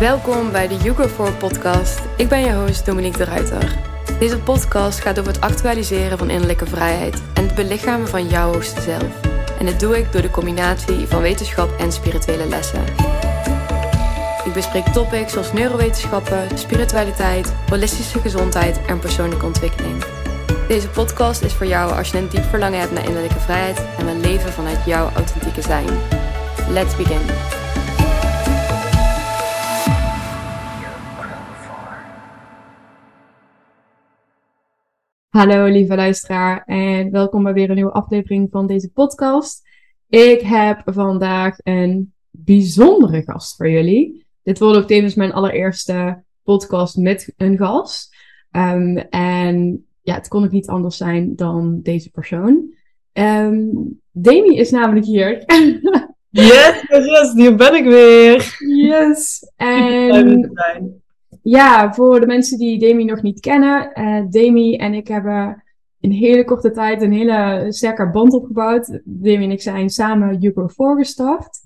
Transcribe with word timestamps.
Welkom 0.00 0.52
bij 0.52 0.68
de 0.68 0.74
Hugo 0.74 1.08
4 1.08 1.32
podcast. 1.32 2.00
Ik 2.16 2.28
ben 2.28 2.40
je 2.40 2.52
host 2.52 2.86
Dominique 2.86 3.18
de 3.18 3.24
Ruiter. 3.24 3.78
Deze 4.18 4.38
podcast 4.38 5.00
gaat 5.00 5.18
over 5.18 5.32
het 5.32 5.40
actualiseren 5.40 6.18
van 6.18 6.30
innerlijke 6.30 6.66
vrijheid 6.66 7.22
en 7.34 7.46
het 7.46 7.54
belichamen 7.54 8.08
van 8.08 8.28
jouw 8.28 8.52
hoogste 8.52 8.80
zelf. 8.80 9.20
En 9.58 9.66
dit 9.66 9.80
doe 9.80 9.98
ik 9.98 10.12
door 10.12 10.22
de 10.22 10.30
combinatie 10.30 11.06
van 11.06 11.22
wetenschap 11.22 11.78
en 11.78 11.92
spirituele 11.92 12.46
lessen. 12.46 12.84
Ik 14.44 14.52
bespreek 14.52 14.86
topics 14.86 15.32
zoals 15.32 15.52
neurowetenschappen, 15.52 16.58
spiritualiteit, 16.58 17.52
holistische 17.68 18.20
gezondheid 18.20 18.80
en 18.86 18.98
persoonlijke 18.98 19.46
ontwikkeling. 19.46 20.04
Deze 20.68 20.88
podcast 20.88 21.42
is 21.42 21.52
voor 21.52 21.66
jou 21.66 21.92
als 21.92 22.10
je 22.10 22.18
een 22.18 22.28
diep 22.28 22.44
verlangen 22.44 22.80
hebt 22.80 22.92
naar 22.92 23.04
innerlijke 23.04 23.40
vrijheid 23.40 23.82
en 23.98 24.04
wil 24.04 24.16
leven 24.16 24.52
vanuit 24.52 24.84
jouw 24.86 25.10
authentieke 25.14 25.62
zijn. 25.62 25.88
Let's 26.68 26.96
begin. 26.96 27.55
Hallo 35.36 35.64
lieve 35.64 35.94
luisteraar 35.94 36.62
en 36.66 37.10
welkom 37.10 37.42
bij 37.42 37.52
weer 37.52 37.68
een 37.68 37.74
nieuwe 37.74 37.92
aflevering 37.92 38.48
van 38.50 38.66
deze 38.66 38.90
podcast. 38.90 39.68
Ik 40.08 40.40
heb 40.40 40.82
vandaag 40.84 41.56
een 41.62 42.12
bijzondere 42.30 43.22
gast 43.22 43.56
voor 43.56 43.70
jullie. 43.70 44.26
Dit 44.42 44.58
wordt 44.58 44.78
ook 44.78 44.86
tevens 44.86 45.14
mijn 45.14 45.32
allereerste 45.32 46.22
podcast 46.42 46.96
met 46.96 47.32
een 47.36 47.56
gast. 47.56 48.16
Um, 48.50 48.96
en 49.10 49.86
ja, 50.02 50.14
het 50.14 50.28
kon 50.28 50.44
ook 50.44 50.50
niet 50.50 50.68
anders 50.68 50.96
zijn 50.96 51.36
dan 51.36 51.80
deze 51.82 52.10
persoon. 52.10 52.74
Um, 53.12 54.00
Demi 54.10 54.56
is 54.56 54.70
namelijk 54.70 55.06
hier. 55.06 55.42
yes, 56.30 56.84
yes, 56.88 57.06
yes, 57.06 57.32
hier 57.32 57.56
ben 57.56 57.74
ik 57.74 57.84
weer. 57.84 58.56
Yes. 58.76 59.52
En 59.56 60.52
ja, 61.48 61.92
voor 61.92 62.20
de 62.20 62.26
mensen 62.26 62.58
die 62.58 62.78
Demi 62.78 63.04
nog 63.04 63.22
niet 63.22 63.40
kennen, 63.40 63.90
uh, 63.94 64.30
Demi 64.30 64.76
en 64.76 64.94
ik 64.94 65.08
hebben 65.08 65.64
in 66.00 66.10
hele 66.10 66.44
korte 66.44 66.70
tijd 66.70 67.02
een 67.02 67.12
hele 67.12 67.66
sterke 67.68 68.10
band 68.10 68.32
opgebouwd. 68.32 69.00
Demi 69.04 69.44
en 69.44 69.50
ik 69.50 69.62
zijn 69.62 69.90
samen 69.90 70.40
Hugo 70.40 70.66
voorgestart. 70.66 71.58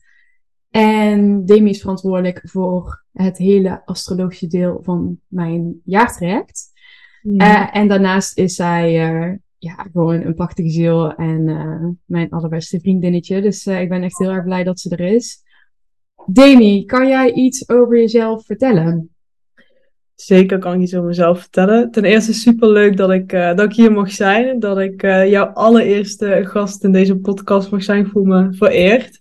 En 0.70 1.44
Demi 1.44 1.70
is 1.70 1.80
verantwoordelijk 1.80 2.40
voor 2.42 3.04
het 3.12 3.38
hele 3.38 3.82
astrologische 3.84 4.46
deel 4.46 4.80
van 4.82 5.18
mijn 5.26 5.80
jaartraject. 5.84 6.70
Ja. 7.22 7.70
Uh, 7.72 7.76
en 7.76 7.88
daarnaast 7.88 8.38
is 8.38 8.54
zij 8.54 9.12
uh, 9.12 9.36
ja, 9.58 9.86
gewoon 9.92 10.22
een 10.22 10.34
prachtige 10.34 10.70
ziel 10.70 11.14
en 11.14 11.48
uh, 11.48 11.88
mijn 12.04 12.30
allerbeste 12.30 12.80
vriendinnetje. 12.80 13.40
Dus 13.40 13.66
ik 13.66 13.88
ben 13.88 14.02
echt 14.02 14.18
heel 14.18 14.30
erg 14.30 14.44
blij 14.44 14.64
dat 14.64 14.80
ze 14.80 14.96
er 14.96 15.14
is. 15.14 15.42
Demi, 16.26 16.84
kan 16.84 17.08
jij 17.08 17.32
iets 17.32 17.68
over 17.68 17.98
jezelf 17.98 18.44
vertellen? 18.44 19.09
Zeker 20.20 20.58
kan 20.58 20.74
ik 20.74 20.80
iets 20.80 20.94
over 20.94 21.06
mezelf 21.06 21.40
vertellen. 21.40 21.90
Ten 21.90 22.04
eerste 22.04 22.32
super 22.32 22.68
leuk 22.68 22.96
dat 22.96 23.10
ik, 23.10 23.32
uh, 23.32 23.54
dat 23.54 23.64
ik 23.64 23.72
hier 23.72 23.92
mag 23.92 24.10
zijn. 24.10 24.58
Dat 24.58 24.78
ik 24.78 25.02
uh, 25.02 25.30
jouw 25.30 25.46
allereerste 25.46 26.40
gast 26.42 26.84
in 26.84 26.92
deze 26.92 27.16
podcast 27.16 27.70
mag 27.70 27.82
zijn. 27.82 28.04
Ik 28.04 28.10
voel 28.10 28.24
me 28.24 28.52
vereerd. 28.52 29.20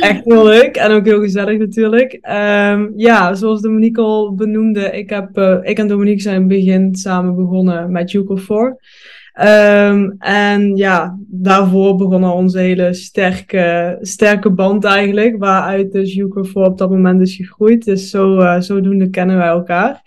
Echt 0.00 0.24
heel 0.24 0.44
leuk 0.44 0.76
en 0.76 0.90
ook 0.90 1.04
heel 1.04 1.20
gezellig 1.20 1.58
natuurlijk. 1.58 2.12
Um, 2.12 2.92
ja, 2.96 3.34
zoals 3.34 3.60
Dominique 3.60 4.02
al 4.02 4.34
benoemde, 4.34 4.90
ik, 4.90 5.10
heb, 5.10 5.38
uh, 5.38 5.58
ik 5.62 5.78
en 5.78 5.88
Dominique 5.88 6.22
zijn 6.22 6.34
in 6.34 6.40
het 6.40 6.50
begin 6.50 6.94
samen 6.94 7.36
begonnen 7.36 7.92
met 7.92 8.10
Juco 8.10 8.36
4. 8.36 8.76
Um, 9.34 10.14
en 10.18 10.76
ja, 10.76 11.18
daarvoor 11.28 11.96
begon 11.96 12.24
onze 12.24 12.58
hele 12.58 12.92
sterke, 12.94 13.98
sterke 14.00 14.50
band 14.50 14.84
eigenlijk, 14.84 15.38
waaruit 15.38 15.92
dus 15.92 16.14
Juke 16.14 16.44
voor 16.44 16.64
op 16.64 16.78
dat 16.78 16.90
moment 16.90 17.20
is 17.20 17.36
gegroeid. 17.36 17.84
Dus 17.84 18.10
zo, 18.10 18.38
uh, 18.38 18.60
zodoende 18.60 19.10
kennen 19.10 19.36
wij 19.36 19.46
elkaar. 19.46 20.02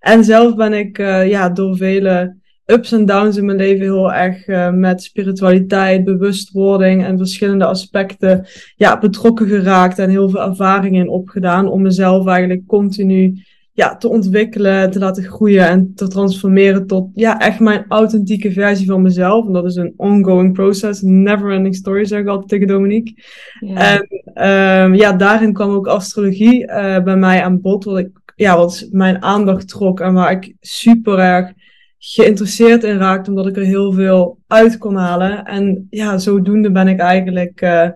En 0.00 0.24
zelf 0.24 0.54
ben 0.54 0.72
ik 0.72 0.98
uh, 0.98 1.28
ja, 1.28 1.48
door 1.48 1.76
vele 1.76 2.36
ups 2.70 2.92
en 2.92 3.06
downs 3.06 3.36
in 3.36 3.44
mijn 3.44 3.58
leven 3.58 3.82
heel 3.82 4.12
erg 4.12 4.46
uh, 4.46 4.70
met 4.70 5.02
spiritualiteit, 5.02 6.04
bewustwording 6.04 7.04
en 7.04 7.18
verschillende 7.18 7.64
aspecten 7.64 8.46
ja, 8.76 8.98
betrokken 8.98 9.46
geraakt 9.46 9.98
en 9.98 10.10
heel 10.10 10.28
veel 10.30 10.42
ervaringen 10.42 11.00
in 11.00 11.08
opgedaan 11.08 11.68
om 11.68 11.82
mezelf 11.82 12.26
eigenlijk 12.26 12.66
continu 12.66 13.42
ja, 13.72 13.96
te 13.96 14.08
ontwikkelen, 14.08 14.90
te 14.90 14.98
laten 14.98 15.22
groeien 15.22 15.68
en 15.68 15.92
te 15.94 16.08
transformeren 16.08 16.86
tot 16.86 17.10
ja, 17.14 17.38
echt 17.38 17.60
mijn 17.60 17.84
authentieke 17.88 18.52
versie 18.52 18.86
van 18.86 19.02
mezelf. 19.02 19.46
En 19.46 19.52
dat 19.52 19.64
is 19.64 19.76
een 19.76 19.94
ongoing 19.96 20.52
process, 20.52 21.00
never 21.02 21.52
ending 21.52 21.74
story, 21.74 22.04
zeg 22.04 22.20
ik 22.20 22.26
altijd 22.26 22.48
tegen 22.48 22.66
Dominique. 22.66 23.14
Ja. 23.60 24.00
En 24.34 24.84
um, 24.84 24.94
ja, 24.94 25.12
daarin 25.12 25.52
kwam 25.52 25.70
ook 25.70 25.86
astrologie 25.86 26.62
uh, 26.62 27.02
bij 27.02 27.16
mij 27.16 27.42
aan 27.42 27.60
bod, 27.60 27.84
wat, 27.84 27.98
ik, 27.98 28.10
ja, 28.36 28.56
wat 28.56 28.88
mijn 28.90 29.22
aandacht 29.22 29.68
trok 29.68 30.00
en 30.00 30.12
waar 30.12 30.32
ik 30.32 30.54
super 30.60 31.18
erg 31.18 31.52
geïnteresseerd 31.98 32.84
in 32.84 32.98
raakte, 32.98 33.30
omdat 33.30 33.46
ik 33.46 33.56
er 33.56 33.62
heel 33.62 33.92
veel 33.92 34.38
uit 34.46 34.78
kon 34.78 34.94
halen. 34.94 35.44
En 35.44 35.86
ja, 35.90 36.18
zodoende 36.18 36.70
ben 36.70 36.88
ik 36.88 36.98
eigenlijk 36.98 37.60
uh, 37.60 37.88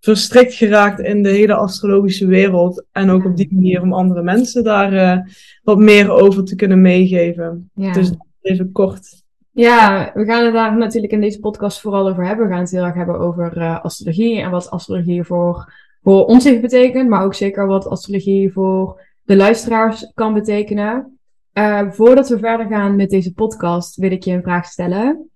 verstrikt 0.00 0.54
geraakt 0.54 1.00
in 1.00 1.22
de 1.22 1.28
hele 1.28 1.54
astrologische 1.54 2.26
wereld. 2.26 2.84
En 2.92 3.10
ook 3.10 3.24
op 3.24 3.36
die 3.36 3.48
manier 3.50 3.82
om 3.82 3.92
andere 3.92 4.22
mensen 4.22 4.64
daar 4.64 4.92
uh, 4.92 5.18
wat 5.62 5.78
meer 5.78 6.10
over 6.10 6.44
te 6.44 6.54
kunnen 6.54 6.80
meegeven. 6.80 7.70
Ja. 7.74 7.92
Dus 7.92 8.12
even 8.40 8.72
kort. 8.72 9.22
Ja, 9.52 10.10
we 10.14 10.24
gaan 10.24 10.44
het 10.44 10.54
daar 10.54 10.76
natuurlijk 10.76 11.12
in 11.12 11.20
deze 11.20 11.40
podcast 11.40 11.80
vooral 11.80 12.08
over 12.08 12.26
hebben. 12.26 12.46
We 12.46 12.52
gaan 12.52 12.62
het 12.62 12.70
heel 12.70 12.84
erg 12.84 12.94
hebben 12.94 13.18
over 13.18 13.56
uh, 13.56 13.84
astrologie 13.84 14.40
en 14.40 14.50
wat 14.50 14.70
astrologie 14.70 15.24
voor, 15.24 15.72
voor 16.02 16.24
ons 16.24 16.44
heeft 16.44 16.60
betekend. 16.60 17.08
Maar 17.08 17.24
ook 17.24 17.34
zeker 17.34 17.66
wat 17.66 17.88
astrologie 17.88 18.52
voor 18.52 19.00
de 19.22 19.36
luisteraars 19.36 20.12
kan 20.14 20.34
betekenen. 20.34 21.19
Uh, 21.60 21.90
voordat 21.90 22.28
we 22.28 22.38
verder 22.38 22.66
gaan 22.66 22.96
met 22.96 23.10
deze 23.10 23.32
podcast, 23.32 23.96
wil 23.96 24.10
ik 24.10 24.24
je 24.24 24.32
een 24.32 24.42
vraag 24.42 24.66
stellen. 24.66 25.30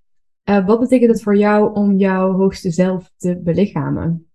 Uh, 0.51 0.67
wat 0.67 0.81
betekent 0.81 1.11
het 1.11 1.23
voor 1.23 1.37
jou 1.37 1.75
om 1.75 1.97
jouw 1.97 2.33
hoogste 2.33 2.71
zelf 2.71 3.11
te 3.17 3.41
belichamen? 3.43 4.27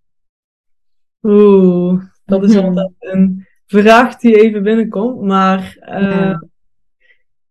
Oeh, 1.22 2.02
dat 2.24 2.44
is 2.44 2.56
altijd 2.64 2.92
een 2.98 3.46
vraag 3.66 4.16
die 4.16 4.40
even 4.40 4.62
binnenkomt. 4.62 5.20
Maar 5.20 5.76
uh, 5.80 6.10
ja. 6.10 6.44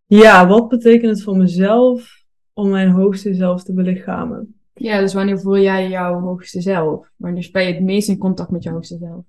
ja, 0.06 0.48
wat 0.48 0.68
betekent 0.68 1.12
het 1.12 1.24
voor 1.24 1.38
mezelf 1.38 2.24
om 2.54 2.70
mijn 2.70 2.90
hoogste 2.90 3.34
zelf 3.34 3.64
te 3.64 3.74
belichamen? 3.74 4.60
Ja, 4.74 5.00
dus 5.00 5.14
wanneer 5.14 5.40
voel 5.40 5.60
jij 5.60 5.90
jouw 5.90 6.20
hoogste 6.20 6.62
zelf? 6.62 7.12
Wanneer 7.16 7.50
ben 7.52 7.68
je 7.68 7.74
het 7.74 7.84
meest 7.84 8.10
in 8.10 8.18
contact 8.18 8.52
met 8.52 8.64
je 8.64 8.70
hoogste 8.70 8.98
zelf? 8.98 9.24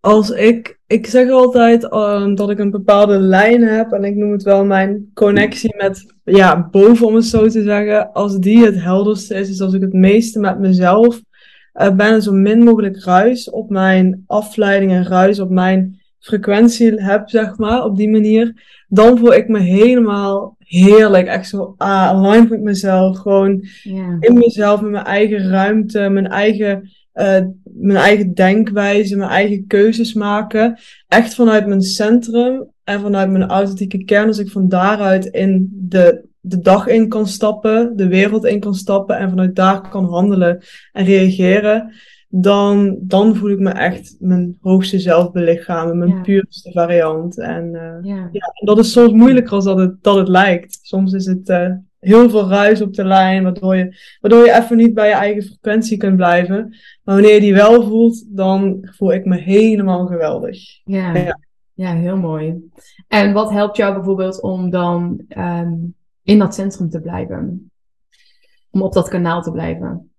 Als 0.00 0.30
ik, 0.30 0.78
ik 0.86 1.06
zeg 1.06 1.30
altijd 1.30 1.84
uh, 1.84 2.34
dat 2.34 2.50
ik 2.50 2.58
een 2.58 2.70
bepaalde 2.70 3.18
lijn 3.18 3.62
heb 3.62 3.92
en 3.92 4.04
ik 4.04 4.16
noem 4.16 4.32
het 4.32 4.42
wel 4.42 4.64
mijn 4.64 5.10
connectie 5.14 5.74
met, 5.76 6.14
ja, 6.24 6.68
boven 6.70 7.06
om 7.06 7.14
het 7.14 7.24
zo 7.24 7.48
te 7.48 7.62
zeggen. 7.62 8.12
Als 8.12 8.38
die 8.38 8.64
het 8.64 8.82
helderste 8.82 9.34
is, 9.34 9.48
is 9.48 9.60
als 9.60 9.74
ik 9.74 9.80
het 9.80 9.92
meeste 9.92 10.40
met 10.40 10.58
mezelf 10.58 11.20
uh, 11.74 11.96
bijna 11.96 12.20
zo 12.20 12.32
min 12.32 12.62
mogelijk 12.62 13.04
ruis 13.04 13.50
op 13.50 13.70
mijn 13.70 14.24
afleiding 14.26 14.92
en 14.92 15.06
ruis 15.06 15.40
op 15.40 15.50
mijn 15.50 16.00
frequentie 16.18 17.02
heb, 17.02 17.28
zeg 17.28 17.56
maar, 17.56 17.84
op 17.84 17.96
die 17.96 18.08
manier, 18.08 18.62
dan 18.88 19.18
voel 19.18 19.34
ik 19.34 19.48
me 19.48 19.58
helemaal 19.58 20.56
heerlijk. 20.58 21.26
Echt 21.26 21.48
zo 21.48 21.74
ah, 21.76 22.08
aligned 22.08 22.50
met 22.50 22.62
mezelf. 22.62 23.18
Gewoon 23.18 23.64
yeah. 23.82 24.16
in 24.20 24.34
mezelf, 24.34 24.80
met 24.80 24.90
mijn 24.90 25.04
eigen 25.04 25.50
ruimte, 25.50 26.08
mijn 26.08 26.28
eigen, 26.28 26.90
uh, 27.18 27.46
mijn 27.62 27.98
eigen 27.98 28.34
denkwijze, 28.34 29.16
mijn 29.16 29.30
eigen 29.30 29.66
keuzes 29.66 30.14
maken. 30.14 30.78
Echt 31.08 31.34
vanuit 31.34 31.66
mijn 31.66 31.82
centrum 31.82 32.66
en 32.84 33.00
vanuit 33.00 33.30
mijn 33.30 33.48
authentieke 33.48 34.04
kern. 34.04 34.26
Als 34.26 34.38
ik 34.38 34.50
van 34.50 34.68
daaruit 34.68 35.26
in 35.26 35.68
de 35.72 36.26
de 36.40 36.60
dag 36.60 36.86
in 36.86 37.08
kan 37.08 37.26
stappen, 37.26 37.96
de 37.96 38.08
wereld 38.08 38.44
in 38.44 38.60
kan 38.60 38.74
stappen 38.74 39.18
en 39.18 39.28
vanuit 39.28 39.56
daar 39.56 39.88
kan 39.88 40.04
handelen 40.04 40.62
en 40.92 41.04
reageren, 41.04 41.92
dan, 42.28 42.98
dan 43.00 43.36
voel 43.36 43.50
ik 43.50 43.58
me 43.58 43.70
echt 43.70 44.16
mijn 44.18 44.56
hoogste 44.60 44.98
zelf 44.98 45.32
belichamen, 45.32 45.98
mijn 45.98 46.10
ja. 46.10 46.20
puurste 46.20 46.72
variant. 46.72 47.38
En 47.38 47.64
uh, 47.72 48.10
ja. 48.10 48.28
ja. 48.32 48.52
dat 48.64 48.78
is 48.78 48.92
soms 48.92 49.12
moeilijker 49.12 49.52
als 49.52 49.64
dat 49.64 49.78
het, 49.78 50.02
dat 50.02 50.16
het 50.16 50.28
lijkt. 50.28 50.78
Soms 50.82 51.12
is 51.12 51.26
het 51.26 51.48
uh, 51.48 51.72
heel 52.00 52.30
veel 52.30 52.48
ruis 52.48 52.80
op 52.80 52.94
de 52.94 53.04
lijn, 53.04 53.42
waardoor 53.42 53.76
je, 53.76 53.96
waardoor 54.20 54.44
je 54.44 54.54
even 54.54 54.76
niet 54.76 54.94
bij 54.94 55.08
je 55.08 55.14
eigen 55.14 55.42
frequentie 55.42 55.96
kunt 55.96 56.16
blijven. 56.16 56.68
Maar 57.02 57.14
wanneer 57.14 57.34
je 57.34 57.40
die 57.40 57.54
wel 57.54 57.82
voelt, 57.82 58.36
dan 58.36 58.88
voel 58.96 59.12
ik 59.12 59.24
me 59.24 59.36
helemaal 59.36 60.06
geweldig. 60.06 60.58
Ja, 60.84 61.14
ja. 61.14 61.38
ja 61.74 61.94
heel 61.94 62.16
mooi. 62.16 62.70
En 63.08 63.32
wat 63.32 63.50
helpt 63.50 63.76
jou 63.76 63.94
bijvoorbeeld 63.94 64.42
om 64.42 64.70
dan 64.70 65.20
um, 65.28 65.94
in 66.22 66.38
dat 66.38 66.54
centrum 66.54 66.90
te 66.90 67.00
blijven. 67.00 67.70
Om 68.70 68.82
op 68.82 68.92
dat 68.92 69.08
kanaal 69.08 69.42
te 69.42 69.52
blijven. 69.52 70.10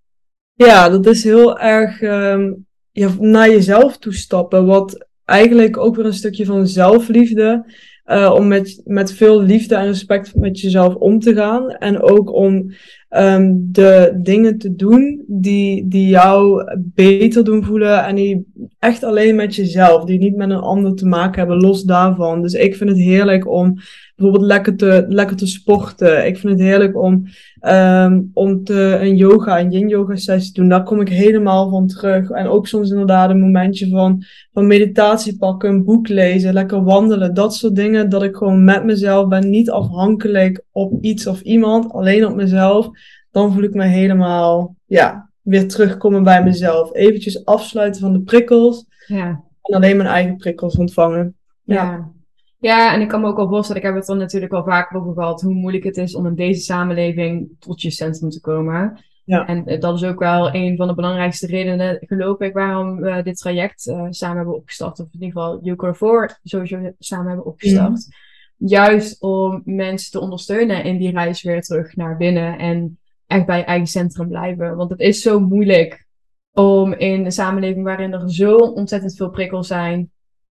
Ja, 0.54 0.88
dat 0.88 1.06
is 1.06 1.24
heel 1.24 1.58
erg 1.58 2.02
um, 2.02 2.66
ja, 2.90 3.08
naar 3.18 3.50
jezelf 3.50 3.98
toestappen. 3.98 4.66
Wat 4.66 5.06
eigenlijk 5.24 5.76
ook 5.76 5.96
weer 5.96 6.06
een 6.06 6.12
stukje 6.12 6.44
van 6.44 6.66
zelfliefde. 6.66 7.64
Uh, 8.10 8.32
om 8.34 8.48
met, 8.48 8.80
met 8.84 9.12
veel 9.12 9.42
liefde 9.42 9.74
en 9.74 9.86
respect 9.86 10.34
met 10.34 10.60
jezelf 10.60 10.94
om 10.94 11.20
te 11.20 11.34
gaan. 11.34 11.70
En 11.70 12.02
ook 12.02 12.32
om 12.32 12.72
um, 13.16 13.68
de 13.72 14.18
dingen 14.22 14.58
te 14.58 14.74
doen 14.76 15.24
die, 15.26 15.88
die 15.88 16.08
jou 16.08 16.64
beter 16.76 17.44
doen 17.44 17.64
voelen 17.64 18.04
en 18.04 18.14
die 18.14 18.46
echt 18.78 19.04
alleen 19.04 19.34
met 19.34 19.54
jezelf, 19.54 20.04
die 20.04 20.18
niet 20.18 20.36
met 20.36 20.50
een 20.50 20.56
ander 20.56 20.94
te 20.94 21.06
maken 21.06 21.38
hebben, 21.38 21.60
los 21.60 21.82
daarvan. 21.82 22.42
Dus 22.42 22.52
ik 22.52 22.76
vind 22.76 22.90
het 22.90 22.98
heerlijk 22.98 23.48
om 23.48 23.78
bijvoorbeeld 24.20 24.50
lekker 24.50 24.76
te, 24.76 25.04
lekker 25.08 25.36
te 25.36 25.46
sporten. 25.46 26.26
Ik 26.26 26.38
vind 26.38 26.52
het 26.52 26.62
heerlijk 26.62 26.96
om, 26.96 27.26
um, 27.68 28.30
om 28.34 28.64
te, 28.64 28.98
een 29.00 29.16
yoga, 29.16 29.60
een 29.60 29.70
yin 29.70 29.88
yoga 29.88 30.16
sessie 30.16 30.52
te 30.52 30.60
doen. 30.60 30.68
Daar 30.68 30.82
kom 30.82 31.00
ik 31.00 31.08
helemaal 31.08 31.70
van 31.70 31.86
terug. 31.86 32.30
En 32.30 32.46
ook 32.46 32.66
soms 32.66 32.90
inderdaad 32.90 33.30
een 33.30 33.40
momentje 33.40 33.88
van, 33.88 34.24
van 34.52 34.66
meditatie 34.66 35.36
pakken, 35.36 35.70
een 35.70 35.84
boek 35.84 36.08
lezen, 36.08 36.52
lekker 36.52 36.84
wandelen. 36.84 37.34
Dat 37.34 37.54
soort 37.54 37.76
dingen, 37.76 38.08
dat 38.08 38.22
ik 38.22 38.36
gewoon 38.36 38.64
met 38.64 38.84
mezelf 38.84 39.28
ben, 39.28 39.50
niet 39.50 39.70
afhankelijk 39.70 40.64
op 40.80 41.02
iets 41.02 41.26
of 41.26 41.40
iemand, 41.40 41.92
alleen 41.92 42.26
op 42.26 42.34
mezelf. 42.34 42.88
Dan 43.30 43.52
voel 43.52 43.62
ik 43.62 43.74
me 43.74 43.84
helemaal, 43.84 44.76
ja, 44.86 45.30
weer 45.42 45.68
terugkomen 45.68 46.22
bij 46.22 46.42
mezelf. 46.42 46.94
Eventjes 46.94 47.44
afsluiten 47.44 48.00
van 48.00 48.12
de 48.12 48.20
prikkels. 48.20 48.86
Ja. 49.06 49.44
En 49.62 49.74
alleen 49.74 49.96
mijn 49.96 50.08
eigen 50.08 50.36
prikkels 50.36 50.76
ontvangen. 50.76 51.36
ja. 51.64 52.12
Ja, 52.60 52.94
en 52.94 53.00
ik 53.00 53.08
kan 53.08 53.20
me 53.20 53.26
ook 53.26 53.38
al 53.38 53.48
voorstellen, 53.48 53.82
ik 53.82 53.88
heb 53.88 53.96
het 53.96 54.08
er 54.08 54.16
natuurlijk 54.16 54.52
al 54.52 54.64
vaker 54.64 55.00
over 55.00 55.14
gehad, 55.14 55.40
hoe 55.40 55.54
moeilijk 55.54 55.84
het 55.84 55.96
is 55.96 56.14
om 56.14 56.26
in 56.26 56.34
deze 56.34 56.60
samenleving 56.60 57.50
tot 57.58 57.82
je 57.82 57.90
centrum 57.90 58.30
te 58.30 58.40
komen. 58.40 59.04
Ja. 59.24 59.46
En 59.46 59.66
eh, 59.66 59.80
dat 59.80 59.94
is 59.94 60.04
ook 60.04 60.18
wel 60.18 60.54
een 60.54 60.76
van 60.76 60.88
de 60.88 60.94
belangrijkste 60.94 61.46
redenen, 61.46 61.98
geloof 62.00 62.40
ik, 62.40 62.52
waarom 62.52 63.00
we 63.00 63.22
dit 63.22 63.36
traject 63.36 63.86
uh, 63.86 64.06
samen 64.10 64.36
hebben 64.36 64.54
opgestart. 64.54 65.00
Of 65.00 65.06
in 65.06 65.20
ieder 65.20 65.28
geval 65.28 65.58
Joker 65.62 65.96
4 65.96 66.38
sowieso 66.42 66.92
samen 66.98 67.26
hebben 67.26 67.46
opgestart. 67.46 67.90
Mhm. 67.90 68.29
Juist 68.64 69.22
om 69.22 69.62
mensen 69.64 70.10
te 70.10 70.20
ondersteunen 70.20 70.84
in 70.84 70.98
die 70.98 71.12
reis 71.12 71.42
weer 71.42 71.62
terug 71.62 71.96
naar 71.96 72.16
binnen 72.16 72.58
en 72.58 72.98
echt 73.26 73.46
bij 73.46 73.58
je 73.58 73.64
eigen 73.64 73.86
centrum 73.86 74.28
blijven. 74.28 74.76
Want 74.76 74.90
het 74.90 75.00
is 75.00 75.22
zo 75.22 75.40
moeilijk 75.40 76.06
om 76.52 76.92
in 76.92 77.24
een 77.24 77.32
samenleving 77.32 77.84
waarin 77.84 78.12
er 78.12 78.32
zo 78.32 78.56
ontzettend 78.56 79.16
veel 79.16 79.30
prikkels 79.30 79.66
zijn, 79.66 80.10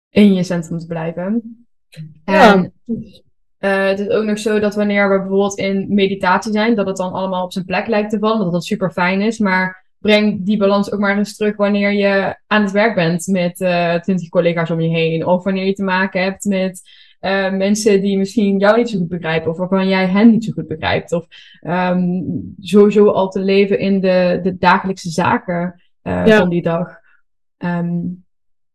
in 0.09 0.33
je 0.33 0.43
centrum 0.43 0.77
te 0.77 0.85
blijven. 0.85 1.65
En 2.23 2.73
uh, 3.59 3.85
het 3.85 3.99
is 3.99 4.09
ook 4.09 4.25
nog 4.25 4.39
zo 4.39 4.59
dat 4.59 4.75
wanneer 4.75 5.09
we 5.09 5.17
bijvoorbeeld 5.17 5.57
in 5.57 5.93
meditatie 5.93 6.51
zijn, 6.51 6.75
dat 6.75 6.87
het 6.87 6.97
dan 6.97 7.13
allemaal 7.13 7.43
op 7.43 7.53
zijn 7.53 7.65
plek 7.65 7.87
lijkt 7.87 8.09
te 8.09 8.19
vallen, 8.19 8.43
dat 8.43 8.51
dat 8.51 8.65
super 8.65 8.91
fijn 8.91 9.21
is. 9.21 9.39
Maar 9.39 9.85
breng 9.97 10.45
die 10.45 10.57
balans 10.57 10.91
ook 10.91 10.99
maar 10.99 11.17
eens 11.17 11.35
terug 11.35 11.55
wanneer 11.55 11.91
je 11.91 12.37
aan 12.47 12.61
het 12.61 12.71
werk 12.71 12.95
bent 12.95 13.27
met 13.27 13.59
uh, 13.59 13.95
twintig 13.95 14.29
collega's 14.29 14.69
om 14.69 14.81
je 14.81 14.89
heen. 14.89 15.25
Of 15.25 15.43
wanneer 15.43 15.65
je 15.65 15.73
te 15.73 15.83
maken 15.83 16.23
hebt 16.23 16.43
met 16.43 16.81
uh, 17.25 17.51
mensen 17.51 18.01
die 18.01 18.17
misschien 18.17 18.59
jou 18.59 18.77
niet 18.77 18.89
zo 18.89 18.97
goed 18.97 19.07
begrijpen. 19.07 19.51
Of 19.51 19.57
waarvan 19.57 19.87
jij 19.87 20.07
hen 20.07 20.29
niet 20.29 20.43
zo 20.43 20.51
goed 20.51 20.67
begrijpt. 20.67 21.11
Of 21.11 21.27
um, 21.61 22.55
sowieso 22.59 23.07
al 23.07 23.29
te 23.29 23.39
leven 23.39 23.79
in 23.79 23.99
de, 23.99 24.39
de 24.43 24.57
dagelijkse 24.57 25.09
zaken 25.09 25.81
ja. 26.01 26.37
van 26.37 26.49
die 26.49 26.61
dag. 26.61 26.99
Um, 27.57 28.23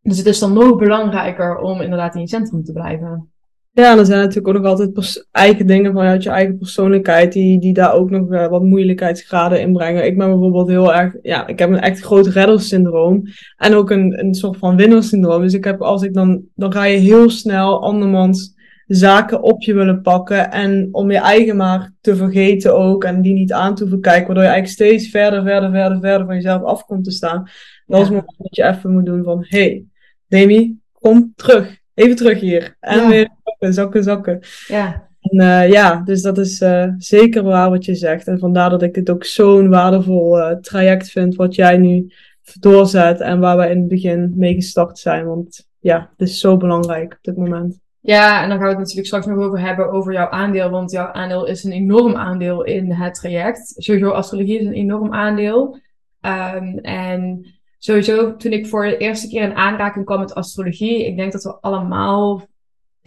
dus 0.03 0.19
het 0.19 0.27
is 0.27 0.39
dan 0.39 0.53
nog 0.53 0.79
belangrijker 0.79 1.59
om 1.59 1.81
inderdaad 1.81 2.15
in 2.15 2.21
je 2.21 2.29
centrum 2.29 2.65
te 2.65 2.73
blijven. 2.73 3.33
Ja, 3.79 3.93
en 3.93 3.99
er 3.99 4.07
zijn 4.07 4.19
natuurlijk 4.19 4.49
ook 4.49 4.63
nog 4.63 4.65
altijd 4.65 5.27
eigen 5.31 5.67
dingen 5.67 5.93
vanuit 5.93 6.23
je 6.23 6.31
eigen 6.31 6.59
persoonlijkheid 6.59 7.33
die, 7.33 7.61
die 7.61 7.73
daar 7.73 7.93
ook 7.93 8.11
nog 8.11 8.33
uh, 8.33 8.47
wat 8.47 8.63
moeilijkheidsgraden 8.63 9.61
in 9.61 9.73
brengen. 9.73 10.07
Ik 10.07 10.19
ben 10.19 10.29
bijvoorbeeld 10.29 10.69
heel 10.69 10.95
erg, 10.95 11.17
ja, 11.23 11.47
ik 11.47 11.59
heb 11.59 11.71
een 11.71 11.81
echt 11.81 12.01
groot 12.01 12.27
reddersyndroom 12.27 13.23
en 13.57 13.75
ook 13.75 13.91
een, 13.91 14.19
een 14.19 14.35
soort 14.35 14.57
van 14.57 14.77
winnersyndroom. 14.77 15.43
Dus 15.43 15.55
ik 15.55 15.65
heb, 15.65 15.83
als 15.83 16.03
ik 16.03 16.15
dan, 16.15 16.43
dan 16.55 16.73
ga 16.73 16.85
je 16.85 16.99
heel 16.99 17.31
snel 17.31 17.83
andermans 17.83 18.55
zaken 18.87 19.43
op 19.43 19.63
je 19.63 19.75
willen 19.75 20.03
pakken 20.03 20.51
en 20.51 20.89
om 20.93 21.11
je 21.11 21.19
eigen 21.19 21.57
maar 21.57 21.93
te 22.01 22.17
vergeten 22.17 22.77
ook 22.77 23.05
en 23.05 23.23
die 23.23 23.33
niet 23.33 23.53
aan 23.53 23.75
te 23.75 23.83
hoeven 23.83 24.01
kijken, 24.01 24.27
waardoor 24.27 24.45
je 24.45 24.51
eigenlijk 24.51 24.81
steeds 24.81 25.11
verder, 25.11 25.43
verder, 25.43 25.71
verder, 25.71 26.01
verder 26.01 26.27
van 26.27 26.35
jezelf 26.35 26.63
af 26.63 26.85
komt 26.85 27.05
te 27.05 27.11
staan. 27.11 27.49
Dat 27.87 28.01
is 28.01 28.07
het 28.07 28.17
moment 28.17 28.39
dat 28.39 28.57
je 28.57 28.65
even 28.65 28.93
moet 28.93 29.07
doen 29.07 29.25
van, 29.25 29.45
hey, 29.49 29.85
Demi, 30.29 30.79
kom 30.93 31.33
terug. 31.37 31.77
Even 31.95 32.17
terug 32.17 32.41
hier. 32.41 32.77
En 32.81 33.09
weer 33.09 33.29
zakken, 33.59 33.75
zakken, 33.75 34.03
zakken. 34.03 34.41
Ja. 34.67 35.09
En 35.21 35.43
uh, 35.43 35.71
ja, 35.71 36.03
dus 36.05 36.23
dat 36.23 36.39
is 36.39 36.61
uh, 36.61 36.85
zeker 36.99 37.43
waar 37.43 37.71
wat 37.71 37.85
je 37.85 37.95
zegt. 37.95 38.27
En 38.27 38.39
vandaar 38.39 38.71
dat 38.71 38.83
ik 38.83 38.95
het 38.95 39.11
ook 39.11 39.25
zo'n 39.25 39.69
waardevol 39.69 40.39
uh, 40.39 40.51
traject 40.51 41.11
vind 41.11 41.35
wat 41.35 41.55
jij 41.55 41.77
nu 41.77 42.13
doorzet 42.61 43.21
en 43.21 43.41
waar 43.41 43.57
we 43.57 43.71
in 43.71 43.79
het 43.79 43.89
begin 43.89 44.33
mee 44.37 44.55
gestart 44.55 44.99
zijn. 44.99 45.27
Want 45.27 45.67
ja, 45.79 46.11
het 46.17 46.29
is 46.29 46.41
zo 46.41 46.57
belangrijk 46.57 47.13
op 47.13 47.19
dit 47.23 47.37
moment. 47.37 47.79
Ja, 48.01 48.43
en 48.43 48.49
dan 48.49 48.59
gaan 48.59 48.67
we 48.67 48.73
het 48.73 48.79
natuurlijk 48.79 49.07
straks 49.07 49.27
nog 49.27 49.39
over 49.39 49.61
hebben 49.61 49.91
over 49.91 50.13
jouw 50.13 50.29
aandeel. 50.29 50.71
Want 50.71 50.91
jouw 50.91 51.13
aandeel 51.13 51.47
is 51.47 51.65
een 51.65 51.73
enorm 51.73 52.17
aandeel 52.17 52.63
in 52.63 52.93
het 52.93 53.15
traject. 53.15 53.75
Sowieso 53.77 54.11
astrologie 54.11 54.59
is 54.59 54.67
een 54.67 54.73
enorm 54.73 55.15
aandeel. 55.15 55.79
Um, 56.21 56.79
en 56.79 57.47
sowieso 57.79 58.37
toen 58.37 58.53
ik 58.53 58.67
voor 58.67 58.85
de 58.85 58.97
eerste 58.97 59.29
keer 59.29 59.43
in 59.43 59.55
aanraking 59.55 60.05
kwam 60.05 60.21
met 60.21 60.35
astrologie, 60.35 61.07
ik 61.07 61.17
denk 61.17 61.33
dat 61.33 61.43
we 61.43 61.59
allemaal 61.61 62.48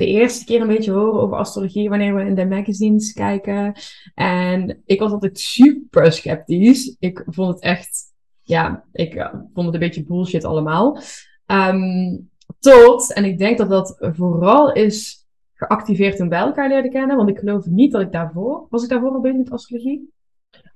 de 0.02 0.08
eerste 0.08 0.46
keer 0.46 0.62
een 0.62 0.68
beetje 0.68 0.92
horen 0.92 1.22
over 1.22 1.38
astrologie 1.38 1.90
wanneer 1.90 2.16
we 2.16 2.26
in 2.26 2.36
de 2.36 2.46
magazines 2.46 3.14
kijken. 3.14 3.74
En 4.16 4.82
ik 4.86 5.00
was 5.00 5.12
altijd 5.12 5.40
super 5.40 6.12
sceptisch. 6.12 6.96
Ik 7.00 7.24
vond 7.26 7.54
het 7.54 7.64
echt, 7.64 8.14
ja, 8.42 8.84
ik 8.92 9.16
uh, 9.16 9.34
vond 9.54 9.66
het 9.66 9.74
een 9.74 9.80
beetje 9.80 10.06
bullshit 10.06 10.44
allemaal. 10.44 11.02
Um, 11.46 12.30
tot, 12.60 13.14
en 13.14 13.26
ik 13.26 13.38
denk 13.38 13.58
dat 13.58 13.70
dat 13.70 13.98
vooral 14.00 14.72
is 14.74 15.28
geactiveerd 15.54 16.18
toen 16.18 16.30
bij 16.30 16.40
elkaar 16.40 16.70
leerden 16.70 16.92
kennen, 16.92 17.18
want 17.18 17.30
ik 17.30 17.40
geloof 17.40 17.66
niet 17.66 17.92
dat 17.92 18.02
ik 18.02 18.12
daarvoor, 18.12 18.68
was 18.70 18.84
ik 18.84 18.90
daarvoor 18.90 19.12
al 19.12 19.22
bezig 19.22 19.38
met 19.38 19.52
astrologie? 19.52 20.14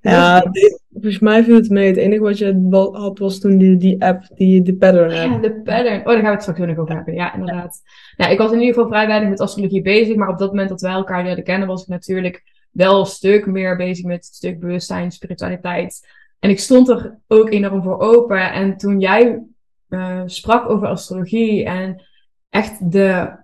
Ja, 0.09 0.51
volgens 0.91 1.19
mij 1.19 1.43
viel 1.43 1.55
het 1.55 1.69
mee. 1.69 1.87
Het 1.87 1.97
enige 1.97 2.21
wat 2.21 2.37
je 2.37 2.67
had 2.91 3.19
was 3.19 3.39
toen 3.39 3.57
die, 3.57 3.77
die 3.77 4.03
app, 4.03 4.27
die 4.35 4.61
de 4.61 4.75
pattern 4.75 5.11
app. 5.11 5.31
Ja, 5.31 5.37
de 5.37 5.61
pattern. 5.61 5.99
Oh, 5.99 6.05
daar 6.05 6.15
gaan 6.15 6.23
we 6.23 6.29
het 6.29 6.41
straks 6.41 6.59
nog 6.59 6.77
over 6.77 6.95
hebben. 6.95 7.13
Ja, 7.13 7.33
inderdaad. 7.33 7.81
Ja. 8.17 8.27
ik 8.27 8.37
was 8.37 8.51
in 8.51 8.59
ieder 8.59 8.73
geval 8.73 8.89
vrij 8.89 9.07
weinig 9.07 9.29
met 9.29 9.39
astrologie 9.39 9.81
bezig, 9.81 10.15
maar 10.15 10.29
op 10.29 10.37
dat 10.37 10.49
moment 10.49 10.69
dat 10.69 10.81
wij 10.81 10.91
elkaar 10.91 11.23
leerden 11.23 11.43
kennen, 11.43 11.67
was 11.67 11.81
ik 11.81 11.87
natuurlijk 11.87 12.43
wel 12.71 12.99
een 12.99 13.05
stuk 13.05 13.45
meer 13.45 13.77
bezig 13.77 14.05
met 14.05 14.25
het 14.25 14.35
stuk 14.35 14.59
bewustzijn, 14.59 15.11
spiritualiteit. 15.11 16.07
En 16.39 16.49
ik 16.49 16.59
stond 16.59 16.89
er 16.89 17.17
ook 17.27 17.51
enorm 17.51 17.83
voor 17.83 17.99
open. 17.99 18.53
En 18.53 18.77
toen 18.77 18.99
jij 18.99 19.43
uh, 19.89 20.21
sprak 20.25 20.69
over 20.69 20.87
astrologie 20.87 21.65
en 21.65 22.03
echt 22.49 22.91
de, 22.91 23.35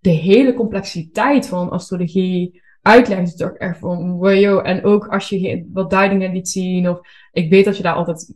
de 0.00 0.10
hele 0.10 0.54
complexiteit 0.54 1.48
van 1.48 1.70
astrologie, 1.70 2.62
uitleggen 2.82 3.26
ze 3.26 3.36
toch 3.36 3.52
echt 3.52 3.78
van, 3.78 4.12
wow, 4.12 4.66
en 4.66 4.84
ook 4.84 5.06
als 5.06 5.28
je 5.28 5.68
wat 5.72 5.90
duidingen 5.90 6.32
liet 6.32 6.48
zien, 6.48 6.88
of 6.88 7.00
ik 7.32 7.50
weet 7.50 7.64
dat 7.64 7.76
je 7.76 7.82
daar 7.82 7.94
altijd 7.94 8.34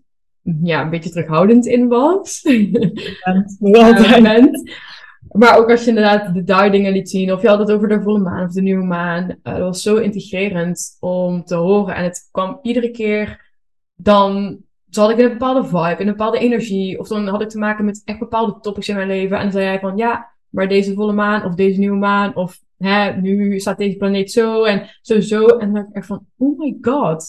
ja, 0.62 0.82
een 0.82 0.90
beetje 0.90 1.10
terughoudend 1.10 1.66
in 1.66 1.88
was. 1.88 2.40
Ja, 3.60 4.20
bent. 4.22 4.70
Maar 5.32 5.58
ook 5.58 5.70
als 5.70 5.82
je 5.82 5.88
inderdaad 5.88 6.34
de 6.34 6.44
duidingen 6.44 6.92
liet 6.92 7.10
zien, 7.10 7.32
of 7.32 7.42
je 7.42 7.48
had 7.48 7.58
het 7.58 7.72
over 7.72 7.88
de 7.88 8.02
volle 8.02 8.18
maan 8.18 8.46
of 8.46 8.52
de 8.52 8.62
nieuwe 8.62 8.84
maan. 8.84 9.24
Uh, 9.30 9.52
dat 9.52 9.58
was 9.58 9.82
zo 9.82 9.96
integrerend 9.96 10.96
om 11.00 11.44
te 11.44 11.54
horen. 11.54 11.94
En 11.94 12.04
het 12.04 12.28
kwam 12.30 12.58
iedere 12.62 12.90
keer, 12.90 13.50
dan 13.94 14.58
zat 14.90 15.10
ik 15.10 15.18
in 15.18 15.24
een 15.24 15.30
bepaalde 15.30 15.64
vibe, 15.64 15.96
in 15.98 16.06
een 16.06 16.16
bepaalde 16.16 16.38
energie. 16.38 16.98
Of 16.98 17.08
dan 17.08 17.26
had 17.26 17.42
ik 17.42 17.48
te 17.48 17.58
maken 17.58 17.84
met 17.84 18.02
echt 18.04 18.18
bepaalde 18.18 18.60
topics 18.60 18.88
in 18.88 18.96
mijn 18.96 19.08
leven. 19.08 19.36
En 19.36 19.42
dan 19.42 19.52
zei 19.52 19.64
jij 19.64 19.80
van, 19.80 19.96
ja, 19.96 20.30
maar 20.48 20.68
deze 20.68 20.94
volle 20.94 21.12
maan 21.12 21.44
of 21.44 21.54
deze 21.54 21.78
nieuwe 21.78 21.96
maan 21.96 22.36
of 22.36 22.58
hè, 22.78 23.20
nu 23.20 23.60
staat 23.60 23.78
deze 23.78 23.96
planeet 23.96 24.30
zo 24.30 24.64
en 24.64 24.90
zo 25.00 25.20
zo. 25.20 25.46
En 25.46 25.58
dan 25.58 25.74
denk 25.74 25.88
ik 25.88 25.94
echt 25.94 26.06
van, 26.06 26.26
oh 26.36 26.58
my 26.58 26.76
god. 26.80 27.24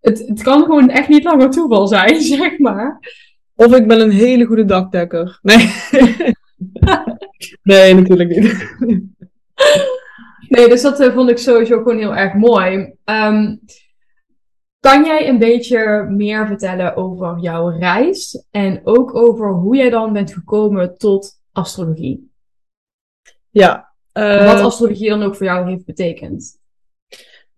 Het, 0.00 0.28
het 0.28 0.42
kan 0.42 0.62
gewoon 0.62 0.90
echt 0.90 1.08
niet 1.08 1.24
langer 1.24 1.50
toeval 1.50 1.86
zijn, 1.86 2.20
zeg 2.40 2.58
maar. 2.58 2.98
Of 3.54 3.74
ik 3.74 3.88
ben 3.88 4.00
een 4.00 4.10
hele 4.10 4.44
goede 4.44 4.64
dakdekker. 4.64 5.38
Nee. 5.42 5.70
nee, 7.62 7.94
natuurlijk 7.94 8.30
niet. 8.30 8.76
nee, 10.48 10.68
dus 10.68 10.82
dat 10.82 11.00
uh, 11.00 11.14
vond 11.14 11.30
ik 11.30 11.38
sowieso 11.38 11.76
gewoon 11.76 11.98
heel 11.98 12.14
erg 12.16 12.34
mooi. 12.34 12.94
Um, 13.04 13.60
kan 14.80 15.04
jij 15.04 15.28
een 15.28 15.38
beetje 15.38 16.06
meer 16.10 16.46
vertellen 16.46 16.96
over 16.96 17.38
jouw 17.38 17.68
reis 17.68 18.44
en 18.50 18.80
ook 18.84 19.14
over 19.14 19.52
hoe 19.52 19.76
jij 19.76 19.90
dan 19.90 20.12
bent 20.12 20.32
gekomen 20.32 20.98
tot 20.98 21.40
astrologie? 21.52 22.32
Ja, 23.50 23.89
uh, 24.20 24.52
Wat 24.52 24.60
astrologie 24.60 25.08
dan 25.08 25.22
ook 25.22 25.36
voor 25.36 25.46
jou 25.46 25.68
heeft 25.68 25.84
betekend? 25.84 26.58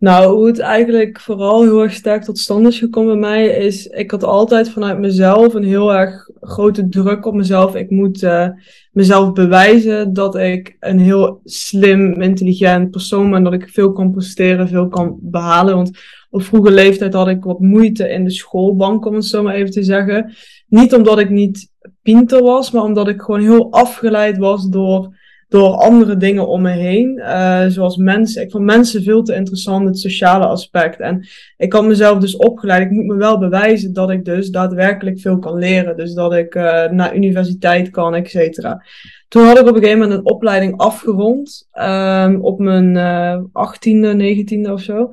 Nou, 0.03 0.35
hoe 0.35 0.47
het 0.47 0.59
eigenlijk 0.59 1.21
vooral 1.21 1.63
heel 1.63 1.83
erg 1.83 1.93
sterk 1.93 2.25
tot 2.25 2.39
stand 2.39 2.67
is 2.67 2.79
gekomen 2.79 3.21
bij 3.21 3.31
mij, 3.31 3.47
is 3.47 3.87
ik 3.87 4.11
had 4.11 4.25
altijd 4.25 4.71
vanuit 4.71 4.99
mezelf 4.99 5.55
een 5.55 5.65
heel 5.65 5.95
erg 5.95 6.31
grote 6.41 6.89
druk 6.89 7.27
op 7.27 7.35
mezelf. 7.35 7.75
Ik 7.75 7.91
moet 7.91 8.23
uh, 8.23 8.49
mezelf 8.93 9.33
bewijzen 9.33 10.13
dat 10.13 10.37
ik 10.37 10.77
een 10.81 10.99
heel 10.99 11.41
slim, 11.45 12.21
intelligent 12.21 12.91
persoon 12.91 13.31
ben, 13.31 13.43
dat 13.43 13.53
ik 13.53 13.69
veel 13.69 13.93
kan 13.93 14.13
presteren, 14.13 14.69
veel 14.69 14.89
kan 14.89 15.19
behalen. 15.21 15.75
Want 15.75 15.91
op 16.31 16.43
vroege 16.43 16.71
leeftijd 16.71 17.15
had 17.15 17.29
ik 17.29 17.45
wat 17.45 17.61
moeite 17.61 18.09
in 18.09 18.25
de 18.25 18.31
schoolbank, 18.31 19.07
om 19.07 19.15
het 19.15 19.25
zo 19.25 19.43
maar 19.43 19.55
even 19.55 19.71
te 19.71 19.83
zeggen. 19.83 20.35
Niet 20.67 20.95
omdat 20.95 21.19
ik 21.19 21.31
niet 21.31 21.71
pinter 22.03 22.43
was, 22.43 22.71
maar 22.71 22.83
omdat 22.83 23.09
ik 23.09 23.21
gewoon 23.21 23.41
heel 23.41 23.73
afgeleid 23.73 24.39
was 24.39 24.69
door 24.69 25.21
door 25.53 25.75
andere 25.75 26.17
dingen 26.17 26.49
om 26.49 26.63
me 26.63 26.71
heen. 26.71 27.19
Uh, 27.19 27.65
zoals 27.67 27.97
mensen. 27.97 28.43
Ik 28.43 28.51
vond 28.51 28.65
mensen 28.65 29.03
veel 29.03 29.23
te 29.23 29.35
interessant, 29.35 29.87
het 29.87 29.99
sociale 29.99 30.47
aspect. 30.47 31.01
En 31.01 31.27
ik 31.57 31.73
had 31.73 31.85
mezelf 31.85 32.19
dus 32.19 32.37
opgeleid. 32.37 32.83
Ik 32.83 32.91
moet 32.91 33.07
me 33.07 33.15
wel 33.15 33.39
bewijzen 33.39 33.93
dat 33.93 34.11
ik 34.11 34.25
dus 34.25 34.49
daadwerkelijk 34.49 35.21
veel 35.21 35.39
kan 35.39 35.59
leren. 35.59 35.97
Dus 35.97 36.15
dat 36.15 36.35
ik 36.35 36.55
uh, 36.55 36.91
naar 36.91 37.17
universiteit 37.17 37.91
kan, 37.91 38.15
et 38.15 38.31
cetera. 38.31 38.85
Toen 39.29 39.45
had 39.45 39.59
ik 39.59 39.69
op 39.69 39.75
een 39.75 39.83
gegeven 39.83 39.99
moment 39.99 40.19
een 40.19 40.31
opleiding 40.31 40.77
afgerond. 40.77 41.69
Um, 41.73 42.41
op 42.41 42.59
mijn 42.59 42.95
uh, 42.95 43.39
18e, 43.39 44.17
19e 44.17 44.71
of 44.71 44.81
zo. 44.81 45.11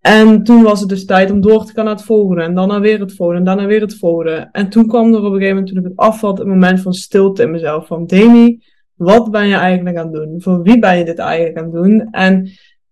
En 0.00 0.42
toen 0.42 0.62
was 0.62 0.80
het 0.80 0.88
dus 0.88 1.04
tijd 1.04 1.30
om 1.30 1.40
door 1.40 1.64
te 1.64 1.72
gaan 1.72 1.84
naar 1.84 1.94
het 1.94 2.04
volgende. 2.04 2.42
En 2.42 2.54
dan 2.54 2.80
weer 2.80 3.00
het 3.00 3.14
volgende. 3.14 3.40
En 3.40 3.46
daarna 3.46 3.66
weer 3.66 3.80
het 3.80 3.98
volgende. 3.98 4.48
En 4.52 4.68
toen 4.68 4.86
kwam 4.86 5.14
er 5.14 5.18
op 5.18 5.24
een 5.24 5.30
gegeven 5.30 5.48
moment, 5.48 5.66
toen 5.66 5.78
ik 5.78 5.84
het 5.84 5.96
afvat, 5.96 6.40
een 6.40 6.48
moment 6.48 6.80
van 6.80 6.92
stilte 6.92 7.42
in 7.42 7.50
mezelf. 7.50 7.86
Van 7.86 8.06
Demi, 8.06 8.62
wat 8.96 9.30
ben 9.30 9.46
je 9.46 9.54
eigenlijk 9.54 9.96
aan 9.96 10.06
het 10.06 10.14
doen? 10.14 10.42
Voor 10.42 10.62
wie 10.62 10.78
ben 10.78 10.98
je 10.98 11.04
dit 11.04 11.18
eigenlijk 11.18 11.58
aan 11.58 11.64
het 11.64 11.72
doen? 11.72 12.08
En 12.10 12.50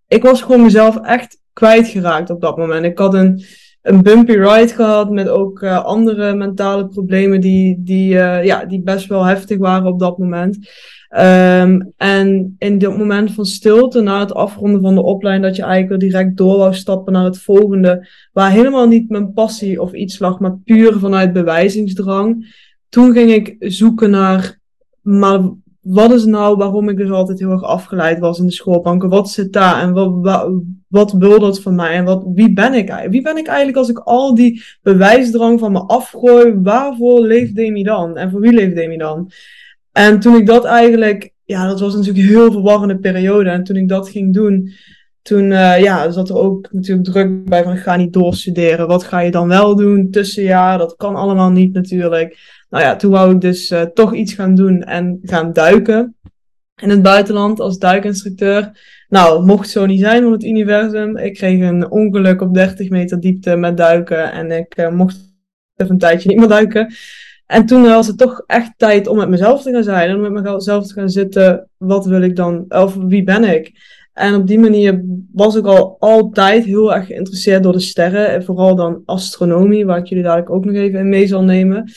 ik 0.09 0.23
was 0.23 0.43
gewoon 0.43 0.63
mezelf 0.63 1.01
echt 1.01 1.41
kwijtgeraakt 1.53 2.31
op 2.31 2.41
dat 2.41 2.57
moment. 2.57 2.85
Ik 2.85 2.99
had 2.99 3.15
een, 3.15 3.45
een 3.83 4.03
bumpy 4.03 4.33
ride 4.33 4.75
gehad 4.75 5.11
met 5.11 5.29
ook 5.29 5.61
uh, 5.61 5.85
andere 5.85 6.35
mentale 6.35 6.89
problemen 6.89 7.41
die, 7.41 7.83
die, 7.83 8.15
uh, 8.15 8.45
ja, 8.45 8.65
die 8.65 8.83
best 8.83 9.07
wel 9.07 9.25
heftig 9.25 9.59
waren 9.59 9.87
op 9.87 9.99
dat 9.99 10.19
moment. 10.19 10.59
Um, 11.17 11.93
en 11.97 12.55
in 12.59 12.79
dat 12.79 12.99
moment 12.99 13.33
van 13.33 13.47
stilte, 13.47 14.01
na 14.01 14.21
het 14.21 14.35
afronden 14.35 14.81
van 14.81 14.95
de 14.95 15.03
opleiding, 15.03 15.47
dat 15.47 15.57
je 15.57 15.63
eigenlijk 15.63 16.01
weer 16.01 16.11
direct 16.11 16.37
door 16.37 16.57
wou 16.57 16.75
stappen 16.75 17.13
naar 17.13 17.25
het 17.25 17.39
volgende, 17.39 18.09
waar 18.33 18.51
helemaal 18.51 18.89
niet 18.89 19.09
mijn 19.09 19.33
passie 19.33 19.81
of 19.81 19.93
iets 19.93 20.19
lag, 20.19 20.39
maar 20.39 20.59
puur 20.65 20.99
vanuit 20.99 21.33
bewijzingsdrang. 21.33 22.57
Toen 22.89 23.13
ging 23.13 23.31
ik 23.31 23.57
zoeken 23.59 24.11
naar, 24.11 24.59
maar 25.01 25.41
wat 25.85 26.13
is 26.13 26.25
nou 26.25 26.57
waarom 26.57 26.89
ik 26.89 26.97
dus 26.97 27.11
altijd 27.11 27.39
heel 27.39 27.51
erg 27.51 27.63
afgeleid 27.63 28.19
was 28.19 28.39
in 28.39 28.47
de 28.47 28.53
schoolbanken? 28.53 29.09
Wat 29.09 29.31
zit 29.31 29.53
daar 29.53 29.83
en 29.83 29.93
wat, 29.93 30.13
wat, 30.21 30.63
wat 30.89 31.13
wil 31.13 31.41
dat 31.41 31.61
van 31.61 31.75
mij? 31.75 31.95
En 31.95 32.05
wat, 32.05 32.25
wie 32.35 32.53
ben 32.53 32.75
ik 32.75 33.07
Wie 33.11 33.23
ben 33.23 33.37
ik 33.37 33.47
eigenlijk 33.47 33.77
als 33.77 33.89
ik 33.89 33.99
al 33.99 34.35
die 34.35 34.63
bewijsdrang 34.83 35.61
van 35.61 35.73
me 35.73 35.81
afgooi? 35.81 36.55
Waarvoor 36.63 37.21
leeft 37.21 37.55
Demi 37.55 37.83
dan? 37.83 38.17
En 38.17 38.31
voor 38.31 38.41
wie 38.41 38.53
leeft 38.53 38.75
Demi 38.75 38.97
dan? 38.97 39.31
En 39.93 40.21
toen 40.21 40.37
ik 40.37 40.47
dat 40.47 40.65
eigenlijk, 40.65 41.33
ja, 41.45 41.67
dat 41.67 41.81
was 41.81 41.95
natuurlijk 41.95 42.25
een 42.25 42.31
heel 42.31 42.53
verwarrende 42.53 42.99
periode. 42.99 43.51
En 43.51 43.65
toen 43.65 43.77
ik 43.77 43.89
dat 43.89 44.09
ging 44.09 44.35
doen, 44.35 44.73
toen 45.23 45.51
uh, 45.51 45.81
ja, 45.81 46.11
zat 46.11 46.29
er 46.29 46.37
ook 46.37 46.69
natuurlijk 46.73 47.07
druk 47.07 47.45
bij 47.45 47.63
van 47.63 47.77
ga 47.77 47.97
niet 47.97 48.13
doorstuderen. 48.13 48.87
Wat 48.87 49.05
ga 49.05 49.21
je 49.21 49.31
dan 49.31 49.49
wel 49.49 49.77
doen? 49.77 50.11
Tussenjaar, 50.11 50.79
dat 50.79 50.97
kan 50.97 51.15
allemaal 51.15 51.51
niet 51.51 51.73
natuurlijk. 51.73 52.39
Nou 52.75 52.87
ja, 52.87 52.97
toen 52.97 53.11
wou 53.11 53.35
ik 53.35 53.41
dus 53.41 53.71
uh, 53.71 53.83
toch 53.83 54.15
iets 54.15 54.33
gaan 54.33 54.55
doen 54.55 54.83
en 54.83 55.19
gaan 55.23 55.53
duiken. 55.53 56.17
In 56.83 56.91
het 56.91 57.03
buitenland 57.03 57.61
als 57.61 57.79
duikinstructeur. 57.79 58.71
Nou, 59.09 59.45
mocht 59.45 59.69
zo 59.69 59.87
niet 59.87 60.01
zijn 60.01 60.23
van 60.23 60.33
het 60.33 60.45
universum. 60.45 61.17
Ik 61.17 61.35
kreeg 61.35 61.61
een 61.61 61.91
ongeluk 61.91 62.41
op 62.41 62.55
30 62.55 62.89
meter 62.89 63.21
diepte 63.21 63.57
met 63.57 63.77
duiken. 63.77 64.33
En 64.33 64.51
ik 64.51 64.79
uh, 64.79 64.89
mocht 64.89 65.17
even 65.77 65.93
een 65.93 65.99
tijdje 65.99 66.29
niet 66.29 66.39
meer 66.39 66.49
duiken. 66.49 66.95
En 67.47 67.67
toen 67.67 67.83
was 67.83 68.07
het 68.07 68.19
toch 68.19 68.43
echt 68.47 68.73
tijd 68.77 69.07
om 69.07 69.17
met 69.17 69.29
mezelf 69.29 69.63
te 69.63 69.73
gaan 69.73 69.83
zijn. 69.83 70.11
En 70.11 70.21
met 70.21 70.43
mezelf 70.43 70.87
te 70.87 70.95
gaan 70.95 71.11
zitten. 71.11 71.69
Wat 71.77 72.07
wil 72.07 72.23
ik 72.23 72.37
dan? 72.37 72.65
Of 72.69 72.95
wie 72.95 73.25
ben 73.25 73.45
ik? 73.45 73.73
En 74.13 74.35
op 74.35 74.47
die 74.47 74.59
manier 74.59 75.05
was 75.33 75.57
ik 75.57 75.67
al 75.67 75.97
altijd 75.99 76.65
heel 76.65 76.95
erg 76.95 77.07
geïnteresseerd 77.07 77.63
door 77.63 77.73
de 77.73 77.81
sterren. 77.81 78.29
En 78.29 78.45
vooral 78.45 78.77
dan 78.77 79.03
astronomie, 79.05 79.87
waar 79.87 79.99
ik 79.99 80.07
jullie 80.07 80.25
dadelijk 80.25 80.51
ook 80.51 80.65
nog 80.65 80.75
even 80.75 80.99
in 80.99 81.09
mee 81.09 81.27
zal 81.27 81.43
nemen. 81.43 81.93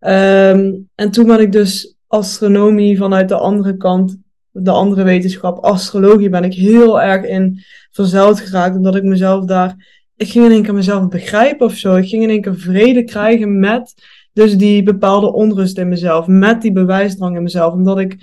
Um, 0.00 0.88
en 0.94 1.10
toen 1.10 1.26
ben 1.26 1.40
ik 1.40 1.52
dus 1.52 1.96
astronomie 2.06 2.96
vanuit 2.96 3.28
de 3.28 3.36
andere 3.36 3.76
kant, 3.76 4.18
de 4.50 4.70
andere 4.70 5.02
wetenschap, 5.02 5.64
astrologie, 5.64 6.28
ben 6.28 6.44
ik 6.44 6.54
heel 6.54 7.00
erg 7.00 7.24
in 7.24 7.62
verzeild 7.90 8.40
geraakt. 8.40 8.76
Omdat 8.76 8.94
ik 8.94 9.02
mezelf 9.02 9.44
daar, 9.44 10.02
ik 10.16 10.28
ging 10.28 10.44
in 10.44 10.50
één 10.50 10.62
keer 10.62 10.74
mezelf 10.74 11.08
begrijpen 11.08 11.66
of 11.66 11.74
zo. 11.74 11.96
Ik 11.96 12.08
ging 12.08 12.22
in 12.22 12.30
één 12.30 12.40
keer 12.40 12.56
vrede 12.56 13.04
krijgen 13.04 13.58
met 13.58 13.94
dus 14.32 14.56
die 14.56 14.82
bepaalde 14.82 15.32
onrust 15.32 15.78
in 15.78 15.88
mezelf, 15.88 16.26
met 16.26 16.62
die 16.62 16.72
bewijsdrang 16.72 17.36
in 17.36 17.42
mezelf. 17.42 17.72
Omdat 17.72 17.98
ik, 17.98 18.16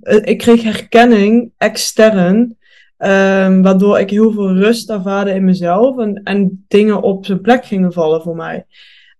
eh, 0.00 0.18
ik 0.22 0.38
kreeg 0.38 0.62
herkenning 0.62 1.50
extern 1.56 2.56
Um, 2.98 3.62
waardoor 3.62 3.98
ik 3.98 4.10
heel 4.10 4.32
veel 4.32 4.54
rust 4.54 4.90
ervaarde 4.90 5.34
in 5.34 5.44
mezelf 5.44 5.98
en, 5.98 6.20
en 6.24 6.64
dingen 6.68 7.02
op 7.02 7.26
zijn 7.26 7.40
plek 7.40 7.64
gingen 7.64 7.92
vallen 7.92 8.22
voor 8.22 8.36
mij. 8.36 8.66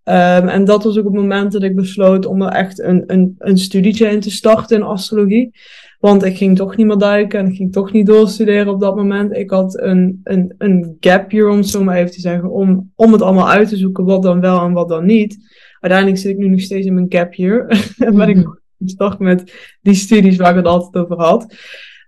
Um, 0.09 0.49
en 0.49 0.65
dat 0.65 0.85
was 0.85 0.99
ook 0.99 1.05
het 1.05 1.15
moment 1.15 1.53
dat 1.53 1.62
ik 1.62 1.77
besloot 1.77 2.27
om 2.27 2.43
er 2.43 2.53
echt 2.53 2.81
een, 2.81 3.05
een, 3.07 3.35
een 3.38 3.59
studietje 3.59 4.07
in 4.07 4.21
te 4.21 4.31
starten 4.31 4.77
in 4.77 4.83
astrologie. 4.83 5.50
Want 5.99 6.25
ik 6.25 6.37
ging 6.37 6.57
toch 6.57 6.77
niet 6.77 6.87
meer 6.87 6.99
duiken 6.99 7.38
en 7.38 7.47
ik 7.47 7.57
ging 7.57 7.73
toch 7.73 7.93
niet 7.93 8.07
doorstuderen 8.07 8.69
op 8.69 8.81
dat 8.81 8.97
moment. 8.97 9.37
Ik 9.37 9.50
had 9.50 9.81
een, 9.81 10.21
een, 10.25 10.55
een 10.59 10.97
gap 11.00 11.31
year, 11.31 11.49
om 11.49 11.57
het 11.57 11.69
zo 11.69 11.85
maar 11.85 11.97
even 11.97 12.11
te 12.11 12.21
zeggen, 12.21 12.50
om, 12.50 12.93
om 12.95 13.12
het 13.12 13.23
allemaal 13.23 13.49
uit 13.49 13.69
te 13.69 13.77
zoeken 13.77 14.05
wat 14.05 14.23
dan 14.23 14.41
wel 14.41 14.61
en 14.61 14.73
wat 14.73 14.88
dan 14.88 15.07
niet. 15.07 15.38
Uiteindelijk 15.81 16.21
zit 16.21 16.33
ik 16.33 16.38
nu 16.38 16.49
nog 16.49 16.61
steeds 16.61 16.87
in 16.87 16.95
mijn 16.95 17.07
gap 17.09 17.35
year. 17.35 17.67
en 17.99 18.15
ben 18.15 18.29
ik 18.29 18.37
mhm. 18.37 18.49
gestart 18.79 19.19
met 19.19 19.53
die 19.81 19.95
studies 19.95 20.37
waar 20.37 20.50
ik 20.50 20.57
het 20.57 20.67
altijd 20.67 21.05
over 21.05 21.25
had. 21.25 21.55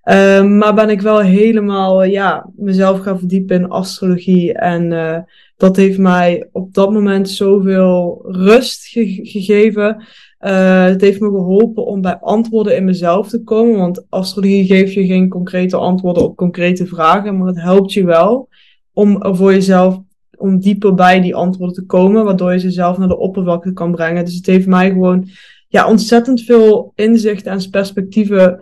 Um, 0.04 0.58
maar 0.58 0.74
ben 0.74 0.90
ik 0.90 1.00
wel 1.00 1.20
helemaal 1.20 2.04
ja, 2.04 2.50
mezelf 2.56 3.00
gaan 3.00 3.18
verdiepen 3.18 3.56
in 3.56 3.68
astrologie. 3.68 4.52
En 4.52 4.90
uh, 4.90 5.18
dat 5.60 5.76
heeft 5.76 5.98
mij 5.98 6.48
op 6.52 6.74
dat 6.74 6.92
moment 6.92 7.30
zoveel 7.30 8.20
rust 8.26 8.86
ge 8.86 9.20
gegeven. 9.22 9.96
Uh, 10.40 10.84
het 10.84 11.00
heeft 11.00 11.20
me 11.20 11.28
geholpen 11.28 11.84
om 11.86 12.00
bij 12.00 12.18
antwoorden 12.18 12.76
in 12.76 12.84
mezelf 12.84 13.28
te 13.28 13.42
komen. 13.42 13.78
Want 13.78 14.06
astrologie 14.08 14.64
geeft 14.64 14.92
je 14.92 15.06
geen 15.06 15.28
concrete 15.28 15.76
antwoorden 15.76 16.22
op 16.22 16.36
concrete 16.36 16.86
vragen. 16.86 17.38
Maar 17.38 17.46
het 17.46 17.60
helpt 17.60 17.92
je 17.92 18.04
wel 18.04 18.48
om 18.92 19.18
voor 19.36 19.52
jezelf 19.52 20.00
om 20.36 20.58
dieper 20.58 20.94
bij 20.94 21.20
die 21.20 21.34
antwoorden 21.34 21.76
te 21.76 21.86
komen. 21.86 22.24
Waardoor 22.24 22.52
je 22.52 22.58
ze 22.58 22.70
zelf 22.70 22.98
naar 22.98 23.08
de 23.08 23.18
oppervlakte 23.18 23.72
kan 23.72 23.92
brengen. 23.92 24.24
Dus 24.24 24.34
het 24.34 24.46
heeft 24.46 24.66
mij 24.66 24.90
gewoon 24.90 25.28
ja, 25.68 25.88
ontzettend 25.88 26.42
veel 26.42 26.92
inzicht 26.94 27.46
en 27.46 27.70
perspectieven 27.70 28.60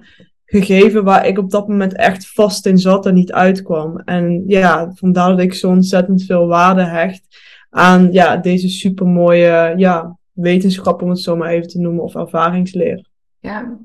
gegeven 0.50 1.04
waar 1.04 1.26
ik 1.26 1.38
op 1.38 1.50
dat 1.50 1.68
moment 1.68 1.94
echt 1.94 2.32
vast 2.32 2.66
in 2.66 2.78
zat 2.78 3.06
en 3.06 3.14
niet 3.14 3.32
uitkwam. 3.32 3.98
En 3.98 4.42
ja, 4.46 4.92
vandaar 4.94 5.28
dat 5.30 5.40
ik 5.40 5.54
zo 5.54 5.68
ontzettend 5.68 6.24
veel 6.24 6.46
waarde 6.46 6.84
hecht 6.84 7.26
aan 7.70 8.12
ja, 8.12 8.36
deze 8.36 8.68
supermooie 8.68 9.74
ja, 9.76 10.18
wetenschap, 10.32 11.02
om 11.02 11.08
het 11.08 11.20
zo 11.20 11.36
maar 11.36 11.50
even 11.50 11.68
te 11.68 11.80
noemen, 11.80 12.02
of 12.02 12.14
ervaringsleer. 12.14 13.06
Ja. 13.40 13.78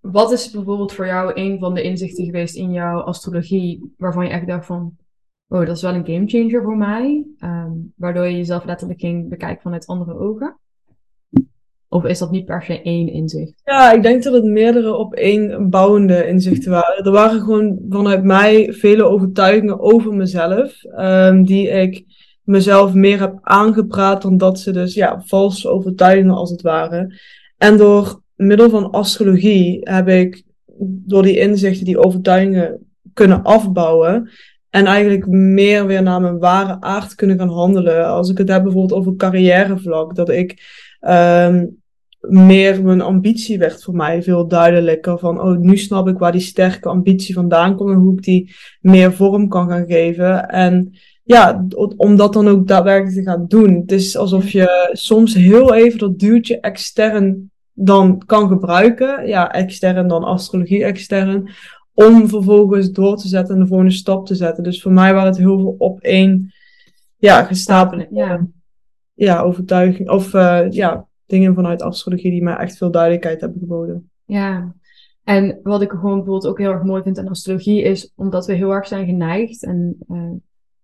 Wat 0.00 0.32
is 0.32 0.50
bijvoorbeeld 0.50 0.92
voor 0.92 1.06
jou 1.06 1.32
een 1.34 1.58
van 1.58 1.74
de 1.74 1.82
inzichten 1.82 2.24
geweest 2.24 2.56
in 2.56 2.72
jouw 2.72 3.00
astrologie, 3.00 3.94
waarvan 3.96 4.24
je 4.24 4.30
echt 4.30 4.46
dacht 4.46 4.66
van, 4.66 4.96
oh, 5.48 5.66
dat 5.66 5.76
is 5.76 5.82
wel 5.82 5.94
een 5.94 6.06
gamechanger 6.06 6.62
voor 6.62 6.76
mij, 6.76 7.26
um, 7.38 7.92
waardoor 7.96 8.24
je 8.24 8.36
jezelf 8.36 8.64
letterlijk 8.64 9.00
ging 9.00 9.28
bekijken 9.28 9.62
vanuit 9.62 9.86
andere 9.86 10.18
ogen? 10.18 10.56
Of 11.92 12.04
is 12.04 12.18
dat 12.18 12.30
niet 12.30 12.44
per 12.44 12.62
se 12.62 12.82
één 12.82 13.08
inzicht? 13.08 13.52
Ja, 13.64 13.92
ik 13.92 14.02
denk 14.02 14.22
dat 14.22 14.32
het 14.32 14.44
meerdere 14.44 14.96
op 14.96 15.14
één 15.14 15.70
bouwende 15.70 16.26
inzichten 16.26 16.70
waren. 16.70 17.04
Er 17.04 17.10
waren 17.10 17.40
gewoon 17.40 17.78
vanuit 17.88 18.24
mij 18.24 18.72
vele 18.72 19.02
overtuigingen 19.02 19.80
over 19.80 20.14
mezelf, 20.14 20.84
um, 20.98 21.44
die 21.44 21.68
ik 21.68 22.04
mezelf 22.44 22.94
meer 22.94 23.20
heb 23.20 23.38
aangepraat 23.42 24.22
dan 24.22 24.36
dat 24.36 24.60
ze 24.60 24.72
dus, 24.72 24.94
ja, 24.94 25.22
valse 25.24 25.68
overtuigingen 25.68 26.34
als 26.34 26.50
het 26.50 26.62
ware. 26.62 27.20
En 27.58 27.76
door 27.76 28.22
middel 28.36 28.70
van 28.70 28.90
astrologie 28.90 29.80
heb 29.80 30.08
ik 30.08 30.42
door 30.78 31.22
die 31.22 31.38
inzichten 31.38 31.84
die 31.84 31.98
overtuigingen 31.98 32.86
kunnen 33.12 33.42
afbouwen. 33.42 34.30
En 34.70 34.86
eigenlijk 34.86 35.26
meer 35.26 35.86
weer 35.86 36.02
naar 36.02 36.20
mijn 36.20 36.38
ware 36.38 36.80
aard 36.80 37.14
kunnen 37.14 37.38
gaan 37.38 37.48
handelen. 37.48 38.06
Als 38.06 38.30
ik 38.30 38.38
het 38.38 38.48
heb 38.48 38.62
bijvoorbeeld 38.62 39.00
over 39.00 39.16
carrièrevlak. 39.16 40.14
Dat 40.14 40.28
ik 40.28 40.80
um, 41.00 41.80
meer 42.28 42.82
mijn 42.82 43.00
ambitie 43.00 43.58
werd 43.58 43.82
voor 43.82 43.94
mij 43.94 44.22
veel 44.22 44.48
duidelijker. 44.48 45.18
Van, 45.18 45.40
oh, 45.40 45.56
nu 45.56 45.76
snap 45.76 46.08
ik 46.08 46.18
waar 46.18 46.32
die 46.32 46.40
sterke 46.40 46.88
ambitie 46.88 47.34
vandaan 47.34 47.76
komt 47.76 47.90
en 47.90 47.96
hoe 47.96 48.12
ik 48.12 48.22
die 48.22 48.54
meer 48.80 49.12
vorm 49.12 49.48
kan 49.48 49.68
gaan 49.68 49.86
geven. 49.86 50.48
En 50.48 50.92
ja, 51.22 51.66
om 51.96 52.16
dat 52.16 52.32
dan 52.32 52.48
ook 52.48 52.66
daadwerkelijk 52.66 53.14
te 53.14 53.30
gaan 53.30 53.44
doen. 53.48 53.74
Het 53.74 53.92
is 53.92 54.16
alsof 54.16 54.50
je 54.50 54.90
soms 54.92 55.34
heel 55.34 55.74
even 55.74 55.98
dat 55.98 56.18
duwtje 56.18 56.60
extern 56.60 57.50
dan 57.72 58.22
kan 58.26 58.48
gebruiken. 58.48 59.26
Ja, 59.26 59.52
extern 59.52 60.08
dan 60.08 60.24
astrologie 60.24 60.84
extern. 60.84 61.50
Om 61.94 62.28
vervolgens 62.28 62.90
door 62.90 63.16
te 63.16 63.28
zetten 63.28 63.54
en 63.54 63.60
de 63.60 63.66
volgende 63.66 63.92
stap 63.92 64.26
te 64.26 64.34
zetten. 64.34 64.64
Dus 64.64 64.82
voor 64.82 64.92
mij 64.92 65.14
waren 65.14 65.28
het 65.28 65.38
heel 65.38 65.58
veel 65.58 65.74
op 65.78 66.00
één 66.00 66.52
ja, 67.16 67.42
gestapeld. 67.42 68.06
Ja. 68.10 68.46
ja, 69.14 69.40
overtuiging. 69.40 70.10
Of 70.10 70.34
uh, 70.34 70.70
ja, 70.70 71.06
dingen 71.32 71.54
vanuit 71.54 71.82
astrologie 71.82 72.30
die 72.30 72.42
mij 72.42 72.56
echt 72.56 72.76
veel 72.76 72.90
duidelijkheid 72.90 73.40
hebben 73.40 73.58
geboden. 73.60 74.10
Ja, 74.24 74.74
en 75.24 75.60
wat 75.62 75.82
ik 75.82 75.90
gewoon 75.90 76.16
bijvoorbeeld 76.16 76.46
ook 76.46 76.58
heel 76.58 76.72
erg 76.72 76.82
mooi 76.82 77.02
vind 77.02 77.18
aan 77.18 77.28
astrologie 77.28 77.82
is 77.82 78.12
omdat 78.16 78.46
we 78.46 78.52
heel 78.52 78.70
erg 78.70 78.86
zijn 78.86 79.06
geneigd. 79.06 79.64
En 79.64 79.96
uh, 80.08 80.32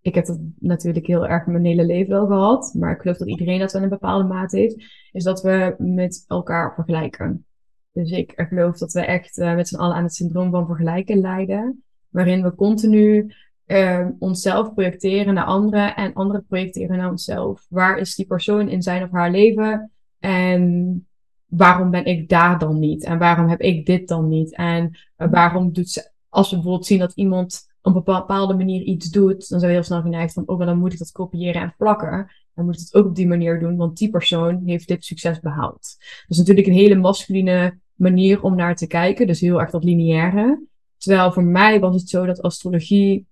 ik 0.00 0.14
heb 0.14 0.26
dat 0.26 0.38
natuurlijk 0.58 1.06
heel 1.06 1.26
erg 1.26 1.46
mijn 1.46 1.64
hele 1.64 1.84
leven 1.84 2.10
wel 2.10 2.26
gehad. 2.26 2.74
Maar 2.78 2.92
ik 2.92 3.00
geloof 3.00 3.16
dat 3.16 3.28
iedereen 3.28 3.58
dat 3.58 3.72
wel 3.72 3.82
in 3.82 3.88
een 3.88 3.98
bepaalde 3.98 4.28
mate 4.28 4.56
heeft. 4.56 4.84
Is 5.12 5.24
dat 5.24 5.42
we 5.42 5.74
met 5.78 6.24
elkaar 6.26 6.74
vergelijken. 6.74 7.46
Dus 7.92 8.10
ik 8.10 8.32
geloof 8.36 8.78
dat 8.78 8.92
we 8.92 9.00
echt 9.00 9.36
met 9.36 9.68
z'n 9.68 9.76
allen 9.76 9.96
aan 9.96 10.02
het 10.02 10.14
syndroom 10.14 10.50
van 10.50 10.66
vergelijken 10.66 11.20
lijden. 11.20 11.82
Waarin 12.08 12.42
we 12.42 12.54
continu 12.54 13.32
uh, 13.66 14.06
onszelf 14.18 14.74
projecteren 14.74 15.34
naar 15.34 15.44
anderen 15.44 15.96
en 15.96 16.12
anderen 16.12 16.46
projecteren 16.48 16.96
naar 16.96 17.10
onszelf. 17.10 17.66
Waar 17.68 17.98
is 17.98 18.14
die 18.14 18.26
persoon 18.26 18.68
in 18.68 18.82
zijn 18.82 19.02
of 19.02 19.10
haar 19.10 19.30
leven? 19.30 19.90
En 20.18 21.06
waarom 21.46 21.90
ben 21.90 22.04
ik 22.04 22.28
daar 22.28 22.58
dan 22.58 22.78
niet? 22.78 23.04
En 23.04 23.18
waarom 23.18 23.48
heb 23.48 23.60
ik 23.60 23.86
dit 23.86 24.08
dan 24.08 24.28
niet? 24.28 24.54
En 24.54 24.98
uh, 25.16 25.30
waarom 25.30 25.72
doet 25.72 25.88
ze, 25.88 26.10
als 26.28 26.50
we 26.50 26.54
bijvoorbeeld 26.54 26.86
zien 26.86 26.98
dat 26.98 27.12
iemand 27.14 27.66
op 27.82 27.94
een 27.94 28.02
bepaalde 28.02 28.54
manier 28.54 28.82
iets 28.82 29.10
doet, 29.10 29.48
dan 29.48 29.58
zijn 29.58 29.70
we 29.70 29.76
heel 29.76 29.86
snel 29.86 30.02
geneigd 30.02 30.32
van, 30.32 30.46
oh, 30.46 30.58
dan 30.58 30.78
moet 30.78 30.92
ik 30.92 30.98
dat 30.98 31.12
kopiëren 31.12 31.62
en 31.62 31.74
plakken. 31.78 32.30
Dan 32.54 32.64
moet 32.64 32.74
ik 32.74 32.80
het 32.80 32.94
ook 32.94 33.06
op 33.06 33.14
die 33.14 33.26
manier 33.26 33.60
doen, 33.60 33.76
want 33.76 33.98
die 33.98 34.10
persoon 34.10 34.62
heeft 34.64 34.88
dit 34.88 35.04
succes 35.04 35.40
behaald. 35.40 35.96
Dat 35.98 36.26
is 36.28 36.38
natuurlijk 36.38 36.66
een 36.66 36.72
hele 36.72 36.94
masculine 36.94 37.78
manier 37.94 38.42
om 38.42 38.56
naar 38.56 38.76
te 38.76 38.86
kijken, 38.86 39.26
dus 39.26 39.40
heel 39.40 39.60
erg 39.60 39.70
dat 39.70 39.84
lineaire. 39.84 40.66
Terwijl 40.96 41.32
voor 41.32 41.44
mij 41.44 41.80
was 41.80 41.94
het 41.94 42.08
zo 42.08 42.26
dat 42.26 42.42
astrologie 42.42 43.26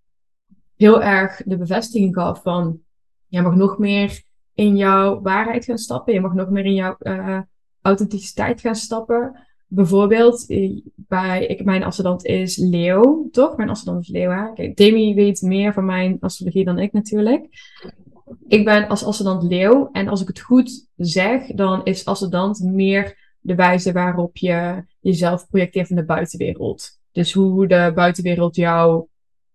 heel 0.76 1.02
erg 1.02 1.42
de 1.44 1.56
bevestiging 1.56 2.14
gaf 2.14 2.42
van, 2.42 2.80
jij 3.26 3.42
mag 3.42 3.54
nog 3.54 3.78
meer 3.78 4.22
in 4.56 4.76
jouw 4.76 5.20
waarheid 5.20 5.64
gaan 5.64 5.78
stappen, 5.78 6.14
je 6.14 6.20
mag 6.20 6.34
nog 6.34 6.50
meer 6.50 6.64
in 6.64 6.74
jouw 6.74 6.96
uh, 7.00 7.40
authenticiteit 7.82 8.60
gaan 8.60 8.74
stappen. 8.74 9.46
Bijvoorbeeld, 9.66 10.46
eh, 10.48 10.80
bij, 10.94 11.46
ik, 11.46 11.64
mijn 11.64 11.84
ascendant 11.84 12.24
is 12.24 12.56
Leo, 12.56 13.28
toch? 13.30 13.56
Mijn 13.56 13.70
ascendant 13.70 14.02
is 14.02 14.08
Leo. 14.08 14.54
Demi 14.74 15.14
weet 15.14 15.42
meer 15.42 15.72
van 15.72 15.84
mijn 15.84 16.16
astrologie 16.20 16.64
dan 16.64 16.78
ik 16.78 16.92
natuurlijk. 16.92 17.48
Ik 18.48 18.64
ben 18.64 18.88
als 18.88 19.04
ascendant 19.04 19.42
Leo 19.42 19.88
en 19.92 20.08
als 20.08 20.20
ik 20.20 20.28
het 20.28 20.40
goed 20.40 20.88
zeg, 20.96 21.46
dan 21.46 21.84
is 21.84 22.04
ascendant 22.04 22.60
meer 22.60 23.34
de 23.40 23.54
wijze 23.54 23.92
waarop 23.92 24.36
je 24.36 24.84
jezelf 25.00 25.48
projecteert 25.48 25.90
in 25.90 25.96
de 25.96 26.04
buitenwereld. 26.04 26.98
Dus 27.12 27.32
hoe 27.32 27.66
de 27.66 27.92
buitenwereld 27.94 28.56
jou 28.56 29.06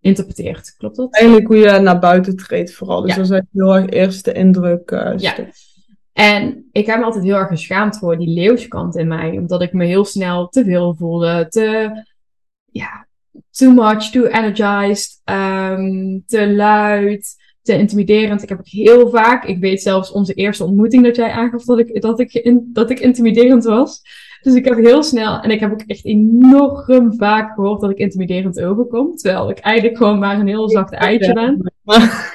interpreteert. 0.02 0.74
Klopt 0.78 0.96
dat? 0.96 1.14
Eigenlijk 1.14 1.46
hoe 1.46 1.56
je 1.56 1.78
naar 1.78 1.98
buiten 1.98 2.36
treedt 2.36 2.74
vooral. 2.74 3.00
Dus 3.00 3.10
ja. 3.10 3.16
dat 3.16 3.30
is 3.30 3.40
heel 3.52 3.76
erg 3.76 3.90
eerste 3.90 4.32
indruk. 4.32 4.90
Uh, 4.90 5.12
ja. 5.16 5.34
En 6.12 6.68
ik 6.72 6.86
heb 6.86 6.98
me 6.98 7.04
altijd 7.04 7.24
heel 7.24 7.36
erg 7.36 7.48
geschaamd 7.48 7.98
voor 7.98 8.18
die 8.18 8.28
leeuwskant 8.28 8.96
in 8.96 9.08
mij. 9.08 9.30
Omdat 9.30 9.62
ik 9.62 9.72
me 9.72 9.84
heel 9.84 10.04
snel 10.04 10.48
te 10.48 10.64
veel 10.64 10.94
voelde. 10.94 11.46
Te, 11.48 11.90
ja, 12.64 13.06
too 13.50 13.70
much, 13.70 14.10
too 14.10 14.24
energized, 14.24 15.20
um, 15.24 16.22
te 16.26 16.52
luid, 16.52 17.34
te 17.62 17.78
intimiderend. 17.78 18.42
Ik 18.42 18.48
heb 18.48 18.58
ook 18.58 18.68
heel 18.68 19.10
vaak, 19.10 19.44
ik 19.44 19.58
weet 19.58 19.82
zelfs 19.82 20.10
onze 20.10 20.34
eerste 20.34 20.64
ontmoeting 20.64 21.04
dat 21.04 21.16
jij 21.16 21.30
aangaf 21.30 21.64
dat 21.64 21.78
ik, 21.78 22.02
dat 22.02 22.20
ik, 22.20 22.32
in, 22.32 22.70
dat 22.72 22.90
ik 22.90 23.00
intimiderend 23.00 23.64
was. 23.64 24.02
Dus 24.42 24.54
ik 24.54 24.64
heb 24.64 24.76
heel 24.76 25.02
snel, 25.02 25.40
en 25.40 25.50
ik 25.50 25.60
heb 25.60 25.72
ook 25.72 25.82
echt 25.86 26.04
enorm 26.04 27.14
vaak 27.16 27.54
gehoord 27.54 27.80
dat 27.80 27.90
ik 27.90 27.98
intimiderend 27.98 28.62
overkom. 28.62 29.16
Terwijl 29.16 29.50
ik 29.50 29.58
eigenlijk 29.58 29.96
gewoon 29.96 30.18
maar 30.18 30.40
een 30.40 30.46
heel 30.46 30.68
zacht 30.68 30.92
eitje 30.92 31.32
ben. 31.32 31.72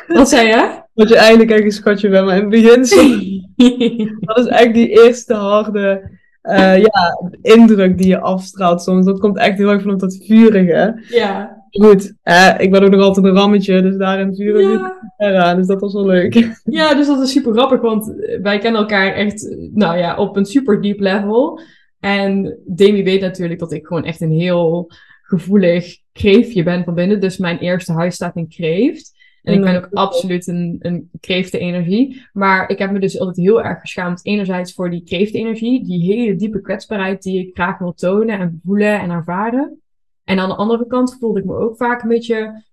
Wat 0.07 0.29
zei 0.29 0.47
je? 0.47 0.81
Dat 0.93 1.09
je 1.09 1.17
eigenlijk 1.17 1.51
echt 1.51 1.63
een 1.63 1.71
schatje 1.71 2.09
bent, 2.09 2.25
maar 2.25 2.35
in 2.35 2.41
het 2.41 2.49
begin 2.49 2.79
dat 4.25 4.37
is 4.37 4.45
eigenlijk 4.45 4.73
die 4.73 5.03
eerste 5.03 5.33
harde 5.33 6.15
uh, 6.43 6.77
ja, 6.77 7.21
indruk 7.41 7.97
die 7.97 8.07
je 8.07 8.19
afstraalt 8.19 8.81
soms. 8.81 9.05
Dat 9.05 9.19
komt 9.19 9.37
echt 9.37 9.57
heel 9.57 9.69
erg 9.69 9.81
vanuit 9.81 9.99
dat 9.99 10.17
vurige. 10.25 11.03
Ja. 11.09 11.55
Goed, 11.69 12.13
ik 12.57 12.71
ben 12.71 12.83
ook 12.83 12.91
nog 12.91 13.01
altijd 13.01 13.25
een 13.25 13.35
rammetje, 13.35 13.81
dus 13.81 13.97
daarin 13.97 14.35
vuur 14.35 14.59
ik 14.59 14.79
ja. 14.79 15.11
eraan. 15.17 15.57
Dus 15.57 15.67
dat 15.67 15.81
was 15.81 15.93
wel 15.93 16.05
leuk. 16.05 16.59
Ja, 16.63 16.93
dus 16.93 17.07
dat 17.07 17.21
is 17.21 17.31
super 17.31 17.53
grappig, 17.53 17.81
want 17.81 18.13
wij 18.41 18.57
kennen 18.57 18.81
elkaar 18.81 19.13
echt, 19.13 19.55
nou 19.73 19.97
ja, 19.97 20.15
op 20.15 20.35
een 20.35 20.45
super 20.45 20.81
diep 20.81 20.99
level. 20.99 21.59
En 21.99 22.59
Demi 22.65 23.03
weet 23.03 23.21
natuurlijk 23.21 23.59
dat 23.59 23.71
ik 23.71 23.87
gewoon 23.87 24.03
echt 24.03 24.21
een 24.21 24.31
heel 24.31 24.91
gevoelig 25.21 25.97
kreeftje 26.11 26.63
ben 26.63 26.83
van 26.83 26.93
binnen. 26.93 27.19
Dus 27.19 27.37
mijn 27.37 27.57
eerste 27.57 27.93
huis 27.93 28.15
staat 28.15 28.35
in 28.35 28.47
kreeft. 28.47 29.15
En 29.47 29.53
ik 29.53 29.61
ben 29.61 29.75
ook 29.75 29.87
absoluut 29.91 30.47
een, 30.47 30.75
een 30.79 31.09
kreeftenenergie. 31.19 32.27
Maar 32.33 32.69
ik 32.69 32.77
heb 32.77 32.91
me 32.91 32.99
dus 32.99 33.19
altijd 33.19 33.37
heel 33.37 33.63
erg 33.63 33.79
geschaamd. 33.79 34.25
Enerzijds 34.25 34.73
voor 34.73 34.89
die 34.89 35.03
kreeftenergie. 35.03 35.83
Die 35.83 36.13
hele 36.13 36.35
diepe 36.35 36.61
kwetsbaarheid 36.61 37.21
die 37.21 37.47
ik 37.47 37.55
graag 37.55 37.77
wil 37.77 37.93
tonen 37.93 38.39
en 38.39 38.61
voelen 38.65 38.99
en 38.99 39.09
ervaren. 39.09 39.81
En 40.23 40.39
aan 40.39 40.49
de 40.49 40.55
andere 40.55 40.87
kant 40.87 41.17
voelde 41.19 41.39
ik 41.39 41.45
me 41.45 41.55
ook 41.55 41.77
vaak 41.77 42.01
een 42.01 42.09
beetje 42.09 42.63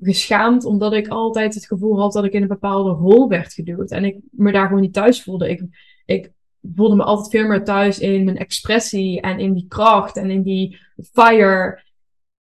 geschaamd. 0.00 0.64
Omdat 0.64 0.92
ik 0.92 1.08
altijd 1.08 1.54
het 1.54 1.66
gevoel 1.66 2.00
had 2.00 2.12
dat 2.12 2.24
ik 2.24 2.32
in 2.32 2.42
een 2.42 2.48
bepaalde 2.48 2.90
rol 2.90 3.28
werd 3.28 3.52
geduwd. 3.52 3.90
En 3.90 4.04
ik 4.04 4.16
me 4.30 4.52
daar 4.52 4.66
gewoon 4.66 4.82
niet 4.82 4.92
thuis 4.92 5.22
voelde. 5.22 5.48
Ik, 5.48 5.62
ik 6.04 6.32
voelde 6.74 6.96
me 6.96 7.02
altijd 7.02 7.30
veel 7.30 7.48
meer 7.48 7.64
thuis 7.64 7.98
in 7.98 8.24
mijn 8.24 8.36
expressie 8.36 9.20
en 9.20 9.38
in 9.38 9.52
die 9.52 9.66
kracht 9.68 10.16
en 10.16 10.30
in 10.30 10.42
die 10.42 10.78
fire. 11.12 11.84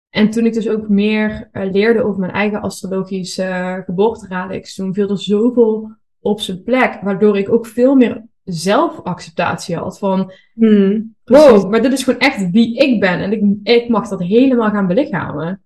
En 0.09 0.29
toen 0.29 0.45
ik 0.45 0.53
dus 0.53 0.69
ook 0.69 0.89
meer 0.89 1.49
uh, 1.51 1.71
leerde 1.71 2.03
over 2.03 2.19
mijn 2.19 2.31
eigen 2.31 2.61
astrologische 2.61 3.85
uh, 3.89 4.61
toen 4.75 4.93
viel 4.93 5.09
er 5.09 5.19
zoveel 5.19 5.91
op 6.19 6.39
zijn 6.39 6.63
plek, 6.63 6.99
waardoor 7.01 7.37
ik 7.37 7.51
ook 7.51 7.65
veel 7.65 7.95
meer 7.95 8.25
zelfacceptatie 8.43 9.75
had. 9.75 9.99
Van, 9.99 10.31
hmm, 10.53 11.15
wow, 11.23 11.69
maar 11.69 11.81
dit 11.81 11.93
is 11.93 12.03
gewoon 12.03 12.19
echt 12.19 12.51
wie 12.51 12.77
ik 12.77 12.99
ben. 12.99 13.19
En 13.19 13.31
ik, 13.31 13.43
ik 13.63 13.89
mag 13.89 14.07
dat 14.07 14.19
helemaal 14.19 14.69
gaan 14.69 14.87
belichamen. 14.87 15.62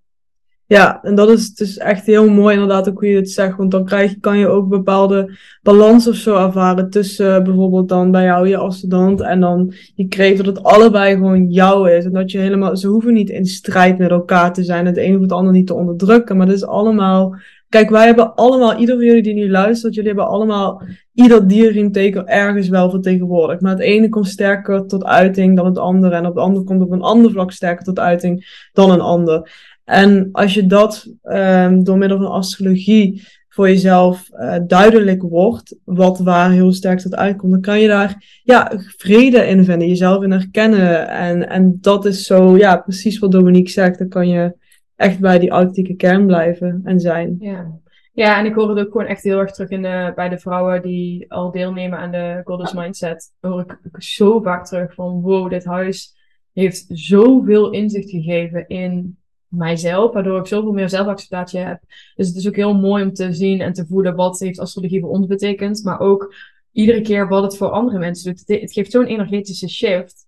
Ja, 0.68 1.02
en 1.02 1.14
dat 1.14 1.30
is 1.30 1.54
dus 1.54 1.76
echt 1.76 2.06
heel 2.06 2.30
mooi 2.30 2.54
inderdaad 2.54 2.88
ook 2.88 2.98
hoe 2.98 3.08
je 3.08 3.16
het 3.16 3.30
zegt. 3.30 3.56
Want 3.56 3.70
dan 3.70 3.84
krijg, 3.84 4.20
kan 4.20 4.38
je 4.38 4.48
ook 4.48 4.68
bepaalde 4.68 5.38
balans 5.62 6.08
of 6.08 6.14
zo 6.14 6.36
ervaren 6.36 6.90
tussen 6.90 7.38
uh, 7.38 7.42
bijvoorbeeld 7.42 7.88
dan 7.88 8.10
bij 8.10 8.24
jou 8.24 8.48
je 8.48 8.56
ascendant 8.56 9.20
en 9.20 9.40
dan 9.40 9.74
je 9.94 10.08
kreeg 10.08 10.36
dat 10.36 10.46
het 10.46 10.62
allebei 10.62 11.14
gewoon 11.14 11.50
jou 11.50 11.90
is. 11.90 12.04
En 12.04 12.12
dat 12.12 12.30
je 12.30 12.38
helemaal, 12.38 12.76
ze 12.76 12.88
hoeven 12.88 13.12
niet 13.12 13.30
in 13.30 13.46
strijd 13.46 13.98
met 13.98 14.10
elkaar 14.10 14.52
te 14.52 14.62
zijn, 14.62 14.86
het 14.86 14.96
een 14.96 15.14
of 15.14 15.20
het 15.20 15.32
ander 15.32 15.52
niet 15.52 15.66
te 15.66 15.74
onderdrukken. 15.74 16.36
Maar 16.36 16.46
dat 16.46 16.56
is 16.56 16.66
allemaal, 16.66 17.36
kijk 17.68 17.90
wij 17.90 18.06
hebben 18.06 18.34
allemaal, 18.34 18.78
ieder 18.78 18.96
van 18.96 19.04
jullie 19.04 19.22
die 19.22 19.34
nu 19.34 19.50
luistert, 19.50 19.94
jullie 19.94 20.10
hebben 20.10 20.28
allemaal 20.28 20.82
ieder 21.14 21.48
dierriemteken 21.48 22.26
ergens 22.26 22.68
wel 22.68 22.90
vertegenwoordigd. 22.90 23.60
Maar 23.60 23.72
het 23.72 23.80
ene 23.80 24.08
komt 24.08 24.28
sterker 24.28 24.86
tot 24.86 25.04
uiting 25.04 25.56
dan 25.56 25.66
het 25.66 25.78
andere. 25.78 26.14
En 26.14 26.26
op 26.26 26.34
het 26.34 26.44
andere 26.44 26.64
komt 26.64 26.82
op 26.82 26.90
een 26.90 27.02
ander 27.02 27.30
vlak 27.30 27.52
sterker 27.52 27.84
tot 27.84 27.98
uiting 27.98 28.68
dan 28.72 28.90
een 28.90 29.00
ander. 29.00 29.50
En 29.88 30.28
als 30.32 30.54
je 30.54 30.66
dat 30.66 31.14
um, 31.22 31.84
door 31.84 31.98
middel 31.98 32.18
van 32.18 32.30
astrologie 32.30 33.26
voor 33.48 33.68
jezelf 33.68 34.28
uh, 34.32 34.56
duidelijk 34.66 35.22
wordt, 35.22 35.76
wat 35.84 36.18
waar 36.18 36.50
heel 36.50 36.72
sterk 36.72 36.98
tot 36.98 37.14
uitkomt, 37.14 37.52
dan 37.52 37.60
kan 37.60 37.80
je 37.80 37.88
daar 37.88 38.40
ja, 38.42 38.72
vrede 38.76 39.46
in 39.46 39.64
vinden, 39.64 39.88
jezelf 39.88 40.22
in 40.22 40.30
herkennen. 40.30 41.08
En, 41.08 41.48
en 41.48 41.78
dat 41.80 42.04
is 42.04 42.26
zo, 42.26 42.56
ja, 42.56 42.76
precies 42.76 43.18
wat 43.18 43.32
Dominique 43.32 43.70
zegt. 43.70 43.98
Dan 43.98 44.08
kan 44.08 44.28
je 44.28 44.56
echt 44.96 45.20
bij 45.20 45.38
die 45.38 45.50
authentieke 45.50 45.94
kern 45.94 46.26
blijven 46.26 46.80
en 46.84 47.00
zijn. 47.00 47.36
Ja. 47.40 47.80
Ja, 48.12 48.38
en 48.38 48.46
ik 48.46 48.54
hoor 48.54 48.68
het 48.68 48.86
ook 48.86 48.92
gewoon 48.92 49.06
echt 49.06 49.22
heel 49.22 49.38
erg 49.38 49.50
terug 49.50 49.70
in 49.70 49.82
de, 49.82 50.12
bij 50.14 50.28
de 50.28 50.38
vrouwen 50.38 50.82
die 50.82 51.32
al 51.32 51.50
deelnemen 51.50 51.98
aan 51.98 52.10
de 52.10 52.40
Goddess 52.44 52.72
Mindset. 52.72 53.32
Hoor 53.40 53.60
ik 53.60 54.02
zo 54.02 54.40
vaak 54.40 54.66
terug 54.66 54.94
van, 54.94 55.20
wow, 55.20 55.50
dit 55.50 55.64
huis 55.64 56.16
heeft 56.52 56.84
zoveel 56.88 57.70
inzicht 57.70 58.10
gegeven 58.10 58.68
in 58.68 59.17
mijzelf, 59.48 60.12
waardoor 60.12 60.38
ik 60.38 60.46
zoveel 60.46 60.72
meer 60.72 60.88
zelfacceptatie 60.88 61.60
heb. 61.60 61.80
Dus 62.14 62.26
het 62.26 62.36
is 62.36 62.48
ook 62.48 62.56
heel 62.56 62.74
mooi 62.74 63.04
om 63.04 63.12
te 63.12 63.32
zien 63.32 63.60
en 63.60 63.72
te 63.72 63.86
voelen 63.86 64.14
wat 64.14 64.38
heeft 64.38 64.58
astrologie 64.58 65.00
voor 65.00 65.10
ons 65.10 65.26
betekend, 65.26 65.84
maar 65.84 66.00
ook 66.00 66.34
iedere 66.72 67.00
keer 67.00 67.28
wat 67.28 67.42
het 67.42 67.56
voor 67.56 67.70
andere 67.70 67.98
mensen 67.98 68.34
doet. 68.34 68.60
Het, 68.60 68.72
geeft 68.72 68.90
zo'n 68.90 69.06
energetische 69.06 69.68
shift. 69.68 70.26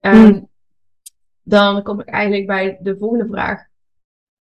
En 0.00 0.16
hmm. 0.16 0.48
dan 1.42 1.82
kom 1.82 2.00
ik 2.00 2.08
eigenlijk 2.08 2.46
bij 2.46 2.78
de 2.82 2.96
volgende 2.98 3.26
vraag. 3.26 3.64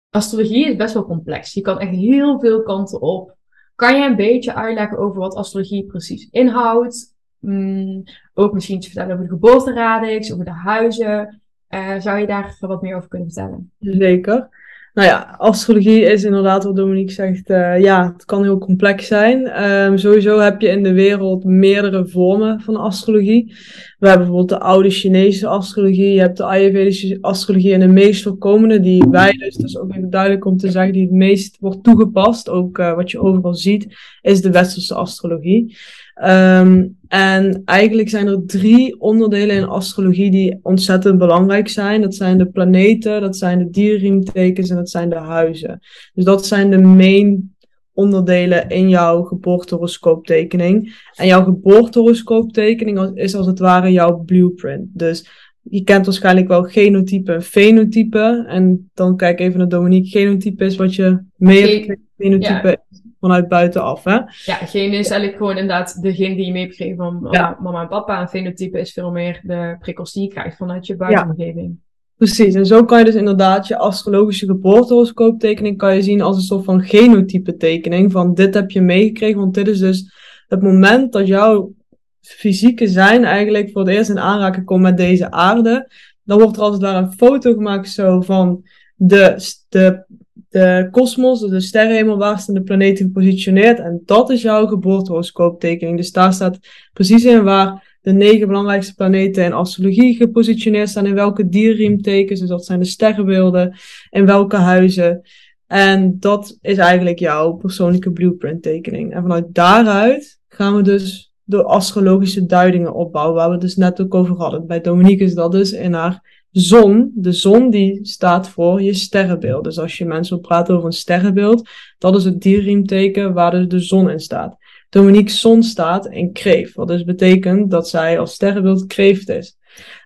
Astrologie 0.09 0.69
is 0.69 0.75
best 0.75 0.93
wel 0.93 1.05
complex. 1.05 1.53
Je 1.53 1.61
kan 1.61 1.79
echt 1.79 1.91
heel 1.91 2.39
veel 2.39 2.63
kanten 2.63 3.01
op. 3.01 3.35
Kan 3.75 3.97
jij 3.97 4.07
een 4.07 4.15
beetje 4.15 4.53
uitleggen 4.53 4.97
over 4.97 5.19
wat 5.19 5.35
astrologie 5.35 5.85
precies 5.85 6.27
inhoudt? 6.31 7.15
Mm, 7.39 8.03
ook 8.33 8.53
misschien 8.53 8.75
iets 8.75 8.85
vertellen 8.85 9.11
over 9.11 9.23
de 9.23 9.33
geboorteradix, 9.33 10.33
over 10.33 10.45
de 10.45 10.51
huizen. 10.51 11.42
Uh, 11.73 11.99
zou 11.99 12.19
je 12.19 12.27
daar 12.27 12.55
wat 12.59 12.81
meer 12.81 12.95
over 12.95 13.09
kunnen 13.09 13.31
vertellen? 13.31 13.71
Zeker. 13.79 14.49
Nou 14.93 15.07
ja, 15.07 15.35
astrologie 15.37 16.01
is 16.01 16.23
inderdaad 16.23 16.63
wat 16.63 16.75
Dominique 16.75 17.11
zegt. 17.11 17.49
Uh, 17.49 17.79
ja, 17.79 18.13
het 18.13 18.25
kan 18.25 18.43
heel 18.43 18.57
complex 18.57 19.07
zijn. 19.07 19.63
Um, 19.63 19.97
sowieso 19.97 20.39
heb 20.39 20.61
je 20.61 20.67
in 20.67 20.83
de 20.83 20.93
wereld 20.93 21.43
meerdere 21.43 22.07
vormen 22.07 22.61
van 22.61 22.75
astrologie. 22.75 23.55
We 23.99 24.07
hebben 24.07 24.27
bijvoorbeeld 24.27 24.59
de 24.59 24.65
oude 24.65 24.89
Chinese 24.89 25.47
astrologie. 25.47 26.13
Je 26.13 26.19
hebt 26.19 26.37
de 26.37 26.43
Ayurvedische 26.43 27.17
astrologie 27.21 27.73
en 27.73 27.79
de 27.79 27.87
meest 27.87 28.23
voorkomende, 28.23 28.79
die 28.79 29.05
wij 29.11 29.31
dus, 29.31 29.55
is 29.55 29.77
ook 29.77 29.91
even 29.91 30.09
duidelijk 30.09 30.45
om 30.45 30.57
te 30.57 30.71
zeggen, 30.71 30.93
die 30.93 31.01
het 31.01 31.11
meest 31.11 31.57
wordt 31.59 31.83
toegepast, 31.83 32.49
ook 32.49 32.77
uh, 32.77 32.95
wat 32.95 33.11
je 33.11 33.19
overal 33.19 33.55
ziet, 33.55 33.95
is 34.21 34.41
de 34.41 34.51
westerse 34.51 34.93
astrologie. 34.93 35.77
Um, 36.15 36.97
en 37.07 37.61
eigenlijk 37.65 38.09
zijn 38.09 38.27
er 38.27 38.45
drie 38.45 38.99
onderdelen 39.01 39.55
in 39.55 39.67
astrologie 39.67 40.31
die 40.31 40.59
ontzettend 40.61 41.17
belangrijk 41.17 41.67
zijn. 41.67 42.01
Dat 42.01 42.15
zijn 42.15 42.37
de 42.37 42.45
planeten, 42.45 43.21
dat 43.21 43.37
zijn 43.37 43.59
de 43.59 43.69
dierriemtekens 43.69 44.69
en 44.69 44.75
dat 44.75 44.89
zijn 44.89 45.09
de 45.09 45.15
huizen. 45.15 45.79
Dus 46.13 46.25
dat 46.25 46.45
zijn 46.45 46.69
de 46.69 46.77
main 46.77 47.55
onderdelen 47.93 48.69
in 48.69 48.89
jouw 48.89 49.23
geboortehoroscooptekening. 49.23 50.95
En 51.15 51.27
jouw 51.27 51.43
geboortehoroscooptekening 51.43 53.11
is 53.13 53.35
als 53.35 53.45
het 53.45 53.59
ware 53.59 53.91
jouw 53.91 54.17
blueprint. 54.17 54.85
Dus 54.91 55.29
je 55.61 55.83
kent 55.83 56.05
waarschijnlijk 56.05 56.47
wel 56.47 56.63
genotype 56.63 57.33
en 57.33 57.43
fenotype. 57.43 58.45
En 58.47 58.89
dan 58.93 59.17
kijk 59.17 59.39
even 59.39 59.57
naar 59.57 59.69
Dominique. 59.69 60.19
Genotype 60.19 60.65
is 60.65 60.75
wat 60.75 60.95
je 60.95 61.19
mee 61.35 61.85
hebt 61.85 61.99
Fenotype 62.17 62.79
vanuit 63.23 63.47
buitenaf, 63.47 64.03
hè? 64.03 64.19
Ja, 64.45 64.55
gene 64.55 64.97
is 64.97 65.09
eigenlijk 65.09 65.37
gewoon 65.37 65.57
inderdaad 65.57 66.01
degene 66.01 66.35
die 66.35 66.45
je 66.45 66.51
meegekregen 66.51 66.95
van 66.95 67.21
mama 67.59 67.81
en 67.81 67.87
papa. 67.87 68.21
En 68.21 68.27
fenotype 68.27 68.79
is 68.79 68.93
veel 68.93 69.11
meer 69.11 69.39
de 69.43 69.75
prikkels 69.79 70.13
die 70.13 70.23
je 70.23 70.29
krijgt 70.29 70.57
vanuit 70.57 70.87
je 70.87 70.95
buitenomgeving. 70.95 71.77
Precies, 72.17 72.55
en 72.55 72.65
zo 72.65 72.85
kan 72.85 72.99
je 72.99 73.05
dus 73.05 73.15
inderdaad 73.15 73.67
je 73.67 73.77
astrologische 73.77 74.45
geboortehoroscooptekening 74.45 75.77
kan 75.77 75.95
je 75.95 76.01
zien 76.01 76.21
als 76.21 76.35
een 76.35 76.41
soort 76.41 76.63
van 76.63 76.83
genotype 76.83 77.57
tekening. 77.57 78.11
Van 78.11 78.33
dit 78.33 78.53
heb 78.53 78.71
je 78.71 78.81
meegekregen, 78.81 79.39
want 79.39 79.53
dit 79.53 79.67
is 79.67 79.79
dus 79.79 80.13
het 80.47 80.61
moment 80.61 81.11
dat 81.11 81.27
jouw 81.27 81.73
fysieke 82.21 82.87
zijn 82.87 83.23
eigenlijk 83.23 83.71
voor 83.71 83.81
het 83.81 83.95
eerst 83.95 84.09
in 84.09 84.19
aanraking 84.19 84.65
komt 84.65 84.81
met 84.81 84.97
deze 84.97 85.31
aarde. 85.31 85.91
Dan 86.23 86.39
wordt 86.39 86.57
er 86.57 86.63
als 86.63 86.73
het 86.73 86.81
ware 86.81 86.97
een 86.97 87.11
foto 87.11 87.53
gemaakt 87.53 87.89
zo 87.89 88.21
van 88.21 88.63
de, 88.95 89.35
de, 89.69 90.05
de 90.53 90.87
kosmos, 90.91 91.39
de 91.39 91.59
sterrenhemel, 91.59 92.17
waar 92.17 92.39
staan 92.39 92.55
de 92.55 92.61
planeten 92.61 93.05
gepositioneerd. 93.05 93.79
En 93.79 94.01
dat 94.05 94.29
is 94.29 94.41
jouw 94.41 94.67
geboortehoroscooptekening. 94.67 95.97
Dus 95.97 96.11
daar 96.11 96.33
staat 96.33 96.59
precies 96.93 97.25
in 97.25 97.43
waar 97.43 97.97
de 98.01 98.11
negen 98.11 98.47
belangrijkste 98.47 98.93
planeten 98.93 99.43
in 99.43 99.53
astrologie 99.53 100.15
gepositioneerd 100.15 100.89
staan, 100.89 101.05
in 101.05 101.13
welke 101.13 101.49
dierriemtekens, 101.49 102.39
dus 102.39 102.49
dat 102.49 102.65
zijn 102.65 102.79
de 102.79 102.85
sterrenbeelden, 102.85 103.75
in 104.09 104.25
welke 104.25 104.55
huizen. 104.55 105.21
En 105.67 106.19
dat 106.19 106.57
is 106.61 106.77
eigenlijk 106.77 107.19
jouw 107.19 107.51
persoonlijke 107.51 108.11
blueprint 108.11 108.61
tekening. 108.61 109.13
En 109.13 109.21
vanuit 109.21 109.45
daaruit 109.47 110.39
gaan 110.47 110.75
we 110.75 110.81
dus 110.81 111.33
de 111.43 111.63
astrologische 111.63 112.45
duidingen 112.45 112.93
opbouwen, 112.93 113.35
waar 113.35 113.47
we 113.47 113.53
het 113.53 113.61
dus 113.61 113.75
net 113.75 114.01
ook 114.01 114.13
over 114.13 114.35
hadden. 114.35 114.67
Bij 114.67 114.81
Dominique 114.81 115.23
is 115.23 115.33
dat 115.33 115.51
dus 115.51 115.71
in 115.71 115.93
haar 115.93 116.42
zon. 116.53 117.11
De 117.15 117.31
zon 117.31 117.69
die 117.69 117.99
staat 118.01 118.49
voor 118.49 118.81
je 118.81 118.93
sterrenbeeld. 118.93 119.63
Dus 119.63 119.79
als 119.79 119.97
je 119.97 120.05
mensen 120.05 120.35
wil 120.35 120.47
praten 120.47 120.75
over 120.75 120.87
een 120.87 120.93
sterrenbeeld, 120.93 121.69
dat 121.97 122.15
is 122.15 122.23
het 122.23 122.41
dierriemteken 122.41 123.33
waar 123.33 123.51
dus 123.51 123.67
de 123.67 123.79
zon 123.79 124.09
in 124.09 124.19
staat. 124.19 124.57
Dominique's 124.89 125.39
zon 125.39 125.63
staat 125.63 126.07
in 126.07 126.31
kreeft. 126.31 126.73
Wat 126.73 126.87
dus 126.87 127.03
betekent 127.03 127.71
dat 127.71 127.89
zij 127.89 128.19
als 128.19 128.33
sterrenbeeld 128.33 128.85
kreeft 128.85 129.29
is. 129.29 129.57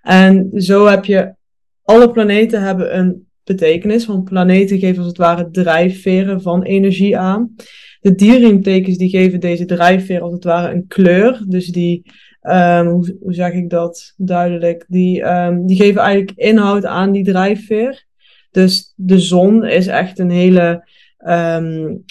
En 0.01 0.49
zo 0.55 0.85
heb 0.85 1.05
je, 1.05 1.33
alle 1.83 2.11
planeten 2.11 2.61
hebben 2.61 2.97
een 2.97 3.27
betekenis. 3.43 4.05
Want 4.05 4.23
planeten 4.23 4.79
geven 4.79 4.97
als 4.97 5.07
het 5.07 5.17
ware 5.17 5.49
drijfveren 5.51 6.41
van 6.41 6.63
energie 6.63 7.17
aan. 7.17 7.55
De 7.99 8.15
dierriemtekens 8.15 8.97
die 8.97 9.09
geven 9.09 9.39
deze 9.39 9.65
drijfveer 9.65 10.21
als 10.21 10.33
het 10.33 10.43
ware 10.43 10.73
een 10.73 10.87
kleur. 10.87 11.43
Dus 11.47 11.67
die, 11.67 12.11
um, 12.49 12.87
hoe, 12.87 13.33
zeg 13.33 13.53
ik 13.53 13.69
dat 13.69 14.13
duidelijk? 14.17 14.85
Die, 14.87 15.23
um, 15.23 15.65
die 15.65 15.77
geven 15.77 16.01
eigenlijk 16.01 16.37
inhoud 16.37 16.85
aan 16.85 17.11
die 17.11 17.23
drijfveer. 17.23 18.05
Dus 18.51 18.93
de 18.95 19.19
zon 19.19 19.65
is 19.65 19.87
echt 19.87 20.19
een 20.19 20.29
hele 20.29 20.87
um, 21.27 22.03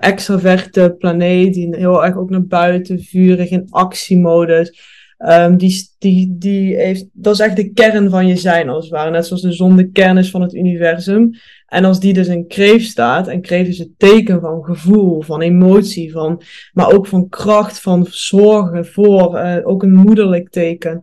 extraverte 0.00 0.94
planeet, 0.98 1.54
die 1.54 1.76
heel 1.76 2.04
erg 2.04 2.16
ook 2.16 2.30
naar 2.30 2.46
buiten, 2.46 3.02
vurig 3.02 3.50
in 3.50 3.66
actiemodus. 3.70 4.96
Um, 5.18 5.56
die, 5.56 5.88
die, 5.98 6.36
die 6.38 6.76
heeft, 6.76 7.06
dat 7.12 7.34
is 7.34 7.40
echt 7.40 7.56
de 7.56 7.72
kern 7.72 8.10
van 8.10 8.26
je 8.26 8.36
zijn, 8.36 8.68
als 8.68 8.84
het 8.84 8.94
ware. 8.94 9.10
Net 9.10 9.26
zoals 9.26 9.42
de 9.42 9.52
zon 9.52 9.76
de 9.76 9.90
kern 9.90 10.18
is 10.18 10.30
van 10.30 10.42
het 10.42 10.54
universum. 10.54 11.30
En 11.68 11.84
als 11.84 12.00
die 12.00 12.12
dus 12.12 12.28
in 12.28 12.46
kreef 12.46 12.84
staat, 12.84 13.28
en 13.28 13.40
kreef 13.40 13.68
is 13.68 13.78
het 13.78 13.90
teken 13.96 14.40
van 14.40 14.64
gevoel, 14.64 15.22
van 15.22 15.40
emotie, 15.40 16.12
van, 16.12 16.42
maar 16.72 16.92
ook 16.92 17.06
van 17.06 17.28
kracht, 17.28 17.80
van 17.80 18.06
zorgen 18.10 18.86
voor, 18.86 19.34
uh, 19.34 19.56
ook 19.62 19.82
een 19.82 19.94
moederlijk 19.94 20.50
teken 20.50 21.00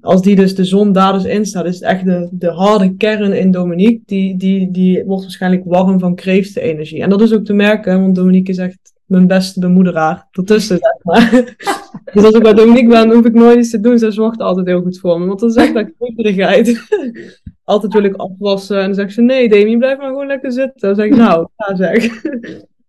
als 0.00 0.22
die 0.22 0.36
dus 0.36 0.54
de 0.54 0.64
zon 0.64 0.92
daar 0.92 1.12
dus 1.12 1.24
in 1.24 1.46
staat, 1.46 1.64
is 1.64 1.74
het 1.74 1.82
echt 1.82 2.04
de, 2.04 2.28
de 2.30 2.50
harde 2.50 2.96
kern 2.96 3.32
in 3.32 3.50
Dominique. 3.50 4.02
Die, 4.06 4.36
die, 4.36 4.70
die 4.70 5.04
wordt 5.04 5.22
waarschijnlijk 5.22 5.62
warm 5.64 5.98
van 5.98 6.14
kreeftenenergie. 6.14 7.02
En 7.02 7.10
dat 7.10 7.20
is 7.20 7.32
ook 7.32 7.44
te 7.44 7.52
merken, 7.52 8.00
want 8.00 8.14
Dominique 8.14 8.52
is 8.52 8.58
echt 8.58 8.83
mijn 9.06 9.26
beste 9.26 9.60
bemoederaar. 9.60 10.28
Ertussen, 10.30 10.78
zeg 10.78 10.98
maar. 11.02 11.30
dus 12.14 12.24
als 12.24 12.34
ik 12.34 12.42
bij 12.42 12.54
Dominique 12.54 12.88
ben, 12.88 13.12
hoef 13.12 13.24
ik 13.24 13.34
nooit 13.34 13.58
iets 13.58 13.70
te 13.70 13.80
doen. 13.80 13.98
Ze 13.98 14.10
zorgt 14.10 14.40
altijd 14.40 14.66
heel 14.66 14.82
goed 14.82 14.98
voor 14.98 15.20
me. 15.20 15.26
Want 15.26 15.40
dan 15.40 15.50
zegt 15.50 15.74
dat 15.74 15.92
kreefterigheid. 15.98 16.86
altijd 17.64 17.92
wil 17.92 18.04
ik 18.04 18.16
afwassen. 18.16 18.78
En 18.78 18.84
dan 18.84 18.94
zegt 18.94 19.12
ze, 19.12 19.22
nee 19.22 19.48
Demi, 19.48 19.76
blijf 19.76 19.98
maar 19.98 20.08
gewoon 20.08 20.26
lekker 20.26 20.52
zitten. 20.52 20.88
Dan 20.88 20.94
zeg 20.94 21.06
ik, 21.06 21.16
nou, 21.16 21.48
ga 21.56 21.76
zeg. 21.76 22.08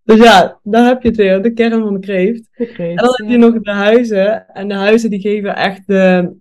Dus 0.06 0.18
ja, 0.18 0.60
daar 0.62 0.86
heb 0.86 1.02
je 1.02 1.08
het 1.08 1.16
weer, 1.16 1.42
de 1.42 1.52
kern 1.52 1.82
van 1.82 1.92
de 1.92 2.00
kreeft. 2.00 2.48
De 2.56 2.66
kreeft 2.66 2.98
en 2.98 3.04
dan 3.04 3.14
heb 3.16 3.28
je 3.28 3.36
nog 3.36 3.60
de 3.60 3.70
huizen. 3.70 4.48
En 4.48 4.68
de 4.68 4.74
huizen 4.74 5.10
die 5.10 5.20
geven 5.20 5.56
echt 5.56 5.86
de, 5.86 6.32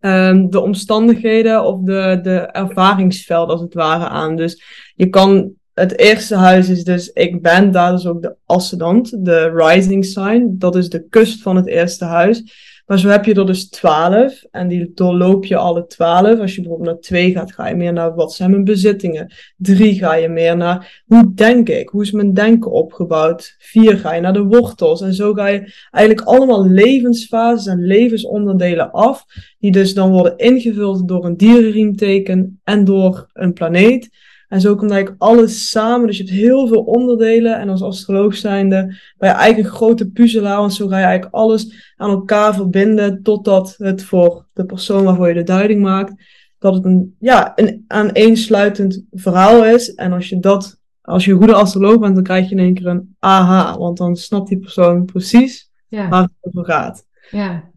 um, 0.00 0.50
de 0.50 0.60
omstandigheden 0.60 1.64
of 1.64 1.80
de, 1.80 2.18
de 2.22 2.38
ervaringsveld 2.38 3.48
als 3.48 3.60
het 3.60 3.74
ware 3.74 4.08
aan. 4.08 4.36
Dus 4.36 4.62
je 4.94 5.08
kan, 5.08 5.52
het 5.74 5.98
eerste 5.98 6.36
huis 6.36 6.68
is 6.68 6.84
dus 6.84 7.08
ik 7.12 7.42
ben, 7.42 7.70
daar 7.70 7.94
is 7.94 8.06
ook 8.06 8.22
de 8.22 8.34
ascendant, 8.46 9.24
de 9.24 9.50
rising 9.54 10.04
sign. 10.04 10.54
Dat 10.58 10.76
is 10.76 10.88
de 10.88 11.08
kust 11.08 11.42
van 11.42 11.56
het 11.56 11.66
eerste 11.66 12.04
huis. 12.04 12.42
Maar 12.86 12.98
zo 12.98 13.08
heb 13.08 13.24
je 13.24 13.34
er 13.34 13.46
dus 13.46 13.68
twaalf 13.68 14.44
en 14.50 14.68
die 14.68 14.92
doorloop 14.94 15.44
je 15.44 15.56
alle 15.56 15.86
twaalf. 15.86 16.40
Als 16.40 16.54
je 16.54 16.60
bijvoorbeeld 16.60 16.90
naar 16.90 17.00
twee 17.00 17.32
gaat, 17.32 17.52
ga 17.52 17.68
je 17.68 17.74
meer 17.74 17.92
naar 17.92 18.14
wat 18.14 18.32
zijn 18.32 18.50
mijn 18.50 18.64
bezittingen. 18.64 19.32
Drie 19.56 19.94
ga 19.94 20.14
je 20.14 20.28
meer 20.28 20.56
naar 20.56 21.02
hoe 21.06 21.34
denk 21.34 21.68
ik, 21.68 21.88
hoe 21.88 22.02
is 22.02 22.10
mijn 22.10 22.34
denken 22.34 22.70
opgebouwd. 22.70 23.54
Vier 23.58 23.98
ga 23.98 24.14
je 24.14 24.20
naar 24.20 24.32
de 24.32 24.42
wortels 24.42 25.00
en 25.00 25.14
zo 25.14 25.32
ga 25.32 25.46
je 25.46 25.72
eigenlijk 25.90 26.28
allemaal 26.28 26.68
levensfases 26.68 27.66
en 27.66 27.86
levensonderdelen 27.86 28.90
af. 28.90 29.24
Die 29.58 29.72
dus 29.72 29.94
dan 29.94 30.10
worden 30.10 30.36
ingevuld 30.36 31.08
door 31.08 31.24
een 31.24 31.36
dierenriemteken 31.36 32.60
en 32.64 32.84
door 32.84 33.26
een 33.32 33.52
planeet. 33.52 34.08
En 34.54 34.60
zo 34.60 34.74
komt 34.74 34.90
eigenlijk 34.90 35.22
alles 35.22 35.70
samen. 35.70 36.06
Dus 36.06 36.16
je 36.16 36.22
hebt 36.22 36.36
heel 36.36 36.66
veel 36.66 36.82
onderdelen. 36.82 37.58
En 37.58 37.68
als 37.68 37.82
astroloog 37.82 38.36
zijnde 38.36 38.76
ben 39.18 39.28
je 39.28 39.34
eigenlijk 39.34 39.68
een 39.68 39.76
grote 39.76 40.10
puzzelaar. 40.10 40.56
Want 40.56 40.74
zo 40.74 40.88
ga 40.88 40.98
je 40.98 41.04
eigenlijk 41.04 41.34
alles 41.34 41.92
aan 41.96 42.10
elkaar 42.10 42.54
verbinden. 42.54 43.22
Totdat 43.22 43.74
het 43.78 44.04
voor 44.04 44.46
de 44.52 44.64
persoon 44.64 45.04
waarvoor 45.04 45.28
je 45.28 45.34
de 45.34 45.42
duiding 45.42 45.82
maakt. 45.82 46.12
Dat 46.58 46.74
het 46.74 46.84
een, 46.84 47.16
ja, 47.18 47.52
een 47.54 47.84
aaneensluitend 47.86 49.04
verhaal 49.10 49.64
is. 49.64 49.94
En 49.94 50.12
als 50.12 50.28
je 50.28 50.40
dat, 50.40 50.80
als 51.02 51.24
je 51.24 51.32
een 51.32 51.38
goede 51.38 51.54
astroloog 51.54 51.98
bent, 51.98 52.14
dan 52.14 52.24
krijg 52.24 52.48
je 52.48 52.54
in 52.54 52.62
één 52.62 52.74
keer 52.74 52.86
een 52.86 53.16
aha. 53.18 53.78
Want 53.78 53.96
dan 53.96 54.16
snapt 54.16 54.48
die 54.48 54.58
persoon 54.58 55.04
precies 55.04 55.70
ja. 55.88 56.08
waar 56.08 56.22
het 56.22 56.32
over 56.40 56.64
gaat. 56.64 57.06
Ja. 57.30 57.70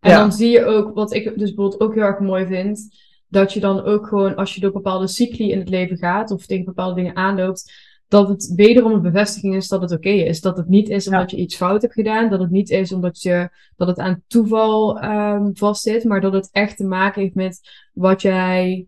En 0.00 0.16
dan 0.16 0.32
zie 0.32 0.50
je 0.50 0.64
ook, 0.64 0.94
wat 0.94 1.14
ik 1.14 1.24
dus 1.24 1.54
bijvoorbeeld 1.54 1.80
ook 1.80 1.94
heel 1.94 2.02
erg 2.02 2.18
mooi 2.18 2.46
vind 2.46 2.88
dat 3.32 3.52
je 3.52 3.60
dan 3.60 3.82
ook 3.82 4.06
gewoon, 4.06 4.34
als 4.34 4.54
je 4.54 4.60
door 4.60 4.72
bepaalde 4.72 5.06
cycli 5.06 5.50
in 5.50 5.58
het 5.58 5.68
leven 5.68 5.96
gaat 5.96 6.30
of 6.30 6.46
tegen 6.46 6.64
bepaalde 6.64 6.94
dingen 6.94 7.16
aanloopt, 7.16 7.72
dat 8.08 8.28
het 8.28 8.52
wederom 8.56 8.92
een 8.92 9.02
bevestiging 9.02 9.54
is 9.54 9.68
dat 9.68 9.82
het 9.82 9.92
oké 9.92 10.08
is. 10.08 10.40
Dat 10.40 10.56
het 10.56 10.68
niet 10.68 10.88
is 10.88 11.08
omdat 11.08 11.30
je 11.30 11.36
iets 11.36 11.56
fout 11.56 11.82
hebt 11.82 11.94
gedaan, 11.94 12.30
dat 12.30 12.40
het 12.40 12.50
niet 12.50 12.70
is 12.70 12.92
omdat 12.92 13.22
je, 13.22 13.48
dat 13.76 13.88
het 13.88 13.98
aan 13.98 14.22
toeval 14.26 15.04
um, 15.04 15.56
vastzit, 15.56 16.04
maar 16.04 16.20
dat 16.20 16.32
het 16.32 16.48
echt 16.50 16.76
te 16.76 16.84
maken 16.84 17.22
heeft 17.22 17.34
met 17.34 17.60
wat 17.92 18.22
jij, 18.22 18.86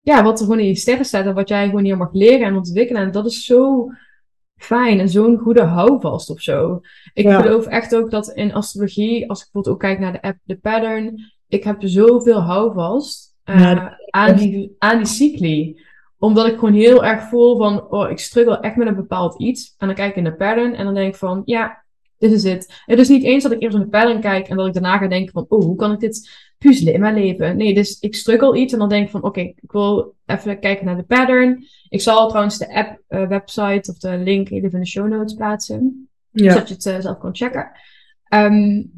ja, 0.00 0.22
wat 0.22 0.38
er 0.38 0.44
gewoon 0.44 0.60
in 0.60 0.66
je 0.66 0.74
sterren 0.74 1.04
staat 1.04 1.26
en 1.26 1.34
wat 1.34 1.48
jij 1.48 1.66
gewoon 1.66 1.84
hier 1.84 1.96
mag 1.96 2.12
leren 2.12 2.46
en 2.46 2.56
ontwikkelen. 2.56 3.02
En 3.02 3.12
dat 3.12 3.26
is 3.26 3.44
zo 3.44 3.88
fijn 4.56 5.00
en 5.00 5.08
zo'n 5.08 5.38
goede 5.38 5.62
houvast 5.62 6.30
of 6.30 6.40
zo. 6.40 6.80
Ik 7.12 7.28
geloof 7.28 7.66
echt 7.66 7.94
ook 7.94 8.10
dat 8.10 8.28
in 8.28 8.54
astrologie, 8.54 9.28
als 9.28 9.38
ik 9.38 9.44
bijvoorbeeld 9.44 9.74
ook 9.74 9.80
kijk 9.80 9.98
naar 9.98 10.12
de 10.12 10.22
app 10.22 10.38
The 10.46 10.56
Pattern, 10.56 11.32
ik 11.48 11.64
heb 11.64 11.76
zoveel 11.78 12.40
houvast 12.40 13.33
uh, 13.44 13.86
aan, 14.10 14.36
die, 14.36 14.74
aan 14.78 14.96
die 14.96 15.06
cycli. 15.06 15.82
Omdat 16.18 16.46
ik 16.46 16.54
gewoon 16.54 16.74
heel 16.74 17.04
erg 17.04 17.22
voel 17.22 17.56
van, 17.56 17.90
oh, 17.90 18.10
ik 18.10 18.18
struggle 18.18 18.60
echt 18.60 18.76
met 18.76 18.86
een 18.86 18.94
bepaald 18.94 19.40
iets. 19.40 19.74
En 19.78 19.86
dan 19.86 19.96
kijk 19.96 20.10
ik 20.10 20.16
in 20.16 20.24
de 20.24 20.34
pattern 20.34 20.74
en 20.74 20.84
dan 20.84 20.94
denk 20.94 21.08
ik 21.08 21.18
van, 21.18 21.42
ja, 21.44 21.84
dit 22.18 22.32
is 22.32 22.42
het. 22.42 22.82
Het 22.84 22.98
is 22.98 23.08
niet 23.08 23.24
eens 23.24 23.42
dat 23.42 23.52
ik 23.52 23.62
eerst 23.62 23.76
naar 23.76 23.84
de 23.84 23.90
pattern 23.90 24.20
kijk 24.20 24.48
en 24.48 24.56
dat 24.56 24.66
ik 24.66 24.72
daarna 24.72 24.98
ga 24.98 25.06
denken 25.06 25.32
van, 25.32 25.46
oh, 25.48 25.64
hoe 25.64 25.76
kan 25.76 25.92
ik 25.92 26.00
dit 26.00 26.30
puzzelen 26.58 26.94
in 26.94 27.00
mijn 27.00 27.14
leven? 27.14 27.56
Nee, 27.56 27.74
dus 27.74 27.98
ik 28.00 28.14
struggle 28.14 28.58
iets 28.58 28.72
en 28.72 28.78
dan 28.78 28.88
denk 28.88 29.04
ik 29.04 29.10
van, 29.10 29.22
oké, 29.22 29.40
ik 29.40 29.72
wil 29.72 30.14
even 30.26 30.58
kijken 30.58 30.84
naar 30.86 30.96
de 30.96 31.02
pattern. 31.02 31.64
Ik 31.88 32.00
zal 32.00 32.28
trouwens 32.28 32.58
de 32.58 32.74
app, 32.74 33.00
uh, 33.08 33.28
website 33.28 33.90
of 33.90 33.98
de 33.98 34.18
link 34.18 34.50
even 34.50 34.70
in 34.70 34.80
de 34.80 34.86
show 34.86 35.08
notes 35.08 35.34
plaatsen. 35.34 36.08
Ja. 36.30 36.52
Zodat 36.52 36.68
je 36.68 36.74
het 36.74 36.86
uh, 36.86 36.98
zelf 36.98 37.18
kan 37.18 37.34
checken. 37.34 37.70
Um, 38.34 38.90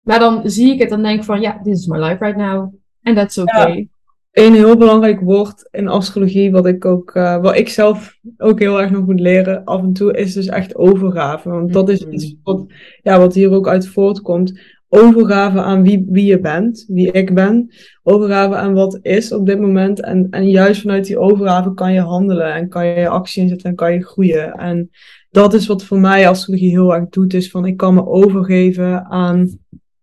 maar 0.00 0.18
dan 0.18 0.50
zie 0.50 0.72
ik 0.72 0.78
het 0.78 0.90
en 0.90 1.02
denk 1.02 1.18
ik 1.18 1.24
van, 1.24 1.40
ja, 1.40 1.60
this 1.62 1.78
is 1.78 1.86
my 1.86 1.98
life 1.98 2.24
right 2.24 2.38
now. 2.38 2.74
En 3.02 3.14
dat 3.14 3.30
is 3.30 3.38
oké. 3.38 3.56
Okay. 3.56 3.88
Een 4.30 4.54
heel 4.54 4.76
belangrijk 4.76 5.20
woord 5.20 5.68
in 5.70 5.88
astrologie, 5.88 6.50
wat 6.50 6.66
ik 6.66 6.84
ook, 6.84 7.14
uh, 7.14 7.40
wat 7.40 7.56
ik 7.56 7.68
zelf 7.68 8.18
ook 8.36 8.58
heel 8.58 8.80
erg 8.80 8.90
nog 8.90 9.06
moet 9.06 9.20
leren 9.20 9.64
af 9.64 9.82
en 9.82 9.92
toe, 9.92 10.16
is 10.16 10.34
dus 10.34 10.46
echt 10.46 10.76
overgave. 10.76 11.50
Want 11.50 11.72
dat 11.72 11.88
is 11.88 12.06
iets 12.06 12.24
mm-hmm. 12.24 12.40
wat, 12.42 12.64
ja, 13.02 13.18
wat 13.18 13.34
hier 13.34 13.50
ook 13.50 13.68
uit 13.68 13.88
voortkomt. 13.88 14.60
Overgave 14.88 15.60
aan 15.62 15.82
wie, 15.82 16.06
wie 16.08 16.26
je 16.26 16.40
bent, 16.40 16.84
wie 16.88 17.12
ik 17.12 17.34
ben. 17.34 17.70
Overgave 18.02 18.54
aan 18.54 18.74
wat 18.74 18.98
is 19.02 19.32
op 19.32 19.46
dit 19.46 19.60
moment. 19.60 20.00
En, 20.00 20.26
en 20.30 20.50
juist 20.50 20.80
vanuit 20.80 21.06
die 21.06 21.18
overgave 21.18 21.74
kan 21.74 21.92
je 21.92 22.00
handelen 22.00 22.54
en 22.54 22.68
kan 22.68 22.86
je 22.86 23.08
actie 23.08 23.42
inzetten 23.42 23.70
en 23.70 23.76
kan 23.76 23.92
je 23.92 24.04
groeien. 24.04 24.52
En 24.52 24.90
dat 25.30 25.54
is 25.54 25.66
wat 25.66 25.84
voor 25.84 26.00
mij 26.00 26.28
astrologie 26.28 26.70
heel 26.70 26.94
erg 26.94 27.08
doet, 27.08 27.34
is 27.34 27.50
van 27.50 27.66
ik 27.66 27.76
kan 27.76 27.94
me 27.94 28.06
overgeven 28.06 29.04
aan 29.04 29.58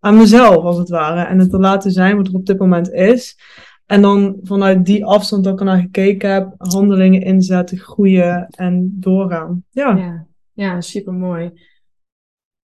aan 0.07 0.17
mezelf, 0.17 0.63
als 0.63 0.77
het 0.77 0.89
ware. 0.89 1.21
En 1.21 1.39
het 1.39 1.49
te 1.49 1.59
laten 1.59 1.91
zijn 1.91 2.17
wat 2.17 2.27
er 2.27 2.33
op 2.33 2.45
dit 2.45 2.59
moment 2.59 2.91
is. 2.91 3.37
En 3.85 4.01
dan 4.01 4.39
vanuit 4.43 4.85
die 4.85 5.05
afstand 5.05 5.43
dat 5.43 5.53
ik 5.53 5.59
ernaar 5.59 5.79
gekeken 5.79 6.31
heb, 6.31 6.53
handelingen 6.57 7.21
inzetten, 7.21 7.77
groeien 7.77 8.47
en 8.49 8.95
doorgaan. 8.99 9.63
Ja, 9.69 9.97
ja, 9.97 10.27
ja 10.53 10.81
super 10.81 11.13
mooi. 11.13 11.51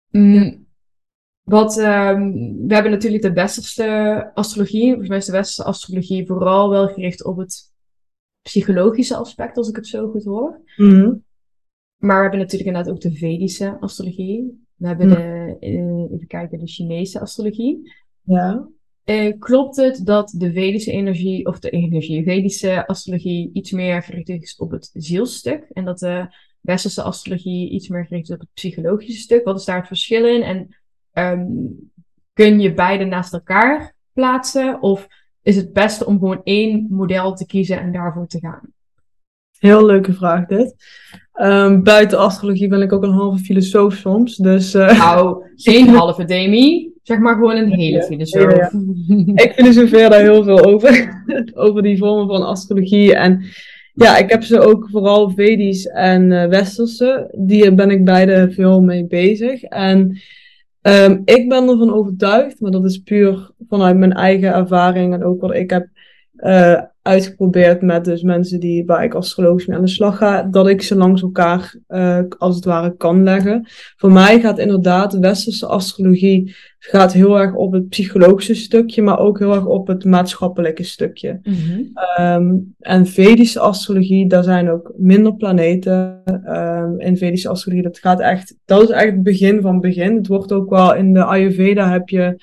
Mm, 0.09 0.65
wat, 1.43 1.77
um, 1.77 2.33
we 2.67 2.73
hebben 2.73 2.91
natuurlijk 2.91 3.23
de 3.23 3.33
westerse 3.33 4.31
astrologie. 4.33 4.87
Volgens 4.87 5.09
mij 5.09 5.17
is 5.17 5.25
de 5.25 5.31
westerse 5.31 5.69
astrologie 5.69 6.25
vooral 6.25 6.69
wel 6.69 6.87
gericht 6.87 7.23
op 7.23 7.37
het 7.37 7.73
psychologische 8.41 9.15
aspect, 9.15 9.57
als 9.57 9.69
ik 9.69 9.75
het 9.75 9.87
zo 9.87 10.09
goed 10.11 10.23
hoor. 10.23 10.61
Mhm. 10.75 11.13
Maar 11.97 12.15
we 12.15 12.21
hebben 12.21 12.39
natuurlijk 12.39 12.69
inderdaad 12.69 12.93
ook 12.93 13.01
de 13.01 13.11
Vedische 13.11 13.77
astrologie. 13.79 14.64
We 14.75 14.87
hebben 14.87 15.09
de, 15.09 15.57
uh, 15.59 16.13
even 16.13 16.27
kijken, 16.27 16.59
de 16.59 16.67
Chinese 16.67 17.19
astrologie. 17.19 17.93
Ja. 18.21 18.67
Uh, 19.05 19.33
klopt 19.39 19.75
het 19.75 20.05
dat 20.05 20.33
de 20.37 20.51
Vedische 20.51 20.91
energie, 20.91 21.45
of 21.45 21.59
de 21.59 21.69
energie, 21.69 22.23
Vedische 22.23 22.87
astrologie, 22.87 23.49
iets 23.53 23.71
meer 23.71 24.03
gericht 24.03 24.29
is 24.29 24.55
op 24.55 24.71
het 24.71 24.89
zielstuk? 24.93 25.65
En 25.73 25.85
dat 25.85 25.99
de 25.99 26.27
Westerse 26.61 27.01
astrologie 27.01 27.69
iets 27.69 27.87
meer 27.87 28.05
gericht 28.05 28.29
is 28.29 28.35
op 28.35 28.39
het 28.39 28.53
psychologische 28.53 29.21
stuk? 29.21 29.45
Wat 29.45 29.59
is 29.59 29.65
daar 29.65 29.77
het 29.77 29.87
verschil 29.87 30.25
in? 30.25 30.41
En 30.41 30.75
um, 31.39 31.91
kun 32.33 32.59
je 32.59 32.73
beide 32.73 33.05
naast 33.05 33.33
elkaar 33.33 33.95
plaatsen? 34.13 34.81
Of 34.81 35.07
is 35.41 35.55
het 35.55 35.73
beste 35.73 36.05
om 36.05 36.19
gewoon 36.19 36.41
één 36.43 36.87
model 36.89 37.33
te 37.33 37.45
kiezen 37.45 37.79
en 37.79 37.91
daarvoor 37.91 38.27
te 38.27 38.39
gaan? 38.39 38.73
Heel 39.57 39.85
leuke 39.85 40.13
vraag 40.13 40.45
dit. 40.45 40.75
Um, 41.41 41.83
buiten 41.83 42.17
astrologie 42.17 42.67
ben 42.67 42.81
ik 42.81 42.93
ook 42.93 43.03
een 43.03 43.11
halve 43.11 43.43
filosoof 43.43 43.93
soms. 43.93 44.35
Dus, 44.35 44.75
uh... 44.75 44.97
Nou, 44.97 45.43
geen 45.55 45.87
halve 45.87 46.25
Demi. 46.25 46.93
Zeg 47.03 47.19
maar 47.19 47.33
gewoon 47.33 47.55
een 47.55 47.71
hele 47.71 48.03
filosoof. 48.03 48.55
Ja, 48.55 48.69
ja. 49.05 49.33
ik 49.43 49.53
filosofeer 49.55 50.09
daar 50.09 50.21
heel 50.21 50.43
veel 50.43 50.65
over. 50.65 51.23
over 51.53 51.81
die 51.81 51.97
vormen 51.97 52.27
van 52.27 52.45
astrologie. 52.45 53.15
En 53.15 53.43
ja, 53.93 54.17
ik 54.17 54.29
heb 54.29 54.43
ze 54.43 54.59
ook 54.59 54.89
vooral 54.91 55.29
Vedisch 55.29 55.85
en 55.85 56.31
uh, 56.31 56.45
Westerse. 56.45 57.33
Die 57.37 57.73
ben 57.73 57.89
ik 57.89 58.05
beide 58.05 58.51
veel 58.51 58.81
mee 58.81 59.05
bezig. 59.05 59.63
En 59.63 60.19
um, 60.81 61.21
ik 61.25 61.49
ben 61.49 61.69
ervan 61.69 61.93
overtuigd, 61.93 62.59
maar 62.59 62.71
dat 62.71 62.85
is 62.85 62.97
puur 62.97 63.51
vanuit 63.69 63.97
mijn 63.97 64.13
eigen 64.13 64.53
ervaring 64.53 65.13
en 65.13 65.23
ook 65.23 65.41
wat 65.41 65.55
ik 65.55 65.69
heb 65.69 65.87
uh, 66.37 66.81
uitgeprobeerd 67.05 67.81
met 67.81 68.05
dus 68.05 68.21
mensen 68.21 68.59
die, 68.59 68.85
waar 68.85 69.03
ik 69.03 69.13
astrologisch 69.13 69.65
mee 69.65 69.77
aan 69.77 69.83
de 69.83 69.89
slag 69.89 70.17
ga, 70.17 70.43
dat 70.43 70.67
ik 70.67 70.81
ze 70.81 70.95
langs 70.95 71.21
elkaar 71.21 71.75
uh, 71.87 72.19
als 72.37 72.55
het 72.55 72.65
ware 72.65 72.95
kan 72.97 73.23
leggen. 73.23 73.67
Voor 73.97 74.11
mij 74.11 74.39
gaat 74.39 74.59
inderdaad 74.59 75.11
de 75.11 75.19
westerse 75.19 75.65
astrologie 75.65 76.55
gaat 76.79 77.13
heel 77.13 77.39
erg 77.39 77.53
op 77.53 77.71
het 77.71 77.89
psychologische 77.89 78.55
stukje, 78.55 79.01
maar 79.01 79.19
ook 79.19 79.39
heel 79.39 79.53
erg 79.53 79.65
op 79.65 79.87
het 79.87 80.05
maatschappelijke 80.05 80.83
stukje. 80.83 81.39
Mm 81.43 81.53
-hmm. 81.53 81.91
um, 82.25 82.75
en 82.79 83.05
Vedische 83.05 83.59
astrologie, 83.59 84.27
daar 84.27 84.43
zijn 84.43 84.69
ook 84.69 84.93
minder 84.97 85.35
planeten. 85.35 86.21
Um, 86.47 86.99
in 86.99 87.17
Vedische 87.17 87.49
astrologie, 87.49 87.83
dat 87.83 87.99
gaat 87.99 88.19
echt, 88.19 88.55
dat 88.65 88.81
is 88.81 88.89
echt 88.89 89.11
het 89.11 89.23
begin 89.23 89.61
van 89.61 89.71
het 89.71 89.81
begin. 89.81 90.15
Het 90.15 90.27
wordt 90.27 90.51
ook 90.51 90.69
wel 90.69 90.95
in 90.95 91.13
de 91.13 91.23
Ayurveda 91.23 91.91
heb 91.91 92.09
je 92.09 92.35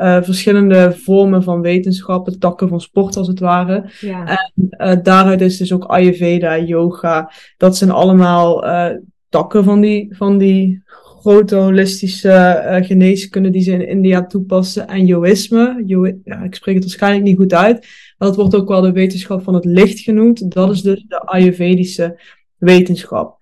uh, 0.00 0.22
verschillende 0.22 0.92
vormen 0.92 1.42
van 1.42 1.60
wetenschappen, 1.60 2.38
takken 2.38 2.68
van 2.68 2.80
sport 2.80 3.16
als 3.16 3.28
het 3.28 3.40
ware. 3.40 3.90
Ja. 4.00 4.26
En 4.26 4.68
uh, 4.70 5.02
daaruit 5.02 5.40
is 5.40 5.56
dus 5.56 5.72
ook 5.72 5.84
Ayurveda, 5.84 6.58
yoga. 6.58 7.32
Dat 7.56 7.76
zijn 7.76 7.90
allemaal 7.90 8.66
uh, 8.66 8.86
takken 9.28 9.64
van 9.64 9.80
die, 9.80 10.16
van 10.16 10.38
die 10.38 10.82
grote 11.20 11.56
holistische 11.56 12.62
geneeskunde 12.82 13.50
die 13.50 13.62
ze 13.62 13.72
in 13.72 13.88
India 13.88 14.26
toepassen. 14.26 14.88
En 14.88 15.06
yoïsme, 15.06 15.82
ja, 16.24 16.42
ik 16.42 16.54
spreek 16.54 16.74
het 16.74 16.84
waarschijnlijk 16.84 17.24
niet 17.24 17.36
goed 17.36 17.54
uit, 17.54 17.86
maar 18.18 18.28
dat 18.28 18.36
wordt 18.36 18.54
ook 18.54 18.68
wel 18.68 18.80
de 18.80 18.92
wetenschap 18.92 19.42
van 19.42 19.54
het 19.54 19.64
licht 19.64 20.00
genoemd. 20.00 20.50
Dat 20.50 20.70
is 20.70 20.82
dus 20.82 21.04
de 21.08 21.20
Ayurvedische 21.20 22.20
wetenschap. 22.58 23.39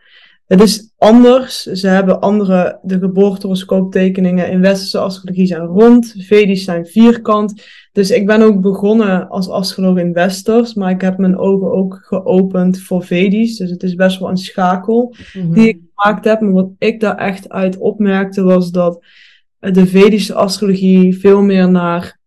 Het 0.49 0.61
is 0.61 0.93
anders. 0.99 1.63
Ze 1.63 1.89
hebben 1.89 2.21
andere, 2.21 2.79
de 2.83 2.99
geboortehoroscooptekeningen 2.99 4.51
in 4.51 4.61
westerse 4.61 4.99
astrologie 4.99 5.47
zijn 5.47 5.65
rond, 5.65 6.15
Vedisch 6.19 6.65
zijn 6.65 6.87
vierkant. 6.87 7.63
Dus 7.93 8.11
ik 8.11 8.27
ben 8.27 8.43
ook 8.43 8.61
begonnen 8.61 9.29
als 9.29 9.49
astroloog 9.49 9.99
in 9.99 10.13
westers, 10.13 10.75
maar 10.75 10.91
ik 10.91 11.01
heb 11.01 11.19
mijn 11.19 11.39
ogen 11.39 11.73
ook 11.73 12.01
geopend 12.03 12.81
voor 12.81 13.05
Vedisch. 13.05 13.57
Dus 13.57 13.71
het 13.71 13.83
is 13.83 13.95
best 13.95 14.19
wel 14.19 14.29
een 14.29 14.37
schakel 14.37 15.15
mm 15.35 15.43
-hmm. 15.43 15.55
die 15.55 15.69
ik 15.69 15.81
gemaakt 15.95 16.25
heb. 16.25 16.41
Maar 16.41 16.53
wat 16.53 16.71
ik 16.79 17.01
daar 17.01 17.17
echt 17.17 17.49
uit 17.49 17.77
opmerkte 17.77 18.43
was 18.43 18.71
dat 18.71 19.05
de 19.59 19.87
Vedische 19.87 20.35
astrologie 20.35 21.19
veel 21.19 21.43
meer 21.43 21.71
naar 21.71 22.19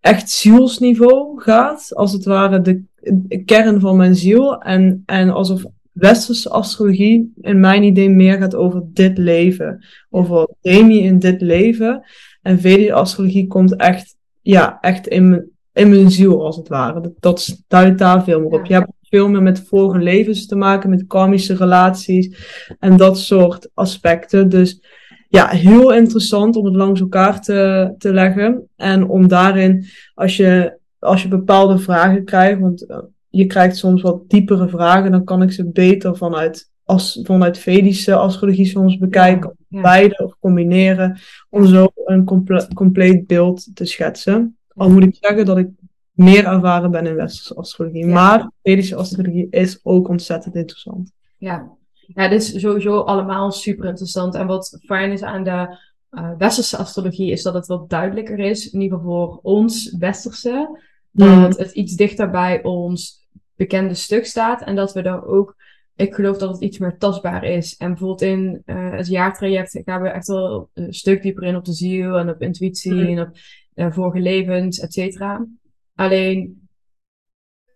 echt 0.00 0.30
zielsniveau 0.30 1.40
gaat. 1.40 1.94
Als 1.94 2.12
het 2.12 2.24
ware 2.24 2.60
de, 2.60 2.82
de 3.02 3.44
kern 3.44 3.80
van 3.80 3.96
mijn 3.96 4.14
ziel. 4.14 4.62
En, 4.62 5.02
en 5.06 5.30
alsof 5.30 5.64
westerse 5.92 6.48
astrologie 6.48 7.32
in 7.40 7.60
mijn 7.60 7.82
idee 7.82 8.10
meer 8.10 8.38
gaat 8.38 8.54
over 8.54 8.82
dit 8.92 9.18
leven. 9.18 9.84
Over 10.10 10.48
Demi 10.60 11.02
in 11.02 11.18
dit 11.18 11.40
leven. 11.40 12.02
En 12.42 12.60
Vedische 12.60 12.92
astrologie 12.92 13.46
komt 13.46 13.76
echt, 13.76 14.16
ja, 14.40 14.78
echt 14.80 15.06
in 15.06 15.28
mijn, 15.28 15.50
in 15.72 15.88
mijn 15.88 16.10
ziel 16.10 16.44
als 16.44 16.56
het 16.56 16.68
ware. 16.68 17.00
Dat, 17.00 17.12
dat 17.18 17.62
duidt 17.68 17.98
daar 17.98 18.24
veel 18.24 18.40
meer 18.40 18.50
op. 18.50 18.66
Je 18.66 18.74
hebt 18.74 18.92
veel 19.00 19.28
meer 19.28 19.42
met 19.42 19.66
vorige 19.66 19.98
levens 19.98 20.46
te 20.46 20.56
maken, 20.56 20.90
met 20.90 21.06
karmische 21.06 21.54
relaties 21.54 22.36
en 22.78 22.96
dat 22.96 23.18
soort 23.18 23.70
aspecten. 23.74 24.48
Dus 24.48 24.80
ja, 25.28 25.48
heel 25.48 25.92
interessant 25.92 26.56
om 26.56 26.64
het 26.64 26.74
langs 26.74 27.00
elkaar 27.00 27.40
te, 27.40 27.94
te 27.98 28.12
leggen. 28.12 28.68
En 28.76 29.08
om 29.08 29.28
daarin, 29.28 29.86
als 30.14 30.36
je, 30.36 30.78
als 30.98 31.22
je 31.22 31.28
bepaalde 31.28 31.78
vragen 31.78 32.24
krijgt, 32.24 32.60
want 32.60 32.86
je 33.30 33.46
krijgt 33.46 33.76
soms 33.76 34.02
wat 34.02 34.30
diepere 34.30 34.68
vragen, 34.68 35.10
dan 35.10 35.24
kan 35.24 35.42
ik 35.42 35.52
ze 35.52 35.70
beter 35.70 36.16
vanuit, 36.16 36.70
as, 36.84 37.20
vanuit 37.22 37.58
Vedische 37.58 38.14
astrologie 38.14 38.66
soms 38.66 38.98
bekijken. 38.98 39.56
Ja, 39.68 39.76
ja. 39.76 39.82
Beide 39.82 40.24
of 40.24 40.36
combineren. 40.40 41.18
Om 41.50 41.66
zo 41.66 41.88
een 42.04 42.24
comple 42.24 42.68
compleet 42.74 43.26
beeld 43.26 43.70
te 43.74 43.84
schetsen. 43.84 44.56
Al 44.68 44.90
moet 44.90 45.02
ik 45.02 45.16
zeggen 45.20 45.44
dat 45.44 45.58
ik 45.58 45.68
meer 46.12 46.44
ervaren 46.44 46.90
ben 46.90 47.06
in 47.06 47.14
westerse 47.14 47.54
astrologie. 47.54 48.06
Maar 48.06 48.50
Vedische 48.62 48.96
astrologie 48.96 49.46
is 49.50 49.80
ook 49.82 50.08
ontzettend 50.08 50.54
interessant. 50.54 51.12
Ja. 51.38 51.70
ja, 51.92 52.28
dit 52.28 52.42
is 52.42 52.60
sowieso 52.60 53.00
allemaal 53.00 53.52
super 53.52 53.88
interessant. 53.88 54.34
En 54.34 54.46
wat 54.46 54.78
fijn 54.84 55.12
is 55.12 55.22
aan 55.22 55.44
de 55.44 55.78
uh, 56.10 56.30
westerse 56.38 56.76
astrologie 56.76 57.30
is 57.30 57.42
dat 57.42 57.54
het 57.54 57.66
wat 57.66 57.90
duidelijker 57.90 58.38
is. 58.38 58.70
In 58.70 58.80
ieder 58.80 58.98
geval 58.98 59.28
voor 59.28 59.38
ons 59.42 59.96
westerse. 59.98 60.78
Dat 61.12 61.28
Mm. 61.28 61.42
het 61.42 61.70
iets 61.70 61.94
dichter 61.94 62.30
bij 62.30 62.62
ons 62.62 63.19
bekende 63.60 63.94
stuk 63.94 64.26
staat. 64.26 64.62
En 64.62 64.76
dat 64.76 64.92
we 64.92 65.02
daar 65.02 65.24
ook, 65.24 65.56
ik 65.96 66.14
geloof 66.14 66.38
dat 66.38 66.50
het 66.50 66.62
iets 66.62 66.78
meer 66.78 66.96
tastbaar 66.98 67.44
is. 67.44 67.76
En 67.76 67.88
bijvoorbeeld 67.88 68.22
in 68.22 68.62
uh, 68.66 68.90
het 68.90 69.06
jaartraject 69.06 69.80
gaan 69.84 70.02
we 70.02 70.08
echt 70.08 70.26
wel 70.26 70.70
een 70.74 70.94
stuk 70.94 71.22
dieper 71.22 71.42
in 71.42 71.56
op 71.56 71.64
de 71.64 71.72
ziel 71.72 72.18
en 72.18 72.28
op 72.28 72.42
intuïtie 72.42 72.92
Mm. 72.92 73.18
en 73.18 73.20
op 73.20 73.36
uh, 73.74 73.92
vorige 73.92 74.20
levens, 74.20 74.78
et 74.78 74.92
cetera. 74.92 75.46
Alleen, 75.94 76.68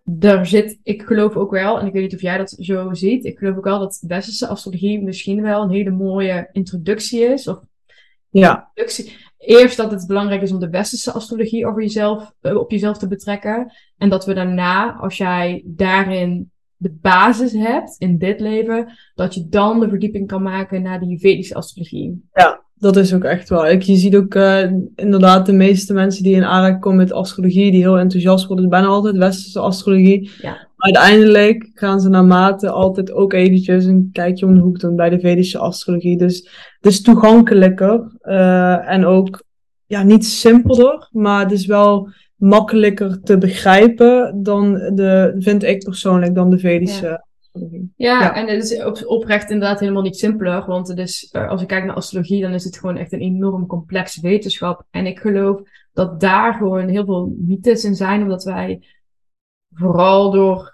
daar 0.02 0.46
zit, 0.46 0.78
ik 0.82 1.02
geloof 1.02 1.36
ook 1.36 1.50
wel, 1.50 1.80
en 1.80 1.86
ik 1.86 1.92
weet 1.92 2.02
niet 2.02 2.14
of 2.14 2.20
jij 2.20 2.38
dat 2.38 2.50
zo 2.50 2.94
ziet, 2.94 3.24
ik 3.24 3.38
geloof 3.38 3.56
ook 3.56 3.64
wel 3.64 3.78
dat 3.78 4.04
westerse 4.06 4.46
astrologie 4.46 5.02
misschien 5.02 5.42
wel 5.42 5.62
een 5.62 5.70
hele 5.70 5.90
mooie 5.90 6.48
introductie 6.52 7.20
is. 7.20 7.48
Of 7.48 7.60
Ja, 8.30 8.70
introductie. 8.74 9.16
Eerst 9.46 9.76
dat 9.76 9.90
het 9.90 10.06
belangrijk 10.06 10.42
is 10.42 10.52
om 10.52 10.58
de 10.58 10.70
westerse 10.70 11.12
astrologie 11.12 11.66
over 11.66 11.82
jezelf, 11.82 12.32
uh, 12.42 12.56
op 12.56 12.70
jezelf 12.70 12.98
te 12.98 13.08
betrekken. 13.08 13.72
En 13.98 14.08
dat 14.08 14.26
we 14.26 14.34
daarna, 14.34 14.92
als 14.92 15.16
jij 15.16 15.62
daarin 15.66 16.50
de 16.76 16.98
basis 17.00 17.52
hebt 17.52 17.96
in 17.98 18.18
dit 18.18 18.40
leven, 18.40 18.92
dat 19.14 19.34
je 19.34 19.48
dan 19.48 19.80
de 19.80 19.88
verdieping 19.88 20.26
kan 20.26 20.42
maken 20.42 20.82
naar 20.82 21.00
die 21.00 21.18
Vedische 21.18 21.54
astrologie. 21.54 22.28
dat 22.74 22.96
is 22.96 23.14
ook 23.14 23.24
echt 23.24 23.48
wel. 23.48 23.66
Ik, 23.68 23.82
je 23.82 23.96
ziet 23.96 24.16
ook 24.16 24.34
uh, 24.34 24.70
inderdaad 24.94 25.46
de 25.46 25.52
meeste 25.52 25.92
mensen 25.92 26.22
die 26.22 26.34
in 26.34 26.44
aanraking 26.44 26.80
komen 26.80 26.98
met 26.98 27.12
astrologie, 27.12 27.70
die 27.70 27.80
heel 27.80 27.98
enthousiast 27.98 28.46
worden, 28.46 28.68
bijna 28.68 28.86
altijd 28.86 29.16
westerse 29.16 29.60
astrologie. 29.60 30.30
Ja. 30.40 30.68
Uiteindelijk 30.84 31.70
gaan 31.74 32.00
ze 32.00 32.08
naarmate 32.08 32.70
altijd 32.70 33.12
ook 33.12 33.32
eventjes 33.32 33.84
een 33.84 34.08
kijkje 34.12 34.46
om 34.46 34.54
de 34.54 34.60
hoek 34.60 34.80
doen 34.80 34.96
bij 34.96 35.10
de 35.10 35.20
Vedische 35.20 35.58
astrologie. 35.58 36.18
Dus 36.18 36.36
het 36.80 36.92
is 36.92 37.02
toegankelijker 37.02 38.16
uh, 38.22 38.90
en 38.90 39.04
ook 39.04 39.42
ja, 39.86 40.02
niet 40.02 40.24
simpelder, 40.26 41.08
maar 41.12 41.42
het 41.42 41.52
is 41.52 41.66
wel 41.66 42.08
makkelijker 42.34 43.20
te 43.20 43.38
begrijpen 43.38 44.42
dan 44.42 44.72
de, 44.72 45.34
vind 45.38 45.62
ik 45.62 45.84
persoonlijk, 45.84 46.34
dan 46.34 46.50
de 46.50 46.58
Vedische 46.58 47.06
Ja. 47.06 47.24
astrologie. 47.40 47.92
Ja, 47.96 48.20
Ja. 48.20 48.34
en 48.34 48.46
het 48.46 48.64
is 48.70 48.84
op, 48.84 49.02
oprecht 49.06 49.50
inderdaad 49.50 49.80
helemaal 49.80 50.02
niet 50.02 50.18
simpeler. 50.18 50.64
Want 50.66 50.88
het 50.88 50.98
is, 50.98 51.30
uh, 51.32 51.48
als 51.48 51.62
ik 51.62 51.68
kijk 51.68 51.84
naar 51.84 51.94
astrologie, 51.96 52.42
dan 52.42 52.52
is 52.52 52.64
het 52.64 52.78
gewoon 52.78 52.96
echt 52.96 53.12
een 53.12 53.20
enorm 53.20 53.66
complex 53.66 54.20
wetenschap. 54.20 54.84
En 54.90 55.06
ik 55.06 55.18
geloof 55.18 55.60
dat 55.92 56.20
daar 56.20 56.54
gewoon 56.54 56.88
heel 56.88 57.04
veel 57.04 57.34
mythes 57.38 57.84
in 57.84 57.94
zijn, 57.94 58.22
omdat 58.22 58.44
wij 58.44 58.82
vooral 59.74 60.30
door 60.30 60.73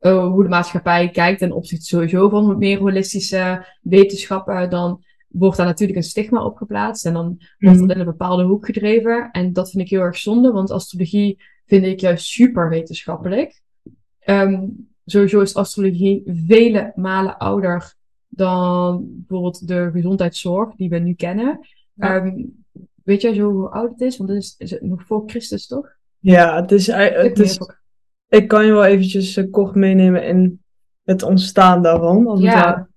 uh, 0.00 0.26
hoe 0.26 0.42
de 0.42 0.48
maatschappij 0.48 1.10
kijkt 1.10 1.38
ten 1.38 1.52
opzichte 1.52 1.84
sowieso 1.84 2.28
van 2.28 2.58
meer 2.58 2.78
holistische 2.78 3.66
wetenschappen, 3.80 4.70
dan 4.70 5.04
wordt 5.28 5.56
daar 5.56 5.66
natuurlijk 5.66 5.98
een 5.98 6.04
stigma 6.04 6.44
op 6.44 6.56
geplaatst. 6.56 7.06
En 7.06 7.12
dan 7.12 7.24
wordt 7.58 7.78
Mhm. 7.78 7.86
dat 7.86 7.96
in 7.96 8.00
een 8.00 8.10
bepaalde 8.10 8.44
hoek 8.44 8.66
gedreven. 8.66 9.30
En 9.30 9.52
dat 9.52 9.70
vind 9.70 9.82
ik 9.82 9.90
heel 9.90 10.00
erg 10.00 10.16
zonde, 10.16 10.52
want 10.52 10.70
astrologie 10.70 11.42
vind 11.64 11.84
ik 11.84 12.00
juist 12.00 12.26
super 12.26 12.68
wetenschappelijk. 12.68 13.62
Um, 14.24 14.88
sowieso 15.04 15.40
is 15.40 15.54
astrologie 15.54 16.22
vele 16.46 16.92
malen 16.94 17.36
ouder 17.38 17.94
dan 18.28 19.06
bijvoorbeeld 19.08 19.68
de 19.68 19.90
gezondheidszorg 19.92 20.74
die 20.74 20.88
we 20.88 20.98
nu 20.98 21.14
kennen. 21.14 21.60
Ehm, 21.98 22.44
weet 23.04 23.20
jij 23.20 23.34
zo 23.34 23.50
hoe 23.52 23.68
oud 23.68 23.90
het 23.90 24.00
is? 24.00 24.16
Want 24.16 24.30
het 24.30 24.38
is, 24.38 24.54
is 24.58 24.70
het 24.70 24.82
nog 24.82 25.06
voor 25.06 25.22
Christus, 25.26 25.66
toch? 25.66 25.88
Ja, 26.18 26.60
het 26.60 26.72
is, 26.72 26.86
het 26.86 27.38
is, 27.38 27.58
ik 28.28 28.48
kan 28.48 28.66
je 28.66 28.72
wel 28.72 28.84
eventjes 28.84 29.36
uh, 29.36 29.50
kort 29.50 29.74
meenemen 29.74 30.24
in 30.24 30.60
het 31.04 31.22
ontstaan 31.22 31.82
daarvan. 31.82 32.26
Als 32.26 32.40
ja. 32.40 32.88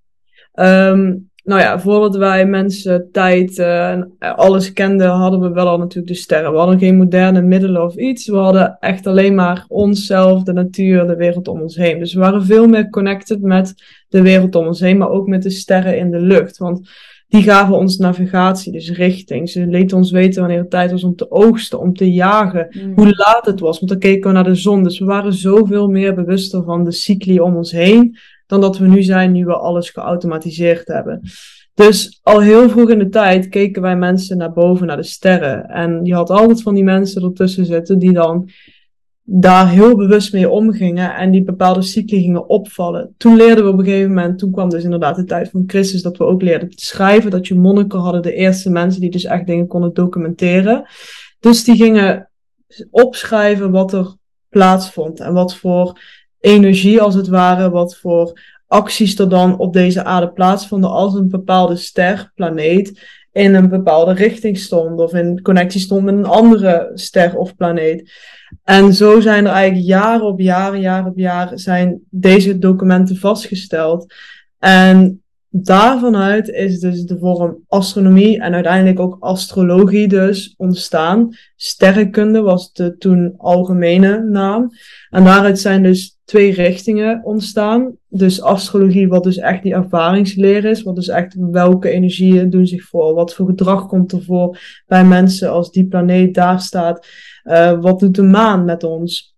Het 0.52 1.28
nou 1.44 1.60
ja, 1.60 1.80
voordat 1.80 2.16
wij 2.16 2.46
mensen 2.46 3.08
tijd 3.12 3.58
uh, 3.58 3.90
en 3.90 4.16
alles 4.18 4.72
kenden, 4.72 5.08
hadden 5.10 5.40
we 5.40 5.50
wel 5.50 5.68
al 5.68 5.78
natuurlijk 5.78 6.12
de 6.12 6.18
sterren. 6.18 6.52
We 6.52 6.58
hadden 6.58 6.78
geen 6.78 6.96
moderne 6.96 7.40
middelen 7.42 7.84
of 7.84 7.96
iets. 7.96 8.28
We 8.28 8.36
hadden 8.36 8.76
echt 8.80 9.06
alleen 9.06 9.34
maar 9.34 9.64
onszelf, 9.68 10.42
de 10.42 10.52
natuur, 10.52 11.06
de 11.06 11.16
wereld 11.16 11.48
om 11.48 11.60
ons 11.60 11.76
heen. 11.76 11.98
Dus 11.98 12.14
we 12.14 12.20
waren 12.20 12.44
veel 12.44 12.68
meer 12.68 12.90
connected 12.90 13.40
met 13.40 13.74
de 14.08 14.22
wereld 14.22 14.54
om 14.54 14.66
ons 14.66 14.80
heen, 14.80 14.98
maar 14.98 15.10
ook 15.10 15.26
met 15.26 15.42
de 15.42 15.50
sterren 15.50 15.98
in 15.98 16.10
de 16.10 16.20
lucht. 16.20 16.58
Want 16.58 16.88
die 17.30 17.42
gaven 17.42 17.74
ons 17.74 17.96
navigatie, 17.96 18.72
dus 18.72 18.90
richting. 18.90 19.50
Ze 19.50 19.66
lieten 19.66 19.96
ons 19.96 20.10
weten 20.10 20.40
wanneer 20.40 20.58
het 20.58 20.70
tijd 20.70 20.90
was 20.90 21.04
om 21.04 21.16
te 21.16 21.30
oogsten, 21.30 21.80
om 21.80 21.94
te 21.94 22.12
jagen, 22.12 22.68
mm. 22.70 22.92
hoe 22.94 23.14
laat 23.16 23.46
het 23.46 23.60
was. 23.60 23.78
Want 23.78 23.90
dan 23.90 24.00
keken 24.00 24.28
we 24.28 24.34
naar 24.34 24.44
de 24.44 24.54
zon. 24.54 24.82
Dus 24.82 24.98
we 24.98 25.04
waren 25.04 25.32
zoveel 25.32 25.88
meer 25.88 26.14
bewuster 26.14 26.64
van 26.64 26.84
de 26.84 26.92
cycli 26.92 27.40
om 27.40 27.56
ons 27.56 27.70
heen 27.70 28.16
dan 28.46 28.60
dat 28.60 28.78
we 28.78 28.86
nu 28.86 29.02
zijn, 29.02 29.32
nu 29.32 29.44
we 29.44 29.56
alles 29.56 29.90
geautomatiseerd 29.90 30.86
hebben. 30.86 31.20
Dus 31.74 32.20
al 32.22 32.40
heel 32.40 32.68
vroeg 32.68 32.90
in 32.90 32.98
de 32.98 33.08
tijd 33.08 33.48
keken 33.48 33.82
wij 33.82 33.96
mensen 33.96 34.36
naar 34.36 34.52
boven, 34.52 34.86
naar 34.86 34.96
de 34.96 35.02
sterren. 35.02 35.68
En 35.68 36.04
je 36.04 36.14
had 36.14 36.30
altijd 36.30 36.62
van 36.62 36.74
die 36.74 36.84
mensen 36.84 37.22
ertussen 37.22 37.66
zitten 37.66 37.98
die 37.98 38.12
dan 38.12 38.50
daar 39.32 39.68
heel 39.68 39.96
bewust 39.96 40.32
mee 40.32 40.48
omgingen 40.48 41.14
en 41.16 41.30
die 41.30 41.42
bepaalde 41.42 41.82
cycli 41.82 42.20
gingen 42.20 42.48
opvallen. 42.48 43.14
Toen 43.16 43.36
leerden 43.36 43.64
we 43.64 43.70
op 43.70 43.78
een 43.78 43.84
gegeven 43.84 44.08
moment, 44.08 44.38
toen 44.38 44.52
kwam 44.52 44.68
dus 44.68 44.84
inderdaad 44.84 45.16
de 45.16 45.24
tijd 45.24 45.50
van 45.50 45.64
Christus, 45.66 46.02
dat 46.02 46.16
we 46.16 46.24
ook 46.24 46.42
leerden 46.42 46.70
te 46.70 46.84
schrijven, 46.84 47.30
dat 47.30 47.46
je 47.46 47.54
monniken 47.54 47.98
hadden, 47.98 48.22
de 48.22 48.34
eerste 48.34 48.70
mensen 48.70 49.00
die 49.00 49.10
dus 49.10 49.24
echt 49.24 49.46
dingen 49.46 49.66
konden 49.66 49.94
documenteren. 49.94 50.84
Dus 51.40 51.64
die 51.64 51.76
gingen 51.76 52.30
opschrijven 52.90 53.70
wat 53.70 53.92
er 53.92 54.16
plaatsvond 54.48 55.20
en 55.20 55.32
wat 55.32 55.56
voor 55.56 56.00
energie 56.40 57.00
als 57.00 57.14
het 57.14 57.28
ware, 57.28 57.70
wat 57.70 57.96
voor 57.96 58.40
acties 58.66 59.18
er 59.18 59.28
dan 59.28 59.58
op 59.58 59.72
deze 59.72 60.04
aarde 60.04 60.32
plaatsvonden 60.32 60.90
als 60.90 61.14
een 61.14 61.28
bepaalde 61.28 61.76
ster, 61.76 62.32
planeet, 62.34 63.00
in 63.32 63.54
een 63.54 63.68
bepaalde 63.68 64.12
richting 64.12 64.58
stond 64.58 65.00
of 65.00 65.14
in 65.14 65.42
connectie 65.42 65.80
stond 65.80 66.04
met 66.04 66.14
een 66.14 66.24
andere 66.24 66.90
ster 66.94 67.36
of 67.36 67.56
planeet. 67.56 68.12
En 68.64 68.94
zo 68.94 69.20
zijn 69.20 69.46
er 69.46 69.52
eigenlijk 69.52 69.86
jaar 69.86 70.20
op 70.20 70.40
jaar, 70.40 70.76
jaar 70.76 71.06
op 71.06 71.18
jaar 71.18 71.50
zijn 71.54 72.00
deze 72.10 72.58
documenten 72.58 73.16
vastgesteld. 73.16 74.14
En 74.58 75.22
daarvanuit 75.48 76.48
is 76.48 76.80
dus 76.80 77.02
de 77.02 77.18
vorm 77.18 77.64
astronomie 77.68 78.40
en 78.40 78.54
uiteindelijk 78.54 79.00
ook 79.00 79.16
astrologie 79.20 80.08
dus 80.08 80.54
ontstaan. 80.56 81.36
Sterrenkunde 81.56 82.40
was 82.40 82.72
de 82.72 82.96
toen 82.96 83.34
algemene 83.36 84.22
naam. 84.22 84.70
En 85.10 85.24
daaruit 85.24 85.58
zijn 85.58 85.82
dus 85.82 86.18
twee 86.30 86.52
richtingen 86.52 87.24
ontstaan. 87.24 87.96
Dus 88.08 88.42
astrologie, 88.42 89.08
wat 89.08 89.24
dus 89.24 89.36
echt 89.36 89.62
die 89.62 89.74
ervaringsleer 89.74 90.64
is. 90.64 90.82
Wat 90.82 90.94
dus 90.94 91.08
echt 91.08 91.36
welke 91.38 91.88
energieën 91.88 92.50
doen 92.50 92.66
zich 92.66 92.84
voor. 92.84 93.14
Wat 93.14 93.34
voor 93.34 93.46
gedrag 93.46 93.86
komt 93.86 94.12
er 94.12 94.22
voor 94.22 94.58
bij 94.86 95.04
mensen 95.04 95.50
als 95.50 95.70
die 95.70 95.86
planeet 95.86 96.34
daar 96.34 96.60
staat. 96.60 97.06
Uh, 97.44 97.80
wat 97.80 98.00
doet 98.00 98.14
de 98.14 98.22
maan 98.22 98.64
met 98.64 98.84
ons? 98.84 99.36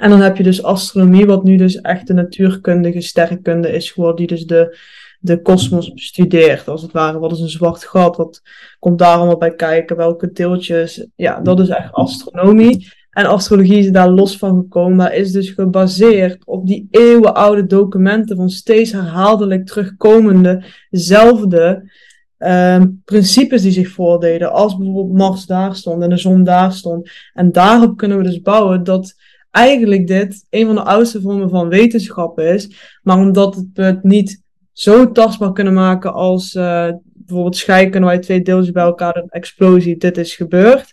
En 0.00 0.10
dan 0.10 0.20
heb 0.20 0.36
je 0.36 0.42
dus 0.42 0.62
astronomie, 0.62 1.26
wat 1.26 1.44
nu 1.44 1.56
dus 1.56 1.80
echt 1.80 2.06
de 2.06 2.12
natuurkundige 2.12 3.00
sterrenkunde 3.00 3.72
is 3.72 3.90
geworden. 3.90 4.16
Die 4.16 4.36
dus 4.36 4.46
de, 4.46 4.78
de 5.20 5.42
kosmos 5.42 5.92
bestudeert, 5.92 6.68
als 6.68 6.82
het 6.82 6.92
ware. 6.92 7.18
Wat 7.18 7.32
is 7.32 7.40
een 7.40 7.48
zwart 7.48 7.84
gat? 7.84 8.16
Wat 8.16 8.42
komt 8.78 8.98
daar 8.98 9.16
allemaal 9.16 9.38
bij 9.38 9.54
kijken? 9.54 9.96
Welke 9.96 10.32
deeltjes? 10.32 11.06
Ja, 11.16 11.40
dat 11.40 11.60
is 11.60 11.68
echt 11.68 11.92
astronomie. 11.92 12.88
En 13.12 13.26
astrologie 13.26 13.78
is 13.78 13.90
daar 13.90 14.10
los 14.10 14.38
van 14.38 14.56
gekomen, 14.56 14.96
maar 14.96 15.14
is 15.14 15.32
dus 15.32 15.50
gebaseerd 15.50 16.46
op 16.46 16.66
die 16.66 16.88
eeuwenoude 16.90 17.66
documenten 17.66 18.36
van 18.36 18.50
steeds 18.50 18.92
herhaaldelijk 18.92 19.66
terugkomende, 19.66 20.64
zelfde 20.90 21.90
uh, 22.38 22.82
principes 23.04 23.62
die 23.62 23.72
zich 23.72 23.88
voordeden. 23.88 24.52
Als 24.52 24.76
bijvoorbeeld 24.76 25.18
Mars 25.18 25.46
daar 25.46 25.76
stond 25.76 26.02
en 26.02 26.08
de 26.08 26.16
zon 26.16 26.44
daar 26.44 26.72
stond. 26.72 27.10
En 27.32 27.52
daarop 27.52 27.96
kunnen 27.96 28.18
we 28.18 28.24
dus 28.24 28.40
bouwen 28.40 28.84
dat 28.84 29.14
eigenlijk 29.50 30.06
dit 30.06 30.46
een 30.50 30.66
van 30.66 30.74
de 30.74 30.82
oudste 30.82 31.20
vormen 31.20 31.50
van 31.50 31.68
wetenschap 31.68 32.38
is. 32.38 32.98
Maar 33.02 33.18
omdat 33.18 33.64
het 33.72 34.02
niet 34.02 34.42
zo 34.72 35.12
tastbaar 35.12 35.52
kunnen 35.52 35.74
maken 35.74 36.12
als 36.12 36.54
uh, 36.54 36.88
bijvoorbeeld 37.02 37.56
scheikunde, 37.56 38.06
waar 38.06 38.14
je 38.14 38.20
twee 38.20 38.42
deeltjes 38.42 38.72
bij 38.72 38.84
elkaar 38.84 39.16
een 39.16 39.28
explosie, 39.28 39.96
dit 39.96 40.16
is 40.18 40.34
gebeurd 40.34 40.92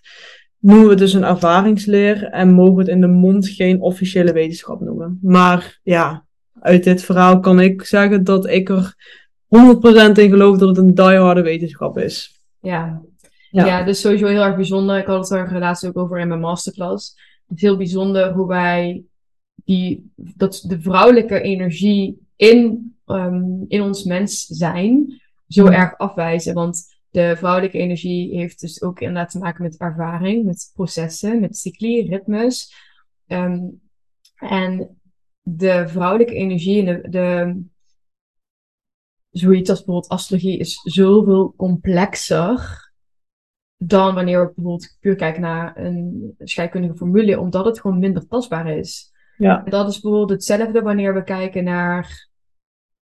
noemen 0.60 0.88
we 0.88 0.96
dus 0.96 1.14
een 1.14 1.24
ervaringsleer 1.24 2.24
en 2.24 2.52
mogen 2.54 2.74
we 2.74 2.80
het 2.80 2.90
in 2.90 3.02
de 3.02 3.08
mond 3.08 3.48
geen 3.48 3.82
officiële 3.82 4.34
wetenschap 4.34 4.80
noemen. 4.80 5.20
Maar 5.22 5.80
ja, 5.84 6.26
uit 6.60 6.84
dit 6.84 7.04
verhaal 7.04 7.40
kan 7.40 7.60
ik 7.60 7.84
zeggen 7.84 8.24
dat 8.24 8.48
ik 8.48 8.70
er 8.70 8.96
100% 9.46 9.50
in 10.14 10.30
geloof 10.30 10.58
dat 10.58 10.68
het 10.68 10.78
een 10.78 10.94
dieharde 10.94 11.42
wetenschap 11.42 11.98
is. 11.98 12.42
Ja. 12.60 13.02
ja. 13.50 13.66
Ja, 13.66 13.84
dus 13.84 14.02
sowieso 14.02 14.28
heel 14.28 14.44
erg 14.44 14.56
bijzonder. 14.56 14.98
Ik 14.98 15.06
had 15.06 15.30
het 15.30 15.52
er 15.52 15.60
laatst 15.60 15.88
ook 15.88 15.98
over 15.98 16.20
in 16.20 16.28
mijn 16.28 16.40
masterclass. 16.40 17.16
Het 17.48 17.58
is 17.58 17.64
heel 17.64 17.78
bijzonder 17.78 18.32
hoe 18.32 18.48
wij 18.48 19.04
die, 19.66 20.12
dat 20.16 20.64
de 20.68 20.82
vrouwelijke 20.82 21.42
energie 21.42 22.28
in, 22.36 22.94
um, 23.06 23.66
in 23.68 23.82
ons 23.82 24.04
mens 24.04 24.46
zijn 24.46 25.22
zo 25.48 25.66
erg 25.66 25.98
afwijzen. 25.98 26.54
Want 26.54 26.99
de 27.12 27.36
vrouwelijke 27.38 27.78
energie 27.78 28.38
heeft 28.38 28.60
dus 28.60 28.82
ook 28.82 29.00
inderdaad 29.00 29.32
te 29.32 29.40
maken 29.40 29.64
met 29.64 29.78
ervaring, 29.78 30.46
met 30.46 30.72
processen, 30.74 31.40
met 31.40 31.58
cycli, 31.58 32.08
ritmes. 32.10 32.74
Um, 33.28 33.82
en 34.36 35.00
de 35.42 35.88
vrouwelijke 35.88 36.34
energie 36.34 36.86
en 36.86 37.02
de, 37.02 37.10
de 37.10 37.62
zoiets 39.30 39.70
als 39.70 39.78
bijvoorbeeld 39.78 40.12
astrologie 40.12 40.58
is 40.58 40.82
zoveel 40.84 41.54
complexer 41.58 42.88
dan 43.78 44.16
wanneer 44.16 44.40
we 44.40 44.46
bijvoorbeeld 44.46 44.98
puur 45.00 45.16
kijken 45.16 45.42
naar 45.42 45.78
een 45.78 46.34
scheikundige 46.38 46.96
formule, 46.96 47.40
omdat 47.40 47.66
het 47.66 47.80
gewoon 47.80 48.00
minder 48.00 48.28
tastbaar 48.28 48.78
is. 48.78 49.12
Ja. 49.38 49.64
En 49.66 49.72
dat 49.72 49.88
is 49.88 50.00
bijvoorbeeld 50.00 50.30
hetzelfde 50.30 50.82
wanneer 50.82 51.14
we 51.14 51.24
kijken 51.24 51.64
naar, 51.64 52.30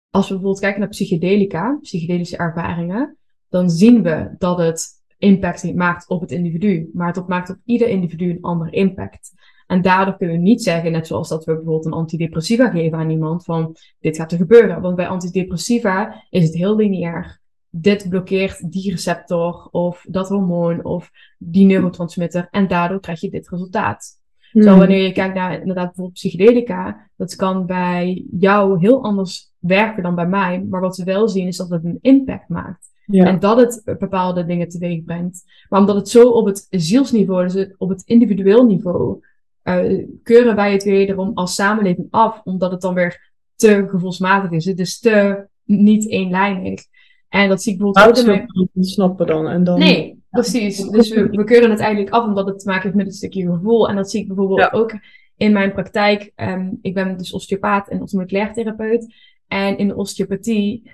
als 0.10 0.28
we 0.28 0.34
bijvoorbeeld 0.34 0.64
kijken 0.64 0.80
naar 0.80 0.90
psychedelica, 0.90 1.78
psychedelische 1.82 2.38
ervaringen 2.38 3.18
dan 3.50 3.70
zien 3.70 4.04
we 4.04 4.36
dat 4.38 4.58
het 4.58 5.04
impact 5.18 5.64
niet 5.64 5.76
maakt 5.76 6.10
op 6.10 6.22
het 6.22 6.32
individu, 6.32 6.90
maar 6.94 7.14
het 7.14 7.28
maakt 7.28 7.50
op 7.50 7.58
ieder 7.66 7.88
individu 7.88 8.30
een 8.30 8.42
ander 8.42 8.74
impact. 8.74 9.34
En 9.68 9.82
daardoor 9.82 10.18
kunnen 10.18 10.36
we 10.36 10.42
niet 10.42 10.64
zeggen, 10.64 10.92
net 10.92 11.08
zoals 11.08 11.30
dat 11.30 11.46
we 11.46 11.54
bijvoorbeeld 11.54 11.86
een 11.86 11.92
antidepressiva 11.92 12.70
geven 12.70 12.98
aan 12.98 13.10
iemand, 13.10 13.44
van 13.44 13.76
dit 14.00 14.16
gaat 14.16 14.32
er 14.32 14.38
gebeuren. 14.38 14.82
Want 14.82 14.96
bij 14.96 15.08
antidepressiva 15.08 16.24
is 16.30 16.44
het 16.44 16.56
heel 16.56 16.76
lineair. 16.76 17.40
Dit 17.70 18.10
blokkeert 18.10 18.72
die 18.72 18.92
receptor 18.92 19.68
of 19.72 20.06
dat 20.10 20.30
hormoon 20.30 20.84
of 20.84 21.12
die 21.38 21.66
neurotransmitter 21.66 22.48
en 22.52 22.68
daardoor 22.68 23.00
krijg 23.00 23.22
je 23.22 23.30
dit 23.30 23.50
resultaat. 23.50 24.20
Hmm. 24.52 24.64
Zo 24.64 24.78
wanneer 24.78 25.04
je 25.04 25.12
kijkt 25.12 25.36
naar 25.36 25.60
inderdaad 25.60 25.86
bijvoorbeeld 25.86 26.14
psychedelica, 26.14 27.10
dat 27.16 27.36
kan 27.36 27.66
bij 27.66 28.26
jou 28.40 28.80
heel 28.80 29.04
anders 29.04 29.52
werken 29.60 30.04
dan 30.04 30.16
bij 30.16 30.28
mij. 30.28 30.66
Maar 30.70 30.82
wat 30.82 30.98
we 30.98 31.04
wel 31.04 31.28
zien 31.30 31.48
is 31.48 31.58
dat 31.58 31.70
het 31.70 31.84
een 31.84 32.00
impact 32.02 32.50
maakt. 32.50 32.94
Ja. 33.06 33.26
En 33.26 33.40
dat 33.40 33.58
het 33.58 33.98
bepaalde 34.00 34.46
dingen 34.46 34.70
teweeg 34.70 35.04
brengt. 35.04 35.44
Maar 35.70 35.80
omdat 35.80 35.96
het 35.96 36.10
zo 36.10 36.30
op 36.30 36.46
het 36.46 36.68
zielsniveau, 36.70 37.48
dus 37.48 37.74
op 37.78 37.90
het 37.90 38.02
individueel 38.06 38.66
niveau, 38.66 39.20
uh, 39.64 40.06
keuren 40.24 40.56
wij 40.56 40.72
het 40.72 40.84
wederom 40.84 41.32
als 41.34 41.56
samenleving 41.56 42.08
af. 42.10 42.42
Omdat 42.44 42.72
het 42.72 42.82
dan 42.82 42.94
weer 42.94 43.32
te 43.56 43.86
gevoelsmatig 43.88 44.52
is. 44.52 44.66
Het 44.66 44.80
is 44.80 45.00
te 45.00 45.48
niet 45.64 46.10
eenlijnig. 46.10 46.82
En 47.30 47.50
dat 47.50 47.62
zie 47.62 47.72
ik 47.72 47.78
bijvoorbeeld 47.78 48.28
ook 48.28 48.36
in 48.36 48.48
mijn... 48.74 48.86
snappen 48.86 49.28
dan. 49.28 49.48
En 49.48 49.64
dan... 49.64 49.80
Nee, 49.80 50.24
precies. 50.30 50.90
Dus 50.90 51.10
we, 51.10 51.30
we 51.30 51.44
keuren 51.44 51.70
het 51.70 51.80
eigenlijk 51.80 52.14
af 52.14 52.26
omdat 52.26 52.48
het 52.48 52.60
te 52.60 52.68
maken 52.68 52.84
heeft 52.84 52.96
met 52.96 53.06
een 53.06 53.12
stukje 53.12 53.52
gevoel. 53.52 53.90
En 53.90 53.96
dat 53.96 54.12
zie 54.12 54.22
ik 54.22 54.28
bijvoorbeeld 54.28 54.74
ook 54.74 54.94
in 55.38 55.54
mijn 55.54 55.74
praktijk. 55.74 56.32
Um, 56.36 56.80
ik 56.82 56.94
ben 56.94 57.18
dus 57.18 57.34
osteopaat 57.34 57.90
en 57.90 58.06
therapeut. 58.54 59.14
En 59.48 59.78
in 59.78 59.88
de 59.88 59.96
osteopathie 59.96 60.92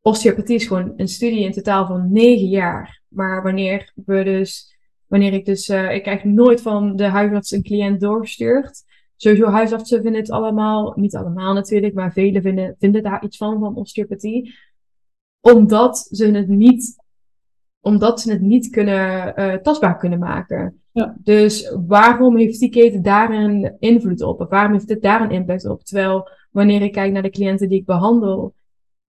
osteopathie 0.00 0.54
is 0.54 0.66
gewoon 0.66 0.92
een 0.96 1.08
studie 1.08 1.44
in 1.44 1.52
totaal 1.52 1.86
van 1.86 2.12
negen 2.12 2.48
jaar. 2.48 3.02
Maar 3.08 3.42
wanneer 3.42 3.92
we 3.94 4.24
dus, 4.24 4.76
wanneer 5.06 5.32
ik 5.32 5.44
dus, 5.44 5.68
uh, 5.68 5.94
ik 5.94 6.02
krijg 6.02 6.24
nooit 6.24 6.62
van 6.62 6.96
de 6.96 7.04
huisarts 7.04 7.50
een 7.50 7.62
cliënt 7.62 8.00
doorgestuurd. 8.00 8.84
Sowieso 9.16 9.46
huisartsen 9.46 10.02
vinden 10.02 10.20
het 10.20 10.30
allemaal, 10.30 10.92
niet 10.96 11.16
allemaal 11.16 11.54
natuurlijk, 11.54 11.94
maar 11.94 12.12
velen 12.12 12.42
vinden, 12.42 12.76
vinden 12.78 13.02
daar 13.02 13.24
iets 13.24 13.36
van, 13.36 13.58
van 13.58 13.76
osteopathie. 13.76 14.54
Omdat 15.40 15.98
ze 16.10 16.30
het 16.30 16.48
niet 16.48 16.98
omdat 17.80 18.20
ze 18.20 18.30
het 18.32 18.40
niet 18.40 18.70
kunnen, 18.70 19.34
uh, 19.36 19.54
tastbaar 19.54 19.96
kunnen 19.96 20.18
maken. 20.18 20.80
Ja. 20.92 21.16
Dus 21.18 21.74
waarom 21.86 22.36
heeft 22.36 22.60
die 22.60 22.68
keten 22.68 23.02
daar 23.02 23.30
een 23.30 23.76
invloed 23.78 24.22
op? 24.22 24.40
Of 24.40 24.48
waarom 24.48 24.72
heeft 24.72 24.88
dit 24.88 25.02
daar 25.02 25.20
een 25.20 25.30
impact 25.30 25.68
op? 25.68 25.82
Terwijl 25.84 26.28
wanneer 26.50 26.82
ik 26.82 26.92
kijk 26.92 27.12
naar 27.12 27.22
de 27.22 27.30
cliënten 27.30 27.68
die 27.68 27.78
ik 27.78 27.86
behandel, 27.86 28.54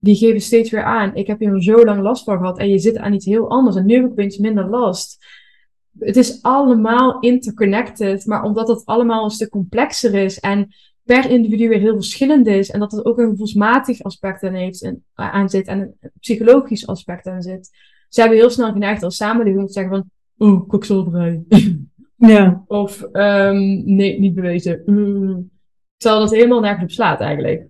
die 0.02 0.16
geven 0.16 0.40
steeds 0.40 0.70
weer 0.70 0.82
aan, 0.82 1.14
ik 1.14 1.26
heb 1.26 1.38
hier 1.38 1.62
zo 1.62 1.84
lang 1.84 2.02
last 2.02 2.24
van 2.24 2.38
gehad 2.38 2.58
en 2.58 2.68
je 2.68 2.78
zit 2.78 2.96
aan 2.96 3.12
iets 3.12 3.26
heel 3.26 3.50
anders 3.50 3.76
en 3.76 3.86
nu 3.86 3.94
heb 3.94 4.04
ik 4.04 4.10
opeens 4.10 4.38
minder 4.38 4.68
last. 4.68 5.26
Het 5.98 6.16
is 6.16 6.42
allemaal 6.42 7.20
interconnected, 7.20 8.26
maar 8.26 8.42
omdat 8.42 8.68
het 8.68 8.84
allemaal 8.84 9.24
een 9.24 9.30
stuk 9.30 9.50
complexer 9.50 10.14
is 10.14 10.40
en 10.40 10.74
per 11.02 11.30
individu 11.30 11.68
weer 11.68 11.78
heel 11.78 11.94
verschillend 11.94 12.46
is 12.46 12.70
en 12.70 12.80
dat 12.80 12.92
er 12.92 13.04
ook 13.04 13.18
een 13.18 13.30
gevoelsmatig 13.30 14.02
aspect 14.02 14.42
aan, 14.42 14.54
heeft, 14.54 14.82
en, 14.82 15.04
aan 15.14 15.48
zit 15.48 15.66
en 15.66 15.80
een 15.80 16.10
psychologisch 16.20 16.86
aspect 16.86 17.26
aan 17.26 17.42
zit. 17.42 17.70
Ze 18.08 18.20
hebben 18.20 18.38
heel 18.38 18.50
snel 18.50 18.72
geneigd 18.72 19.02
als 19.02 19.16
samenleving 19.16 19.60
om 19.60 19.66
te 19.66 19.72
zeggen 19.72 19.92
van, 19.92 20.10
oh, 20.48 20.68
kwakzalverij. 20.68 21.42
Ja. 22.16 22.64
Of, 22.66 23.02
um, 23.12 23.82
nee, 23.84 24.20
niet 24.20 24.34
bewezen. 24.34 24.82
Mm. 24.86 25.50
Terwijl 25.96 26.22
dat 26.22 26.32
helemaal 26.32 26.60
nergens 26.60 26.82
op 26.82 26.90
slaat 26.90 27.20
eigenlijk. 27.20 27.66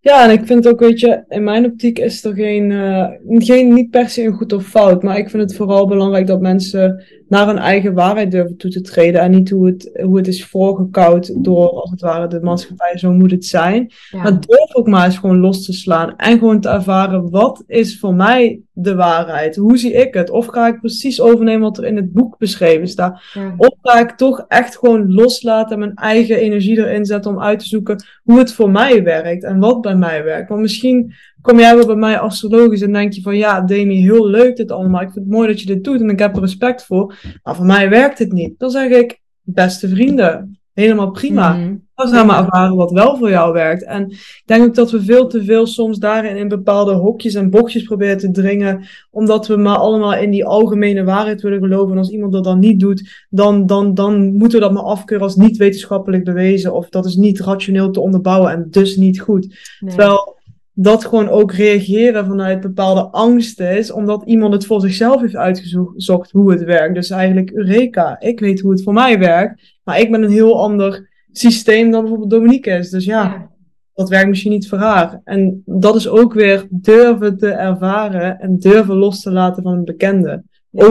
Ja, 0.00 0.24
en 0.24 0.30
ik 0.30 0.46
vind 0.46 0.68
ook, 0.68 0.80
weet 0.80 1.00
je, 1.00 1.24
in 1.28 1.44
mijn 1.44 1.64
optiek 1.64 1.98
is 1.98 2.24
er 2.24 2.34
geen, 2.34 2.70
uh, 2.70 3.08
geen, 3.26 3.74
niet 3.74 3.90
per 3.90 4.08
se 4.08 4.24
een 4.24 4.32
goed 4.32 4.52
of 4.52 4.64
fout. 4.64 5.02
Maar 5.02 5.18
ik 5.18 5.30
vind 5.30 5.42
het 5.42 5.56
vooral 5.56 5.86
belangrijk 5.86 6.26
dat 6.26 6.40
mensen 6.40 7.04
naar 7.28 7.46
hun 7.46 7.58
eigen 7.58 7.94
waarheid 7.94 8.30
durven 8.30 8.56
toe 8.56 8.70
te 8.70 8.80
treden. 8.80 9.20
En 9.20 9.30
niet 9.30 9.50
hoe 9.50 9.66
het, 9.66 10.00
hoe 10.02 10.16
het 10.16 10.26
is 10.26 10.44
voorgekoud 10.44 11.44
door, 11.44 11.68
als 11.68 11.90
het 11.90 12.00
ware, 12.00 12.26
de 12.26 12.40
maatschappij. 12.40 12.98
Zo 12.98 13.12
moet 13.12 13.30
het 13.30 13.44
zijn. 13.44 13.92
Maar 14.12 14.40
durf 14.40 14.74
ook 14.74 14.88
maar 14.88 15.04
eens 15.04 15.18
gewoon 15.18 15.38
los 15.38 15.64
te 15.64 15.72
slaan. 15.72 16.16
En 16.16 16.38
gewoon 16.38 16.60
te 16.60 16.68
ervaren, 16.68 17.30
wat 17.30 17.64
is 17.66 17.98
voor 17.98 18.14
mij 18.14 18.60
de 18.80 18.94
waarheid? 18.94 19.56
Hoe 19.56 19.78
zie 19.78 19.92
ik 19.92 20.14
het? 20.14 20.30
Of 20.30 20.46
ga 20.46 20.66
ik 20.66 20.80
precies 20.80 21.20
overnemen 21.20 21.60
wat 21.60 21.78
er 21.78 21.84
in 21.84 21.96
het 21.96 22.12
boek 22.12 22.38
beschreven 22.38 22.88
staat? 22.88 23.22
Of 23.56 23.74
ga 23.82 23.98
ik 23.98 24.10
toch 24.10 24.44
echt 24.48 24.78
gewoon 24.78 25.14
loslaten 25.14 25.72
en 25.72 25.78
mijn 25.78 25.94
eigen 25.94 26.36
energie 26.36 26.78
erin 26.78 27.04
zetten 27.04 27.30
om 27.30 27.40
uit 27.40 27.58
te 27.58 27.66
zoeken 27.66 28.04
hoe 28.22 28.38
het 28.38 28.52
voor 28.52 28.70
mij 28.70 29.02
werkt 29.02 29.44
en 29.44 29.58
wat 29.58 29.80
bij 29.80 29.96
mij 29.96 30.24
werkt? 30.24 30.48
Want 30.48 30.60
misschien 30.60 31.12
kom 31.40 31.58
jij 31.58 31.76
wel 31.76 31.86
bij 31.86 31.96
mij 31.96 32.18
astrologisch 32.18 32.82
en 32.82 32.92
denk 32.92 33.12
je 33.12 33.22
van 33.22 33.36
ja, 33.36 33.60
Demi, 33.60 34.00
heel 34.00 34.28
leuk 34.28 34.56
dit 34.56 34.70
allemaal. 34.70 35.00
Ik 35.00 35.12
vind 35.12 35.24
het 35.24 35.34
mooi 35.34 35.48
dat 35.48 35.60
je 35.60 35.66
dit 35.66 35.84
doet 35.84 36.00
en 36.00 36.10
ik 36.10 36.18
heb 36.18 36.34
er 36.34 36.40
respect 36.40 36.84
voor. 36.84 37.14
Maar 37.42 37.56
voor 37.56 37.66
mij 37.66 37.88
werkt 37.88 38.18
het 38.18 38.32
niet. 38.32 38.58
Dan 38.58 38.70
zeg 38.70 38.90
ik, 38.90 39.20
beste 39.42 39.88
vrienden, 39.88 40.57
helemaal 40.80 41.10
prima. 41.10 41.52
Mm 41.52 41.82
-hmm. 41.94 42.26
maar 42.26 42.44
ervaren 42.44 42.76
wat 42.76 42.90
wel 42.90 43.16
voor 43.16 43.30
jou 43.30 43.52
werkt. 43.52 43.84
En 43.84 44.10
ik 44.10 44.42
denk 44.44 44.64
ook 44.64 44.74
dat 44.74 44.90
we 44.90 45.02
veel 45.02 45.26
te 45.26 45.44
veel 45.44 45.66
soms 45.66 45.98
daarin 45.98 46.36
in 46.36 46.48
bepaalde 46.48 46.92
hokjes 46.92 47.34
en 47.34 47.50
bochtjes 47.50 47.82
proberen 47.82 48.18
te 48.18 48.30
dringen. 48.30 48.86
Omdat 49.10 49.46
we 49.46 49.56
maar 49.56 49.76
allemaal 49.76 50.14
in 50.14 50.30
die 50.30 50.44
algemene 50.44 51.04
waarheid 51.04 51.42
willen 51.42 51.58
geloven. 51.58 51.92
En 51.92 51.98
als 51.98 52.10
iemand 52.10 52.32
dat 52.32 52.44
dan 52.44 52.58
niet 52.58 52.80
doet, 52.80 53.26
dan, 53.30 53.66
dan, 53.66 53.94
dan 53.94 54.36
moeten 54.36 54.58
we 54.58 54.64
dat 54.64 54.74
maar 54.74 54.82
afkeuren 54.82 55.26
als 55.26 55.36
niet 55.36 55.56
wetenschappelijk 55.56 56.24
bewezen. 56.24 56.74
Of 56.74 56.88
dat 56.88 57.06
is 57.06 57.16
niet 57.16 57.40
rationeel 57.40 57.90
te 57.90 58.00
onderbouwen 58.00 58.52
en 58.52 58.66
dus 58.70 58.96
niet 58.96 59.20
goed. 59.20 59.76
Terwijl 59.78 60.37
dat 60.80 61.04
gewoon 61.04 61.28
ook 61.28 61.52
reageren 61.52 62.26
vanuit 62.26 62.60
bepaalde 62.60 63.00
angsten 63.00 63.76
is, 63.76 63.92
omdat 63.92 64.22
iemand 64.26 64.52
het 64.52 64.66
voor 64.66 64.80
zichzelf 64.80 65.20
heeft 65.20 65.36
uitgezocht 65.36 66.30
hoe 66.30 66.50
het 66.50 66.64
werkt. 66.64 66.94
Dus 66.94 67.10
eigenlijk 67.10 67.50
Eureka, 67.50 68.20
ik 68.20 68.40
weet 68.40 68.60
hoe 68.60 68.70
het 68.70 68.82
voor 68.82 68.92
mij 68.92 69.18
werkt, 69.18 69.78
maar 69.84 70.00
ik 70.00 70.10
ben 70.10 70.22
een 70.22 70.30
heel 70.30 70.62
ander 70.62 71.08
systeem 71.32 71.90
dan 71.90 72.00
bijvoorbeeld 72.00 72.30
Dominique 72.30 72.72
is. 72.72 72.90
Dus 72.90 73.04
ja, 73.04 73.50
dat 73.94 74.08
werkt 74.08 74.28
misschien 74.28 74.52
niet 74.52 74.68
voor 74.68 74.78
haar. 74.78 75.20
En 75.24 75.62
dat 75.66 75.94
is 75.94 76.08
ook 76.08 76.32
weer 76.32 76.66
durven 76.70 77.38
te 77.38 77.50
ervaren 77.50 78.40
en 78.40 78.58
durven 78.58 78.96
los 78.96 79.22
te 79.22 79.30
laten 79.30 79.62
van 79.62 79.72
een 79.72 79.84
bekende. 79.84 80.42
Ja. 80.70 80.84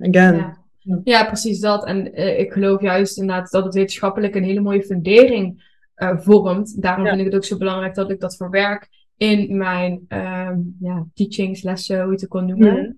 Again. 0.00 0.36
Ja. 0.78 1.00
Ja. 1.04 1.24
precies 1.24 1.60
dat. 1.60 1.84
En 1.84 2.20
uh, 2.20 2.38
ik 2.38 2.52
geloof 2.52 2.80
juist 2.80 3.18
inderdaad 3.18 3.50
dat 3.50 3.64
het 3.64 3.74
wetenschappelijk 3.74 4.34
een 4.34 4.44
hele 4.44 4.60
mooie 4.60 4.82
fundering 4.82 5.72
uh, 5.96 6.18
vormt. 6.18 6.82
Daarom 6.82 7.06
vind 7.06 7.18
ik 7.18 7.24
het 7.24 7.34
ook 7.34 7.44
zo 7.44 7.56
belangrijk 7.56 7.94
dat 7.94 8.10
ik 8.10 8.20
dat 8.20 8.36
verwerk 8.36 8.88
in 9.16 9.56
mijn 9.56 10.04
um, 10.08 10.76
ja, 10.80 11.06
teachings, 11.14 11.62
lessen, 11.62 12.02
hoe 12.02 12.12
je 12.12 12.18
het 12.20 12.28
kon 12.28 12.46
noemen. 12.46 12.82
Mhm. 12.82 12.92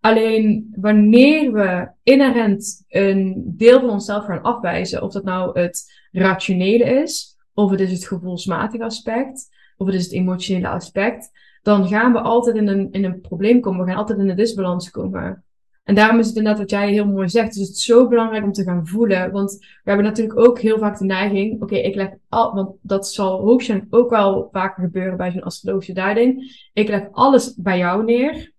Alleen 0.00 0.74
wanneer 0.76 1.52
we 1.52 1.90
inherent 2.02 2.84
een 2.88 3.44
deel 3.56 3.80
van 3.80 3.90
onszelf 3.90 4.24
gaan 4.24 4.42
afwijzen, 4.42 5.02
of 5.02 5.12
dat 5.12 5.24
nou 5.24 5.60
het 5.60 6.06
rationele 6.12 6.84
is, 6.84 7.36
of 7.54 7.70
het 7.70 7.80
is 7.80 7.92
het 7.92 8.06
gevoelsmatige 8.06 8.84
aspect, 8.84 9.48
of 9.76 9.86
het 9.86 9.96
is 9.96 10.04
het 10.04 10.12
emotionele 10.12 10.68
aspect, 10.68 11.30
dan 11.62 11.88
gaan 11.88 12.12
we 12.12 12.20
altijd 12.20 12.56
in 12.56 12.68
een, 12.68 12.88
in 12.90 13.04
een 13.04 13.20
probleem 13.20 13.60
komen. 13.60 13.84
We 13.84 13.90
gaan 13.90 13.98
altijd 13.98 14.18
in 14.18 14.28
een 14.28 14.36
disbalans 14.36 14.90
komen. 14.90 15.44
En 15.88 15.94
daarom 15.94 16.18
is 16.18 16.26
het 16.26 16.36
inderdaad 16.36 16.60
wat 16.60 16.70
jij 16.70 16.90
heel 16.90 17.06
mooi 17.06 17.28
zegt. 17.28 17.54
Dus 17.54 17.66
het 17.66 17.76
is 17.76 17.84
zo 17.84 18.08
belangrijk 18.08 18.44
om 18.44 18.52
te 18.52 18.62
gaan 18.62 18.86
voelen. 18.86 19.32
Want 19.32 19.52
we 19.58 19.90
hebben 19.90 20.04
natuurlijk 20.04 20.38
ook 20.38 20.60
heel 20.60 20.78
vaak 20.78 20.98
de 20.98 21.04
neiging. 21.04 21.62
Oké, 21.62 21.76
ik 21.76 21.94
leg 21.94 22.08
al, 22.28 22.54
want 22.54 22.76
dat 22.82 23.08
zal 23.08 23.30
hoogstwaarschijnlijk 23.30 23.94
ook 23.94 24.10
wel 24.10 24.48
vaker 24.52 24.82
gebeuren 24.82 25.16
bij 25.16 25.30
zo'n 25.30 25.42
astrologische 25.42 25.92
duiding. 25.92 26.52
Ik 26.72 26.88
leg 26.88 27.08
alles 27.10 27.54
bij 27.54 27.78
jou 27.78 28.04
neer. 28.04 28.52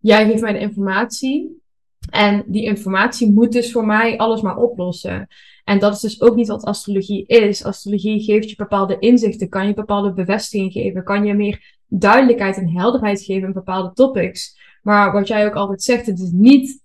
Jij 0.00 0.26
geeft 0.26 0.40
mij 0.40 0.52
de 0.52 0.58
informatie. 0.58 1.62
En 2.10 2.44
die 2.46 2.64
informatie 2.64 3.32
moet 3.32 3.52
dus 3.52 3.72
voor 3.72 3.86
mij 3.86 4.18
alles 4.18 4.40
maar 4.40 4.56
oplossen. 4.56 5.28
En 5.64 5.78
dat 5.78 5.94
is 5.94 6.00
dus 6.00 6.20
ook 6.20 6.34
niet 6.34 6.48
wat 6.48 6.64
astrologie 6.64 7.26
is. 7.26 7.64
Astrologie 7.64 8.22
geeft 8.22 8.50
je 8.50 8.56
bepaalde 8.56 8.98
inzichten, 8.98 9.48
kan 9.48 9.66
je 9.66 9.74
bepaalde 9.74 10.12
bevestiging 10.12 10.72
geven, 10.72 11.04
kan 11.04 11.24
je 11.24 11.34
meer 11.34 11.76
duidelijkheid 11.86 12.56
en 12.56 12.68
helderheid 12.68 13.22
geven 13.22 13.46
in 13.46 13.52
bepaalde 13.52 13.92
topics. 13.92 14.57
Maar 14.82 15.12
wat 15.12 15.28
jij 15.28 15.46
ook 15.46 15.54
altijd 15.54 15.82
zegt, 15.82 16.06
het 16.06 16.20
is 16.20 16.30
niet 16.32 16.80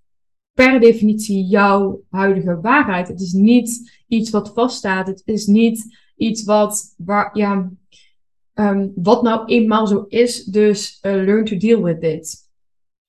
per 0.53 0.79
definitie 0.79 1.45
jouw 1.45 2.03
huidige 2.09 2.59
waarheid. 2.61 3.07
Het 3.07 3.21
is 3.21 3.31
niet 3.31 4.01
iets 4.07 4.29
wat 4.29 4.51
vaststaat. 4.53 5.07
Het 5.07 5.21
is 5.25 5.45
niet 5.45 5.97
iets 6.15 6.43
wat, 6.43 6.93
waar, 6.97 7.37
ja, 7.37 7.71
um, 8.53 8.91
wat 8.95 9.23
nou 9.23 9.45
eenmaal 9.45 9.87
zo 9.87 10.05
is. 10.07 10.43
Dus 10.43 10.99
uh, 11.01 11.11
learn 11.11 11.45
to 11.45 11.57
deal 11.57 11.83
with 11.83 12.03
it. 12.03 12.41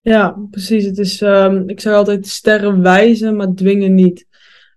Ja, 0.01 0.47
precies. 0.51 0.85
Het 0.85 0.99
is, 0.99 1.21
um, 1.21 1.69
ik 1.69 1.81
zeg 1.81 1.95
altijd 1.95 2.27
sterren 2.27 2.83
wijzen, 2.83 3.37
maar 3.37 3.55
dwingen 3.55 3.95
niet. 3.95 4.27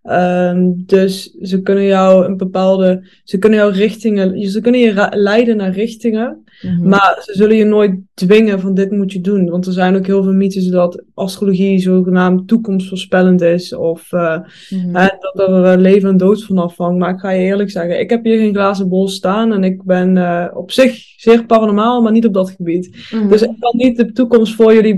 Um, 0.09 0.83
dus 0.85 1.35
ze 1.41 1.61
kunnen 1.61 1.83
jou 1.83 2.25
een 2.25 2.37
bepaalde, 2.37 3.07
ze 3.23 3.37
kunnen 3.37 3.59
jou 3.59 3.71
richtingen, 3.71 4.49
ze 4.49 4.61
kunnen 4.61 4.81
je 4.81 5.07
leiden 5.11 5.57
naar 5.57 5.71
richtingen, 5.71 6.43
mhm. 6.61 6.87
maar 6.87 7.21
ze 7.25 7.33
zullen 7.33 7.55
je 7.55 7.65
nooit 7.65 7.95
dwingen 8.13 8.59
van 8.59 8.73
dit 8.73 8.91
moet 8.91 9.11
je 9.11 9.21
doen. 9.21 9.49
Want 9.49 9.65
er 9.65 9.73
zijn 9.73 9.95
ook 9.95 10.05
heel 10.05 10.23
veel 10.23 10.33
mythes 10.33 10.67
dat 10.67 11.03
astrologie 11.13 11.79
zogenaamd 11.79 12.47
toekomstvoorspellend 12.47 13.41
is 13.41 13.75
of 13.75 14.11
uh, 14.11 14.37
mm 14.69 14.93
dat 15.19 15.49
er 15.49 15.73
uh, 15.73 15.81
leven 15.81 16.09
en 16.09 16.17
dood 16.17 16.43
van 16.43 16.57
afhangt. 16.57 16.99
Maar 16.99 17.13
ik 17.13 17.19
ga 17.19 17.29
je 17.29 17.43
eerlijk 17.43 17.71
zeggen, 17.71 17.99
ik 17.99 18.09
heb 18.09 18.23
hier 18.23 18.37
geen 18.37 18.53
glazen 18.53 18.89
bol 18.89 19.07
staan 19.07 19.53
en 19.53 19.63
ik 19.63 19.83
ben 19.83 20.15
uh, 20.15 20.45
op 20.53 20.71
zich 20.71 21.03
zeer 21.17 21.45
paranormaal, 21.45 22.01
maar 22.01 22.11
niet 22.11 22.25
op 22.25 22.33
dat 22.33 22.49
gebied. 22.49 23.07
Mhm. 23.11 23.29
Dus 23.29 23.41
ik 23.41 23.55
kan 23.59 23.73
niet 23.77 23.97
de 23.97 24.11
toekomst 24.11 24.55
voor 24.55 24.73
jullie 24.73 24.95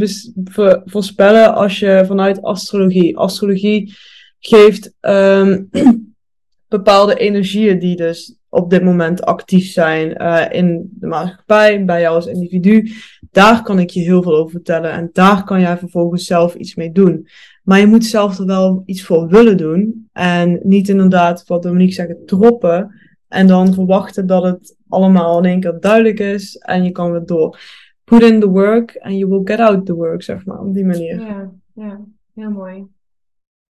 voorspellen 0.86 1.56
als 1.56 1.80
je 1.80 2.04
vanuit 2.08 2.42
astrologie, 2.42 3.18
astrologie 3.18 3.94
geeft 4.40 4.94
um, 5.02 5.70
bepaalde 6.68 7.16
energieën 7.16 7.80
die 7.80 7.96
dus 7.96 8.40
op 8.50 8.70
dit 8.70 8.84
moment 8.84 9.24
actief 9.24 9.72
zijn 9.72 10.22
uh, 10.22 10.46
in 10.50 10.90
de 11.00 11.08
maatschappij, 11.08 11.86
bij 11.86 12.02
jou 12.02 12.16
als 12.16 12.26
individu. 12.26 12.92
Daar 13.32 13.64
kan 13.64 13.80
ik 13.80 13.90
je 13.90 14.00
heel 14.00 14.24
veel 14.24 14.38
over 14.38 14.52
vertellen 14.52 14.92
en 14.92 15.10
daar 15.14 15.44
kan 15.44 15.62
jij 15.62 15.78
vervolgens 15.78 16.26
zelf 16.26 16.56
iets 16.56 16.76
mee 16.76 16.92
doen. 16.92 17.28
Maar 17.64 17.80
je 17.80 17.88
moet 17.88 18.06
zelf 18.06 18.40
er 18.40 18.46
wel 18.46 18.84
iets 18.86 19.04
voor 19.04 19.28
willen 19.28 19.58
doen 19.58 20.10
en 20.14 20.60
niet 20.64 20.90
inderdaad, 20.90 21.48
wat 21.48 21.64
Dominique 21.64 21.94
zegt, 21.94 22.28
troppen 22.28 22.94
en 23.28 23.48
dan 23.48 23.74
verwachten 23.74 24.28
dat 24.28 24.44
het 24.44 24.78
allemaal 24.88 25.38
in 25.38 25.46
één 25.46 25.60
keer 25.60 25.78
duidelijk 25.80 26.20
is 26.20 26.58
en 26.58 26.84
je 26.84 26.92
kan 26.92 27.12
weer 27.12 27.26
door. 27.26 27.60
Put 28.04 28.22
in 28.22 28.40
the 28.40 28.50
work 28.50 28.98
and 29.02 29.14
you 29.14 29.30
will 29.30 29.42
get 29.44 29.60
out 29.60 29.86
the 29.86 29.96
work, 29.96 30.24
zeg 30.24 30.46
maar, 30.46 30.60
op 30.60 30.74
die 30.74 30.86
manier. 30.86 31.20
Ja, 31.20 31.52
ja 31.74 32.02
heel 32.34 32.50
mooi. 32.50 32.88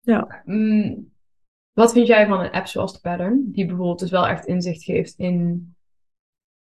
Ja. 0.09 0.41
Mm, 0.45 1.11
wat 1.73 1.93
vind 1.93 2.07
jij 2.07 2.27
van 2.27 2.39
een 2.39 2.51
app 2.51 2.67
zoals 2.67 2.93
de 2.93 2.99
Pattern? 2.99 3.49
Die 3.51 3.65
bijvoorbeeld 3.65 3.99
dus 3.99 4.11
wel 4.11 4.27
echt 4.27 4.45
inzicht 4.45 4.83
geeft 4.83 5.13
in, 5.17 5.73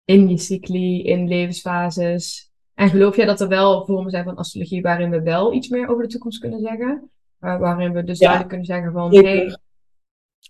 in 0.05 0.29
je 0.29 0.37
cycli, 0.37 1.03
in 1.03 1.27
levensfases. 1.27 2.51
En 2.73 2.89
geloof 2.89 3.15
jij 3.15 3.25
dat 3.25 3.41
er 3.41 3.47
wel 3.47 3.85
vormen 3.85 4.11
zijn 4.11 4.23
van 4.23 4.35
astrologie 4.35 4.81
waarin 4.81 5.09
we 5.09 5.21
wel 5.21 5.53
iets 5.53 5.69
meer 5.69 5.87
over 5.87 6.03
de 6.03 6.09
toekomst 6.09 6.39
kunnen 6.39 6.59
zeggen? 6.59 7.09
Uh, 7.41 7.59
waarin 7.59 7.93
we 7.93 8.03
dus 8.03 8.19
ja. 8.19 8.25
duidelijk 8.25 8.49
kunnen 8.49 8.67
zeggen 8.67 8.91
van... 8.91 9.13
Zeker. 9.13 9.29
Hey, 9.29 9.57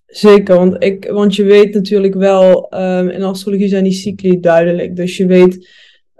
Zeker, 0.06 0.56
want, 0.56 0.84
ik, 0.84 1.10
want 1.10 1.36
je 1.36 1.44
weet 1.44 1.74
natuurlijk 1.74 2.14
wel, 2.14 2.74
um, 2.74 3.10
in 3.10 3.24
astrologie 3.24 3.68
zijn 3.68 3.84
die 3.84 3.94
cycli 3.94 4.40
duidelijk. 4.40 4.96
Dus 4.96 5.18
je 5.18 5.26
weet 5.26 5.70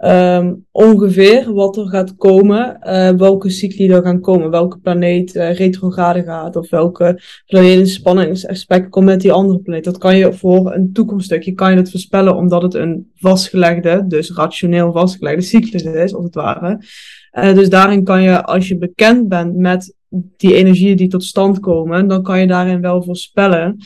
um, 0.04 0.66
ongeveer 0.70 1.52
wat 1.52 1.76
er 1.76 1.88
gaat 1.88 2.16
komen, 2.16 2.78
uh, 2.82 3.10
welke 3.10 3.50
cycli 3.50 3.90
er 3.90 4.02
gaan 4.02 4.20
komen, 4.20 4.50
welke 4.50 4.78
planeet 4.78 5.34
uh, 5.34 5.54
retrograde 5.54 6.22
gaat 6.22 6.56
of 6.56 6.70
welke 6.70 7.20
planeet 7.46 7.78
in 7.78 7.86
spanningsaspect 7.86 8.88
komt 8.88 9.06
met 9.06 9.20
die 9.20 9.32
andere 9.32 9.58
planeet. 9.58 9.84
Dat 9.84 9.98
kan 9.98 10.16
je 10.16 10.32
voor 10.32 10.74
een 10.74 10.92
toekomststukje 10.92 11.52
kan 11.52 11.70
je 11.70 11.76
het 11.76 11.90
voorspellen 11.90 12.36
omdat 12.36 12.62
het 12.62 12.74
een 12.74 13.10
vastgelegde, 13.14 14.04
dus 14.06 14.32
rationeel 14.34 14.92
vastgelegde 14.92 15.42
cyclus 15.42 15.82
is, 15.82 16.14
als 16.14 16.24
het 16.24 16.34
ware. 16.34 16.84
Uh, 17.32 17.54
dus 17.54 17.68
daarin 17.68 18.04
kan 18.04 18.22
je, 18.22 18.44
als 18.44 18.68
je 18.68 18.78
bekend 18.78 19.28
bent 19.28 19.56
met 19.56 19.94
die 20.36 20.54
energieën 20.54 20.96
die 20.96 21.08
tot 21.08 21.24
stand 21.24 21.60
komen, 21.60 22.08
dan 22.08 22.22
kan 22.22 22.40
je 22.40 22.46
daarin 22.46 22.80
wel 22.80 23.02
voorspellen. 23.02 23.76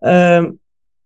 Uh, 0.00 0.44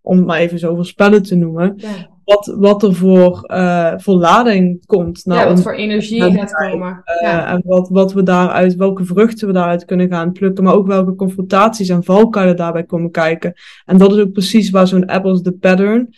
om 0.01 0.17
het 0.17 0.25
maar 0.25 0.39
even 0.39 0.59
zo 0.59 0.75
voorspellen 0.75 1.23
te 1.23 1.35
noemen. 1.35 1.73
Ja 1.77 2.17
wat, 2.29 2.55
wat 2.57 2.83
er 2.83 2.95
voor, 2.95 3.43
uh, 3.47 3.93
voor 3.97 4.15
lading 4.15 4.85
komt. 4.85 5.25
Nou, 5.25 5.39
ja, 5.39 5.47
wat 5.47 5.61
voor 5.61 5.73
energie 5.73 6.31
gaat 6.31 6.53
komen. 6.53 7.03
Uh, 7.05 7.21
ja. 7.21 7.47
En 7.47 7.61
wat, 7.65 7.89
wat 7.89 8.13
we 8.13 8.23
daaruit, 8.23 8.75
welke 8.75 9.05
vruchten 9.05 9.47
we 9.47 9.53
daaruit 9.53 9.85
kunnen 9.85 10.07
gaan 10.07 10.31
plukken, 10.31 10.63
maar 10.63 10.73
ook 10.73 10.87
welke 10.87 11.15
confrontaties 11.15 11.89
en 11.89 12.03
valkuilen 12.03 12.55
daarbij 12.55 12.83
komen 12.83 13.11
kijken. 13.11 13.53
En 13.85 13.97
dat 13.97 14.11
is 14.11 14.19
ook 14.19 14.31
precies 14.31 14.69
waar 14.69 14.87
zo'n 14.87 15.05
Apples 15.05 15.41
the 15.41 15.51
Pattern 15.51 16.09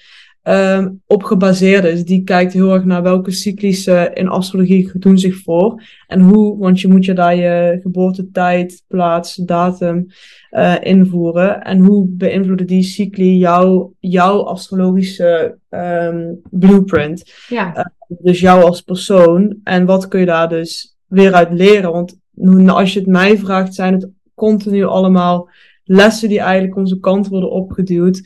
um, 0.43 1.01
op 1.05 1.23
gebaseerd 1.23 1.83
is. 1.83 2.05
Die 2.05 2.23
kijkt 2.23 2.53
heel 2.53 2.73
erg 2.73 2.85
naar 2.85 3.03
welke 3.03 3.31
cyclies 3.31 3.87
in 4.13 4.27
astrologie 4.27 4.91
doen 4.93 5.17
zich 5.17 5.35
voor. 5.35 5.83
En 6.07 6.21
hoe, 6.21 6.57
want 6.57 6.81
je 6.81 6.87
moet 6.87 7.05
je 7.05 7.13
daar 7.13 7.35
je 7.35 7.79
geboortetijd, 7.81 8.83
plaats, 8.87 9.35
datum 9.35 10.07
uh, 10.51 10.75
invoeren. 10.81 11.61
En 11.61 11.79
hoe 11.79 12.07
beïnvloeden 12.07 12.67
die 12.67 12.83
cycli 12.83 13.37
jouw, 13.37 13.93
jouw 13.99 14.41
astrologische 14.43 15.57
um, 15.69 16.41
blueprint? 16.49 17.33
Ja. 17.49 17.77
Uh, 17.77 17.85
dus 18.07 18.39
jou 18.39 18.63
als 18.63 18.81
persoon. 18.81 19.55
En 19.63 19.85
wat 19.85 20.07
kun 20.07 20.19
je 20.19 20.25
daar 20.25 20.49
dus 20.49 20.95
weer 21.07 21.33
uit 21.33 21.51
leren? 21.51 21.91
Want 21.91 22.19
als 22.69 22.93
je 22.93 22.99
het 22.99 23.07
mij 23.07 23.37
vraagt, 23.37 23.73
zijn 23.73 23.93
het 23.93 24.09
continu 24.35 24.83
allemaal 24.83 25.49
lessen 25.83 26.29
die 26.29 26.39
eigenlijk 26.39 26.75
onze 26.75 26.99
kant 26.99 27.27
worden 27.27 27.51
opgeduwd 27.51 28.21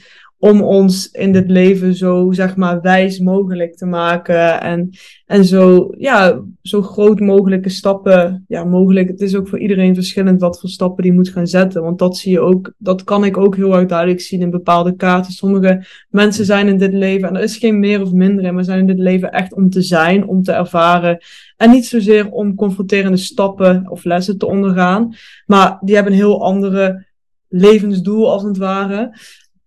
om 0.46 0.62
ons 0.62 1.12
in 1.12 1.32
dit 1.32 1.50
leven 1.50 1.96
zo, 1.96 2.32
zeg 2.32 2.56
maar, 2.56 2.82
wijs 2.82 3.20
mogelijk 3.20 3.76
te 3.76 3.86
maken. 3.86 4.62
En, 4.62 4.90
en 5.26 5.46
zo, 5.46 5.90
ja, 5.98 6.42
zo 6.62 6.82
groot 6.82 7.20
mogelijke 7.20 7.70
stappen, 7.70 8.46
ja, 8.48 8.64
mogelijk. 8.64 9.08
Het 9.08 9.22
is 9.22 9.36
ook 9.36 9.48
voor 9.48 9.60
iedereen 9.60 9.96
verschillend 9.96 10.42
wat 10.42 10.60
voor 10.60 10.70
stappen 10.70 11.04
die 11.04 11.14
moet 11.14 11.30
gaan 11.30 11.48
zetten. 11.48 11.82
Want 11.82 12.00
dat 12.00 12.18
zie 12.18 12.32
je 12.32 12.40
ook, 12.40 12.74
dat 12.78 13.04
kan 13.04 13.26
ik 13.26 13.38
ook 13.38 13.56
heel 13.56 13.76
erg 13.76 13.88
duidelijk 13.88 14.22
zien 14.22 14.42
in 14.42 14.50
bepaalde 14.50 14.96
kaarten. 14.96 15.32
Sommige 15.32 15.86
mensen 16.10 16.46
zijn 16.46 16.68
in 16.68 16.78
dit 16.78 16.94
leven, 16.94 17.28
en 17.28 17.36
er 17.36 17.44
is 17.44 17.58
geen 17.58 17.80
meer 17.80 18.02
of 18.02 18.12
minder 18.12 18.46
in, 18.46 18.54
maar 18.54 18.64
zijn 18.64 18.80
in 18.80 18.88
dit 18.88 19.00
leven 19.00 19.32
echt 19.32 19.54
om 19.54 19.70
te 19.70 19.82
zijn, 19.82 20.28
om 20.28 20.44
te 20.44 20.52
ervaren. 20.52 21.18
En 21.58 21.70
niet 21.70 21.86
zozeer 21.86 22.30
om 22.30 22.56
confronterende 22.56 23.18
stappen 23.18 23.90
of 23.90 24.04
lessen 24.04 24.38
te 24.38 24.46
ondergaan. 24.46 25.16
Maar 25.46 25.78
die 25.82 25.96
hebben 25.96 26.14
een 26.14 26.20
heel 26.20 26.44
andere 26.44 27.06
levensdoel, 27.48 28.32
als 28.32 28.44
het 28.44 28.58
ware 28.58 29.12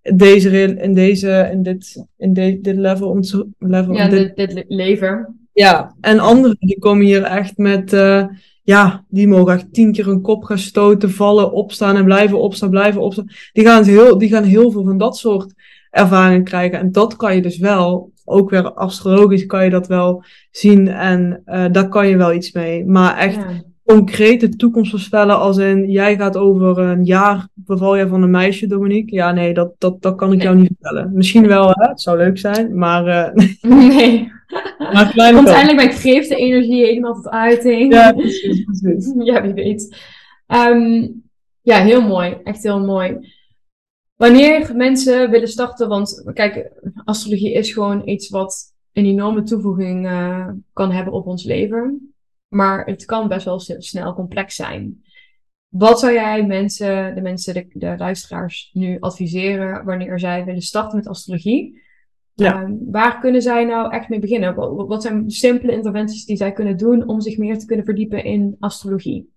deze, 0.02 0.62
in, 0.80 0.94
deze, 0.94 1.48
in, 1.52 1.62
dit, 1.62 2.04
in 2.16 2.32
de, 2.32 2.58
dit 2.62 2.76
level. 2.76 3.08
Om 3.08 3.20
level 3.58 3.94
ja, 3.94 4.08
dit, 4.08 4.36
dit, 4.36 4.64
leven. 4.68 5.38
Ja, 5.52 5.94
en 6.00 6.18
anderen 6.18 6.56
die 6.60 6.78
komen 6.78 7.06
hier 7.06 7.22
echt 7.22 7.56
met, 7.56 7.92
uh, 7.92 8.26
ja, 8.62 9.04
die 9.08 9.28
mogen 9.28 9.54
echt 9.54 9.72
tien 9.72 9.92
keer 9.92 10.08
een 10.08 10.20
kop 10.20 10.44
gaan 10.44 10.58
stoten, 10.58 11.10
vallen, 11.10 11.52
opstaan 11.52 11.96
en 11.96 12.04
blijven 12.04 12.40
opstaan, 12.40 12.70
blijven 12.70 13.00
opstaan. 13.00 13.30
Die 13.52 13.64
gaan 13.64 13.84
heel, 13.84 14.18
die 14.18 14.28
gaan 14.28 14.44
heel 14.44 14.70
veel 14.70 14.84
van 14.84 14.98
dat 14.98 15.16
soort 15.16 15.54
ervaringen 15.90 16.44
krijgen. 16.44 16.78
En 16.78 16.92
dat 16.92 17.16
kan 17.16 17.34
je 17.34 17.42
dus 17.42 17.58
wel, 17.58 18.12
ook 18.24 18.50
weer 18.50 18.72
astrologisch 18.72 19.46
kan 19.46 19.64
je 19.64 19.70
dat 19.70 19.86
wel 19.86 20.24
zien 20.50 20.88
en 20.88 21.42
uh, 21.46 21.64
daar 21.72 21.88
kan 21.88 22.08
je 22.08 22.16
wel 22.16 22.32
iets 22.32 22.52
mee. 22.52 22.86
Maar 22.86 23.16
echt 23.16 23.38
concrete 23.94 24.48
toekomst 24.48 24.90
voorspellen 24.90 25.38
als 25.38 25.56
in 25.56 25.90
jij 25.90 26.16
gaat 26.16 26.36
over 26.36 26.78
een 26.78 27.04
jaar 27.04 27.48
beval 27.54 27.96
jij 27.96 28.06
van 28.06 28.22
een 28.22 28.30
meisje, 28.30 28.66
Dominique? 28.66 29.14
Ja, 29.14 29.32
nee, 29.32 29.54
dat, 29.54 29.74
dat, 29.78 30.02
dat 30.02 30.16
kan 30.16 30.32
ik 30.32 30.42
jou 30.42 30.56
niet 30.56 30.66
vertellen. 30.66 31.10
Misschien 31.14 31.46
wel, 31.46 31.68
hè? 31.68 31.88
het 31.88 32.00
zou 32.00 32.16
leuk 32.16 32.38
zijn, 32.38 32.78
maar... 32.78 33.06
Uh, 33.06 33.46
nee. 33.88 34.32
maar 34.92 35.10
klein 35.12 35.34
Komt 35.34 35.48
eindelijk 35.48 35.76
mijn 35.76 35.98
kreefte 35.98 36.36
energie 36.36 36.84
helemaal 36.84 37.14
tot 37.14 37.28
uiting. 37.28 37.92
Ja, 37.92 38.12
precies, 38.12 38.64
precies. 38.64 39.14
ja, 39.30 39.42
wie 39.42 39.52
weet. 39.52 39.96
Um, 40.46 41.22
ja, 41.62 41.82
heel 41.82 42.02
mooi. 42.02 42.36
Echt 42.44 42.62
heel 42.62 42.80
mooi. 42.80 43.32
Wanneer 44.16 44.76
mensen 44.76 45.30
willen 45.30 45.48
starten, 45.48 45.88
want 45.88 46.30
kijk, 46.34 46.72
astrologie 47.04 47.52
is 47.52 47.72
gewoon 47.72 48.08
iets 48.08 48.28
wat 48.28 48.74
een 48.92 49.04
enorme 49.04 49.42
toevoeging 49.42 50.06
uh, 50.06 50.48
kan 50.72 50.90
hebben 50.90 51.12
op 51.12 51.26
ons 51.26 51.44
leven. 51.44 52.12
Maar 52.48 52.84
het 52.86 53.04
kan 53.04 53.28
best 53.28 53.44
wel 53.44 53.60
snel 53.60 54.14
complex 54.14 54.54
zijn. 54.54 55.02
Wat 55.68 56.00
zou 56.00 56.12
jij 56.12 56.46
mensen, 56.46 57.14
de 57.14 57.20
mensen, 57.20 57.54
de, 57.54 57.66
de 57.72 57.94
luisteraars 57.96 58.70
nu 58.72 58.96
adviseren 59.00 59.84
wanneer 59.84 60.18
zij 60.18 60.44
willen 60.44 60.62
starten 60.62 60.96
met 60.96 61.08
astrologie? 61.08 61.82
Ja. 62.34 62.62
Uh, 62.62 62.70
waar 62.90 63.20
kunnen 63.20 63.42
zij 63.42 63.64
nou 63.64 63.92
echt 63.92 64.08
mee 64.08 64.18
beginnen? 64.18 64.54
Wat 64.86 65.02
zijn 65.02 65.30
simpele 65.30 65.72
interventies 65.72 66.24
die 66.24 66.36
zij 66.36 66.52
kunnen 66.52 66.76
doen 66.76 67.08
om 67.08 67.20
zich 67.20 67.38
meer 67.38 67.58
te 67.58 67.66
kunnen 67.66 67.84
verdiepen 67.84 68.24
in 68.24 68.56
astrologie? 68.58 69.32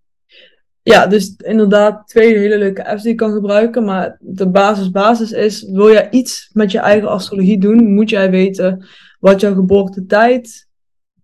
Ja, 0.84 1.08
dus 1.08 1.36
inderdaad 1.36 2.08
twee 2.08 2.38
hele 2.38 2.58
leuke 2.58 2.86
apps 2.86 3.02
die 3.02 3.12
je 3.12 3.18
kan 3.18 3.32
gebruiken. 3.32 3.84
Maar 3.84 4.18
de 4.20 4.50
basis, 4.50 4.90
basis 4.90 5.32
is, 5.32 5.64
wil 5.64 5.92
jij 5.92 6.10
iets 6.10 6.50
met 6.54 6.72
je 6.72 6.80
eigen 6.80 7.10
astrologie 7.10 7.60
doen, 7.60 7.94
moet 7.94 8.10
jij 8.10 8.32
weten 8.32 8.86
wat 9.20 9.42
jouw 9.42 9.54
geboortetijd, 9.54 10.70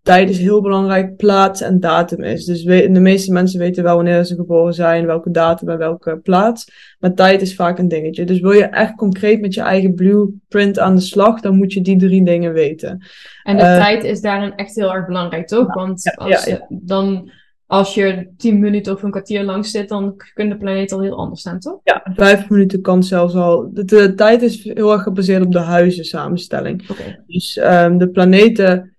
tijd 0.08 0.30
is 0.30 0.40
heel 0.40 0.62
belangrijk, 0.62 1.16
plaats 1.16 1.62
en 1.62 1.80
datum 1.80 2.24
is. 2.24 2.46
Dus 2.46 2.64
de 2.64 3.00
meeste 3.00 3.32
mensen 3.32 3.60
weten 3.60 3.84
wel 3.84 3.96
wanneer 3.96 4.24
ze 4.24 4.36
geboren 4.36 4.74
zijn, 4.74 5.06
welke 5.06 5.32
datum 5.32 5.70
en 5.70 5.78
welke 5.78 6.20
plaats. 6.24 6.72
Maar 7.00 7.14
tijd 7.14 7.42
is 7.42 7.56
vaak 7.56 7.80
een 7.80 7.88
dingetje. 7.88 8.26
Dus 8.26 8.40
wil 8.40 8.52
je 8.52 8.64
echt 8.64 8.96
concreet 8.96 9.42
met 9.42 9.54
je 9.54 9.62
eigen 9.62 9.94
blueprint 9.94 10.80
aan 10.80 10.96
de 10.96 11.02
slag, 11.02 11.42
dan 11.42 11.58
moet 11.58 11.74
je 11.74 11.82
die 11.82 11.98
drie 11.98 12.24
dingen 12.24 12.54
weten. 12.54 13.06
En 13.44 13.58
de 13.58 13.64
uh, 13.64 13.78
tijd 13.78 14.04
is 14.04 14.22
daarin 14.22 14.56
echt 14.56 14.76
heel 14.76 14.94
erg 14.94 15.06
belangrijk, 15.06 15.48
toch? 15.48 15.74
Want 15.74 16.16
als, 16.16 16.46
ja, 16.46 16.68
dan, 16.70 17.32
als 17.66 17.94
je 17.94 18.28
tien 18.38 18.60
minuten 18.60 18.94
of 18.94 19.04
een 19.04 19.12
kwartier 19.12 19.44
lang 19.44 19.66
zit, 19.66 19.90
dan 19.90 20.16
kunnen 20.34 20.58
de 20.58 20.64
planeet 20.64 20.92
al 20.92 21.02
heel 21.02 21.18
anders 21.18 21.42
staan, 21.42 21.60
toch? 21.60 21.80
Ja, 21.84 22.04
vijf 22.16 22.50
minuten 22.50 22.82
kan 22.82 23.04
zelfs 23.04 23.36
al. 23.36 23.70
De, 23.74 23.86
de 23.86 24.14
tijd 24.14 24.42
is 24.42 24.64
heel 24.64 24.92
erg 24.92 25.04
gebaseerd 25.04 25.46
op 25.46 25.52
de 25.52 25.60
huizen 25.60 26.06
samenstelling. 26.06 26.90
Okay. 26.90 27.24
Dus 27.28 27.60
um, 27.64 27.98
de 27.98 28.10
planeten 28.10 28.92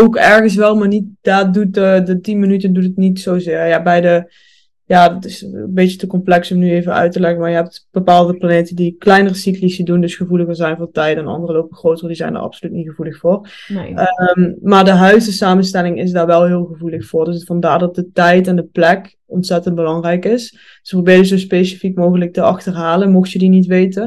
ook 0.00 0.16
ergens 0.16 0.54
wel, 0.54 0.76
maar 0.76 0.88
niet, 0.88 1.06
daar 1.20 1.52
doet 1.52 1.74
de, 1.74 2.02
de 2.04 2.20
10 2.20 2.38
minuten 2.38 2.72
doet 2.72 2.84
het 2.84 2.96
niet 2.96 3.20
zozeer. 3.20 3.66
Ja, 3.66 3.82
bij 3.82 4.00
de, 4.00 4.32
ja, 4.84 5.14
het 5.14 5.24
is 5.24 5.42
een 5.42 5.74
beetje 5.74 5.96
te 5.96 6.06
complex 6.06 6.52
om 6.52 6.58
nu 6.58 6.70
even 6.70 6.92
uit 6.92 7.12
te 7.12 7.20
leggen, 7.20 7.40
maar 7.40 7.50
je 7.50 7.56
hebt 7.56 7.88
bepaalde 7.90 8.36
planeten 8.36 8.76
die 8.76 8.96
kleinere 8.98 9.34
cyclici 9.34 9.84
doen, 9.84 10.00
dus 10.00 10.14
gevoeliger 10.14 10.56
zijn 10.56 10.76
voor 10.76 10.90
tijd, 10.90 11.16
en 11.16 11.26
andere 11.26 11.52
lopen 11.52 11.76
groter, 11.76 12.06
die 12.06 12.16
zijn 12.16 12.34
er 12.34 12.40
absoluut 12.40 12.74
niet 12.74 12.88
gevoelig 12.88 13.18
voor. 13.18 13.48
Nee. 13.68 13.94
Um, 14.34 14.56
maar 14.62 14.84
de 14.84 14.90
huizensamenstelling 14.90 16.00
is 16.00 16.10
daar 16.10 16.26
wel 16.26 16.46
heel 16.46 16.64
gevoelig 16.64 17.06
voor, 17.06 17.24
dus 17.24 17.44
vandaar 17.44 17.78
dat 17.78 17.94
de 17.94 18.10
tijd 18.12 18.46
en 18.46 18.56
de 18.56 18.68
plek 18.72 19.16
ontzettend 19.26 19.74
belangrijk 19.74 20.24
is. 20.24 20.50
Dus 20.80 20.90
probeer 20.90 21.16
je 21.16 21.24
zo 21.24 21.38
specifiek 21.38 21.96
mogelijk 21.96 22.32
te 22.32 22.42
achterhalen, 22.42 23.10
mocht 23.10 23.30
je 23.30 23.38
die 23.38 23.48
niet 23.48 23.66
weten. 23.66 24.02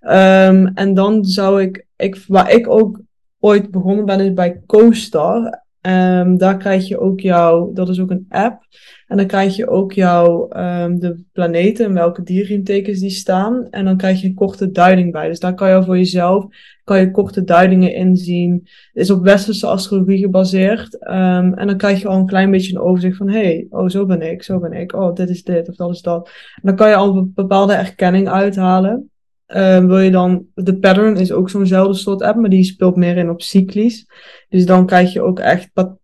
Um, 0.00 0.66
en 0.66 0.94
dan 0.94 1.24
zou 1.24 1.62
ik, 1.62 1.86
ik, 1.96 2.24
waar 2.26 2.52
ik 2.52 2.68
ook 2.68 3.00
ooit 3.40 3.70
begonnen 3.70 4.04
ben, 4.04 4.20
is 4.20 4.32
bij 4.32 4.62
CoStar. 4.66 5.66
Um, 5.80 6.38
daar 6.38 6.56
krijg 6.56 6.88
je 6.88 6.98
ook 6.98 7.20
jouw, 7.20 7.72
dat 7.72 7.88
is 7.88 8.00
ook 8.00 8.10
een 8.10 8.26
app. 8.28 8.62
En 9.06 9.16
dan 9.16 9.26
krijg 9.26 9.56
je 9.56 9.68
ook 9.68 9.92
jouw, 9.92 10.48
um, 10.56 10.98
de 10.98 11.24
planeten 11.32 11.86
en 11.86 11.94
welke 11.94 12.22
dierriemtekens 12.22 13.00
die 13.00 13.10
staan. 13.10 13.66
En 13.70 13.84
dan 13.84 13.96
krijg 13.96 14.20
je 14.20 14.26
een 14.26 14.34
korte 14.34 14.70
duiding 14.70 15.12
bij. 15.12 15.28
Dus 15.28 15.40
daar 15.40 15.54
kan 15.54 15.70
je 15.70 15.84
voor 15.84 15.96
jezelf, 15.96 16.46
kan 16.84 17.00
je 17.00 17.10
korte 17.10 17.44
duidingen 17.44 17.94
inzien. 17.94 18.68
Is 18.92 19.10
op 19.10 19.22
westerse 19.22 19.66
astrologie 19.66 20.18
gebaseerd. 20.18 20.94
Um, 21.08 21.54
en 21.54 21.66
dan 21.66 21.76
krijg 21.76 22.00
je 22.00 22.08
al 22.08 22.18
een 22.18 22.26
klein 22.26 22.50
beetje 22.50 22.74
een 22.74 22.82
overzicht 22.82 23.16
van, 23.16 23.28
hey, 23.28 23.66
oh 23.70 23.88
zo 23.88 24.06
ben 24.06 24.22
ik, 24.22 24.42
zo 24.42 24.58
ben 24.58 24.72
ik. 24.72 24.94
Oh, 24.94 25.14
dit 25.14 25.28
is 25.28 25.42
dit 25.42 25.68
of 25.68 25.74
dat 25.74 25.90
is 25.90 26.02
dat. 26.02 26.28
En 26.54 26.62
dan 26.62 26.76
kan 26.76 26.88
je 26.88 26.94
al 26.94 27.16
een 27.16 27.32
bepaalde 27.34 27.74
erkenning 27.74 28.28
uithalen. 28.28 29.10
Uh, 29.48 29.84
wil 29.84 29.98
je 29.98 30.10
dan, 30.10 30.46
de 30.54 30.78
pattern 30.78 31.16
is 31.16 31.32
ook 31.32 31.50
zo'nzelfde 31.50 31.94
soort 31.94 32.22
app, 32.22 32.38
maar 32.38 32.50
die 32.50 32.64
speelt 32.64 32.96
meer 32.96 33.16
in 33.16 33.30
op 33.30 33.42
cyclies. 33.42 34.06
Dus 34.48 34.66
dan 34.66 34.86
krijg 34.86 35.12
je 35.12 35.22
ook 35.22 35.38
echt 35.38 35.72
pat 35.72 35.96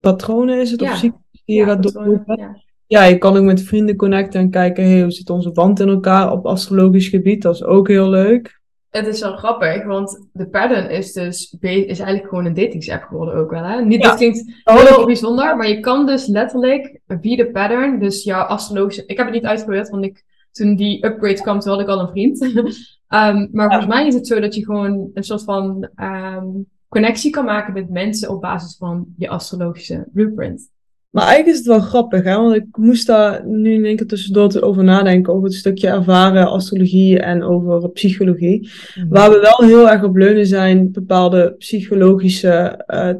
patronen, 0.00 0.60
is 0.60 0.70
het, 0.70 0.80
ja. 0.80 0.90
op 0.90 0.96
cyclies 0.96 1.42
die 1.44 1.56
je 1.56 1.64
gaat 1.64 1.82
doorlopen. 1.82 2.38
Ja. 2.38 2.56
ja. 2.86 3.04
je 3.04 3.18
kan 3.18 3.36
ook 3.36 3.44
met 3.44 3.62
vrienden 3.62 3.96
connecten 3.96 4.40
en 4.40 4.50
kijken, 4.50 4.84
hey, 4.84 5.02
hoe 5.02 5.10
zit 5.10 5.30
onze 5.30 5.52
band 5.52 5.80
in 5.80 5.88
elkaar 5.88 6.32
op 6.32 6.46
astrologisch 6.46 7.08
gebied. 7.08 7.42
Dat 7.42 7.54
is 7.54 7.64
ook 7.64 7.88
heel 7.88 8.08
leuk. 8.08 8.60
Het 8.90 9.06
is 9.06 9.20
wel 9.20 9.36
grappig, 9.36 9.84
want 9.84 10.28
de 10.32 10.48
pattern 10.48 10.90
is 10.90 11.12
dus 11.12 11.56
is 11.60 11.98
eigenlijk 11.98 12.28
gewoon 12.28 12.44
een 12.44 12.54
datingsapp 12.54 13.02
geworden 13.02 13.34
ook 13.34 13.50
wel. 13.50 13.64
Hè? 13.64 13.84
Niet, 13.84 14.02
ja. 14.02 14.08
Dit 14.08 14.16
klinkt 14.16 14.62
heel 14.64 15.06
bijzonder, 15.06 15.56
maar 15.56 15.68
je 15.68 15.80
kan 15.80 16.06
dus 16.06 16.26
letterlijk 16.26 17.00
via 17.06 17.36
de 17.36 17.50
pattern, 17.50 17.98
dus 17.98 18.24
jouw 18.24 18.42
astrologische... 18.42 19.04
Ik 19.06 19.16
heb 19.16 19.26
het 19.26 19.34
niet 19.34 19.44
uitgeprobeerd, 19.44 19.88
want 19.88 20.04
ik 20.04 20.24
toen 20.52 20.76
die 20.76 21.06
upgrade 21.06 21.42
kwam, 21.42 21.60
toen 21.60 21.72
had 21.72 21.80
ik 21.80 21.88
al 21.88 22.00
een 22.00 22.08
vriend. 22.08 22.42
um, 22.42 22.78
maar 23.52 23.68
volgens 23.68 23.86
mij 23.86 24.06
is 24.06 24.14
het 24.14 24.26
zo 24.26 24.40
dat 24.40 24.54
je 24.54 24.64
gewoon 24.64 25.10
een 25.14 25.24
soort 25.24 25.44
van 25.44 25.88
um, 26.02 26.66
connectie 26.88 27.30
kan 27.30 27.44
maken 27.44 27.72
met 27.72 27.90
mensen 27.90 28.30
op 28.30 28.40
basis 28.40 28.76
van 28.76 29.06
je 29.16 29.28
astrologische 29.28 30.08
blueprint. 30.12 30.70
Maar 31.10 31.26
eigenlijk 31.26 31.52
is 31.52 31.58
het 31.58 31.76
wel 31.76 31.86
grappig, 31.86 32.24
hè? 32.24 32.36
want 32.36 32.54
ik 32.54 32.76
moest 32.76 33.06
daar 33.06 33.46
nu 33.46 33.74
in 33.74 33.84
één 33.84 33.96
keer 33.96 34.06
tussendoor 34.06 34.60
over 34.60 34.84
nadenken 34.84 35.32
over 35.32 35.44
het 35.44 35.54
stukje 35.54 35.88
ervaren 35.88 36.50
astrologie 36.50 37.18
en 37.18 37.42
over 37.42 37.90
psychologie. 37.90 38.70
Mhm. 38.94 39.08
Waar 39.08 39.30
we 39.30 39.38
wel 39.38 39.68
heel 39.68 39.90
erg 39.90 40.02
op 40.02 40.16
leunen 40.16 40.46
zijn 40.46 40.92
bepaalde 40.92 41.54
psychologische 41.58 42.84
uh, 42.86 43.10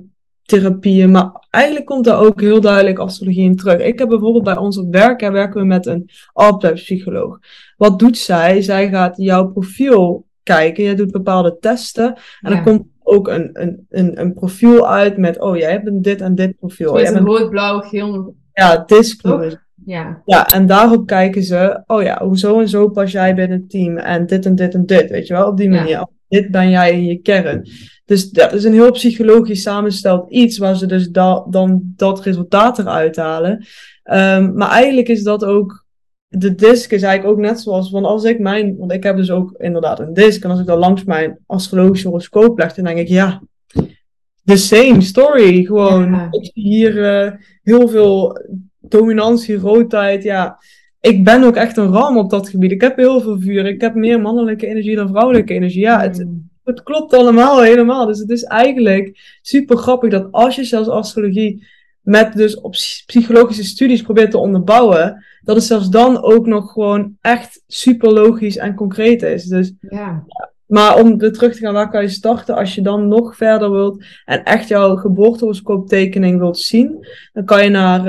therapieën. 0.50 1.10
Maar 1.10 1.46
eigenlijk 1.50 1.86
komt 1.86 2.04
daar 2.04 2.18
ook 2.18 2.40
heel 2.40 2.60
duidelijk 2.60 2.98
astrologie 2.98 3.44
in 3.44 3.56
terug. 3.56 3.78
Ik 3.80 3.98
heb 3.98 4.08
bijvoorbeeld 4.08 4.44
bij 4.44 4.56
ons 4.56 4.78
op 4.78 4.92
werk, 4.92 5.20
hè, 5.20 5.30
werken 5.30 5.60
we 5.60 5.66
met 5.66 5.86
een 5.86 6.10
psycholoog. 6.74 7.38
Wat 7.76 7.98
doet 7.98 8.18
zij? 8.18 8.62
Zij 8.62 8.88
gaat 8.88 9.16
jouw 9.16 9.46
profiel 9.46 10.26
kijken. 10.42 10.84
Je 10.84 10.94
doet 10.94 11.10
bepaalde 11.10 11.56
testen. 11.60 12.18
En 12.40 12.50
dan 12.50 12.62
komt 12.62 12.82
ook 13.02 13.28
een, 13.28 13.50
een, 13.52 13.86
een, 13.90 14.20
een 14.20 14.34
profiel 14.34 14.88
uit 14.88 15.16
met, 15.16 15.40
oh, 15.40 15.56
jij 15.56 15.70
hebt 15.70 15.86
een 15.86 16.02
dit 16.02 16.20
en 16.20 16.34
dit 16.34 16.56
profiel. 16.56 16.92
Met 16.92 17.14
een 17.14 17.24
rood, 17.24 17.50
blauw, 17.50 17.80
geel. 17.80 18.34
Ja, 18.52 18.82
disclose. 18.86 19.60
Ja. 19.84 20.22
ja, 20.24 20.46
en 20.46 20.66
daarop 20.66 21.06
kijken 21.06 21.42
ze, 21.42 21.82
oh 21.86 22.02
ja, 22.02 22.22
hoezo 22.22 22.60
en 22.60 22.68
zo 22.68 22.88
pas 22.88 23.12
jij 23.12 23.34
binnen 23.34 23.58
het 23.58 23.70
team 23.70 23.96
en 23.96 24.26
dit 24.26 24.46
en 24.46 24.54
dit 24.54 24.74
en 24.74 24.86
dit, 24.86 25.10
weet 25.10 25.26
je 25.26 25.34
wel, 25.34 25.46
op 25.46 25.56
die 25.56 25.68
manier. 25.68 26.06
Dit 26.28 26.50
ben 26.50 26.70
jij 26.70 26.92
in 26.92 27.04
je 27.04 27.16
kern. 27.16 27.68
Dus 28.10 28.30
dat 28.30 28.52
is 28.52 28.64
een 28.64 28.72
heel 28.72 28.90
psychologisch 28.90 29.62
samengesteld 29.62 30.30
iets 30.30 30.58
waar 30.58 30.76
ze 30.76 30.86
dus 30.86 31.08
da 31.08 31.44
dan 31.50 31.82
dat 31.96 32.20
resultaat 32.20 32.78
eruit 32.78 33.16
halen. 33.16 33.52
Um, 34.04 34.54
maar 34.54 34.70
eigenlijk 34.70 35.08
is 35.08 35.22
dat 35.22 35.44
ook 35.44 35.84
de 36.28 36.54
disk 36.54 36.92
is 36.92 37.02
eigenlijk 37.02 37.36
ook 37.36 37.44
net 37.44 37.60
zoals, 37.60 37.90
want 37.90 38.06
als 38.06 38.24
ik 38.24 38.38
mijn, 38.38 38.76
want 38.76 38.92
ik 38.92 39.02
heb 39.02 39.16
dus 39.16 39.30
ook 39.30 39.54
inderdaad 39.58 40.00
een 40.00 40.14
disk, 40.14 40.44
en 40.44 40.50
als 40.50 40.60
ik 40.60 40.66
dan 40.66 40.78
langs 40.78 41.04
mijn 41.04 41.38
astrologische 41.46 42.08
horoscoop 42.08 42.58
leg, 42.58 42.74
dan 42.74 42.84
denk 42.84 42.98
ik, 42.98 43.08
ja, 43.08 43.42
the 44.44 44.56
same 44.56 45.00
story. 45.00 45.64
Gewoon, 45.64 46.28
ik 46.30 46.50
zie 46.52 46.62
hier 46.62 46.96
uh, 46.96 47.32
heel 47.62 47.88
veel 47.88 48.40
dominantie, 48.80 49.58
roodheid, 49.58 50.22
ja. 50.22 50.58
Ik 51.00 51.24
ben 51.24 51.42
ook 51.42 51.56
echt 51.56 51.76
een 51.76 51.92
ram 51.92 52.18
op 52.18 52.30
dat 52.30 52.48
gebied. 52.48 52.72
Ik 52.72 52.80
heb 52.80 52.96
heel 52.96 53.20
veel 53.20 53.40
vuur. 53.40 53.66
Ik 53.66 53.80
heb 53.80 53.94
meer 53.94 54.20
mannelijke 54.20 54.66
energie 54.66 54.96
dan 54.96 55.08
vrouwelijke 55.08 55.54
energie. 55.54 55.80
Ja, 55.80 56.00
het, 56.00 56.16
hmm. 56.16 56.49
Het 56.70 56.82
klopt 56.82 57.14
allemaal 57.14 57.62
helemaal. 57.62 58.06
Dus 58.06 58.18
het 58.18 58.30
is 58.30 58.42
eigenlijk 58.42 59.38
super 59.42 59.76
grappig 59.76 60.10
dat 60.10 60.28
als 60.30 60.56
je 60.56 60.64
zelfs 60.64 60.88
astrologie 60.88 61.66
met 62.00 62.32
dus 62.32 62.60
op 62.60 62.70
psychologische 63.06 63.64
studies 63.64 64.02
probeert 64.02 64.30
te 64.30 64.38
onderbouwen, 64.38 65.24
dat 65.42 65.56
het 65.56 65.64
zelfs 65.64 65.88
dan 65.88 66.22
ook 66.22 66.46
nog 66.46 66.72
gewoon 66.72 67.16
echt 67.20 67.62
super 67.66 68.12
logisch 68.12 68.56
en 68.56 68.74
concreet 68.74 69.22
is. 69.22 69.44
Dus, 69.44 69.72
ja. 69.80 70.24
Maar 70.66 70.98
om 70.98 71.18
weer 71.18 71.32
terug 71.32 71.52
te 71.52 71.58
gaan, 71.58 71.74
waar 71.74 71.90
kan 71.90 72.02
je 72.02 72.08
starten 72.08 72.56
als 72.56 72.74
je 72.74 72.82
dan 72.82 73.08
nog 73.08 73.36
verder 73.36 73.70
wilt 73.70 74.04
en 74.24 74.44
echt 74.44 74.68
jouw 74.68 74.96
geboortehoroscooptekening 74.96 76.38
wilt 76.38 76.58
zien? 76.58 77.06
Dan 77.32 77.44
kan 77.44 77.64
je 77.64 77.70
naar, 77.70 78.00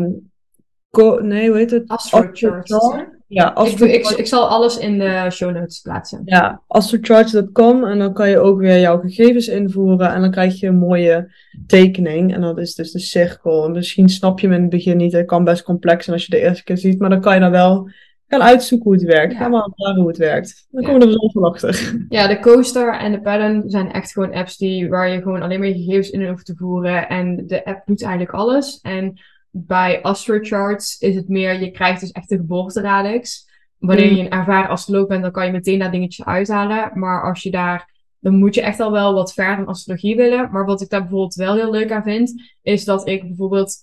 uh, 0.00 1.20
nee, 1.20 1.48
hoe 1.48 1.56
heet 1.56 1.70
het? 1.70 1.88
Astrochart. 1.88 3.19
Ja, 3.32 3.56
ik, 3.56 3.78
ik, 3.78 4.08
ik, 4.08 4.26
zal 4.26 4.48
alles 4.48 4.78
in 4.78 4.98
de 4.98 5.26
show 5.30 5.54
notes 5.54 5.80
plaatsen. 5.80 6.22
Ja, 6.24 6.62
astrocharts.com 6.66 7.84
en 7.84 7.98
dan 7.98 8.12
kan 8.12 8.28
je 8.28 8.38
ook 8.38 8.60
weer 8.60 8.80
jouw 8.80 8.98
gegevens 8.98 9.48
invoeren 9.48 10.12
en 10.12 10.20
dan 10.20 10.30
krijg 10.30 10.60
je 10.60 10.66
een 10.66 10.78
mooie 10.78 11.32
tekening. 11.66 12.34
En 12.34 12.40
dat 12.40 12.58
is 12.58 12.74
dus 12.74 12.92
de 12.92 12.98
cirkel. 12.98 13.64
En 13.64 13.72
misschien 13.72 14.08
snap 14.08 14.40
je 14.40 14.46
hem 14.46 14.56
in 14.56 14.62
het 14.62 14.70
begin 14.70 14.96
niet, 14.96 15.12
het 15.12 15.26
kan 15.26 15.44
best 15.44 15.62
complex 15.62 16.04
zijn 16.04 16.16
als 16.16 16.26
je 16.26 16.30
de 16.30 16.40
eerste 16.40 16.64
keer 16.64 16.78
ziet, 16.78 16.98
maar 16.98 17.10
dan 17.10 17.20
kan 17.20 17.34
je 17.34 17.40
dan 17.40 17.50
wel 17.50 17.90
gaan 18.26 18.42
uitzoeken 18.42 18.90
hoe 18.90 18.98
het 18.98 19.06
werkt. 19.06 19.32
Ja. 19.32 19.38
Ga 19.38 19.48
maar 19.48 19.68
aan 19.74 19.96
hoe 19.96 20.08
het 20.08 20.16
werkt. 20.16 20.66
Dan 20.70 20.84
komen 20.84 21.00
we 21.00 21.06
er 21.06 21.12
zelf 21.12 21.32
wel 21.32 21.50
achter. 21.50 21.94
Ja, 22.08 22.26
de 22.26 22.38
coaster 22.38 22.98
en 22.98 23.12
de 23.12 23.20
pattern 23.20 23.70
zijn 23.70 23.92
echt 23.92 24.12
gewoon 24.12 24.34
apps 24.34 24.56
die, 24.56 24.88
waar 24.88 25.08
je 25.08 25.22
gewoon 25.22 25.42
alleen 25.42 25.58
maar 25.58 25.68
je 25.68 25.74
gegevens 25.74 26.10
in 26.10 26.28
hoeft 26.28 26.46
te 26.46 26.56
voeren. 26.56 27.08
En 27.08 27.46
de 27.46 27.64
app 27.64 27.86
doet 27.86 28.02
eigenlijk 28.02 28.34
alles. 28.34 28.80
En 28.80 29.20
bij 29.50 30.02
astrocharts 30.02 30.98
is 30.98 31.14
het 31.14 31.28
meer, 31.28 31.60
je 31.60 31.70
krijgt 31.70 32.00
dus 32.00 32.10
echt 32.10 32.28
de 32.28 32.36
geboorteradix. 32.36 33.48
Wanneer 33.78 34.10
mm. 34.10 34.16
je 34.16 34.22
een 34.22 34.30
ervaren 34.30 34.70
astroloog 34.70 35.06
bent, 35.06 35.22
dan 35.22 35.32
kan 35.32 35.46
je 35.46 35.52
meteen 35.52 35.78
dat 35.78 35.92
dingetje 35.92 36.24
uithalen. 36.24 36.90
Maar 36.94 37.22
als 37.22 37.42
je 37.42 37.50
daar, 37.50 37.90
dan 38.18 38.34
moet 38.34 38.54
je 38.54 38.62
echt 38.62 38.80
al 38.80 38.92
wel 38.92 39.14
wat 39.14 39.32
verder 39.32 39.58
in 39.58 39.66
astrologie 39.66 40.16
willen. 40.16 40.50
Maar 40.50 40.64
wat 40.64 40.80
ik 40.80 40.88
daar 40.88 41.00
bijvoorbeeld 41.00 41.34
wel 41.34 41.54
heel 41.54 41.70
leuk 41.70 41.92
aan 41.92 42.02
vind, 42.02 42.42
is 42.62 42.84
dat 42.84 43.08
ik 43.08 43.22
bijvoorbeeld, 43.22 43.76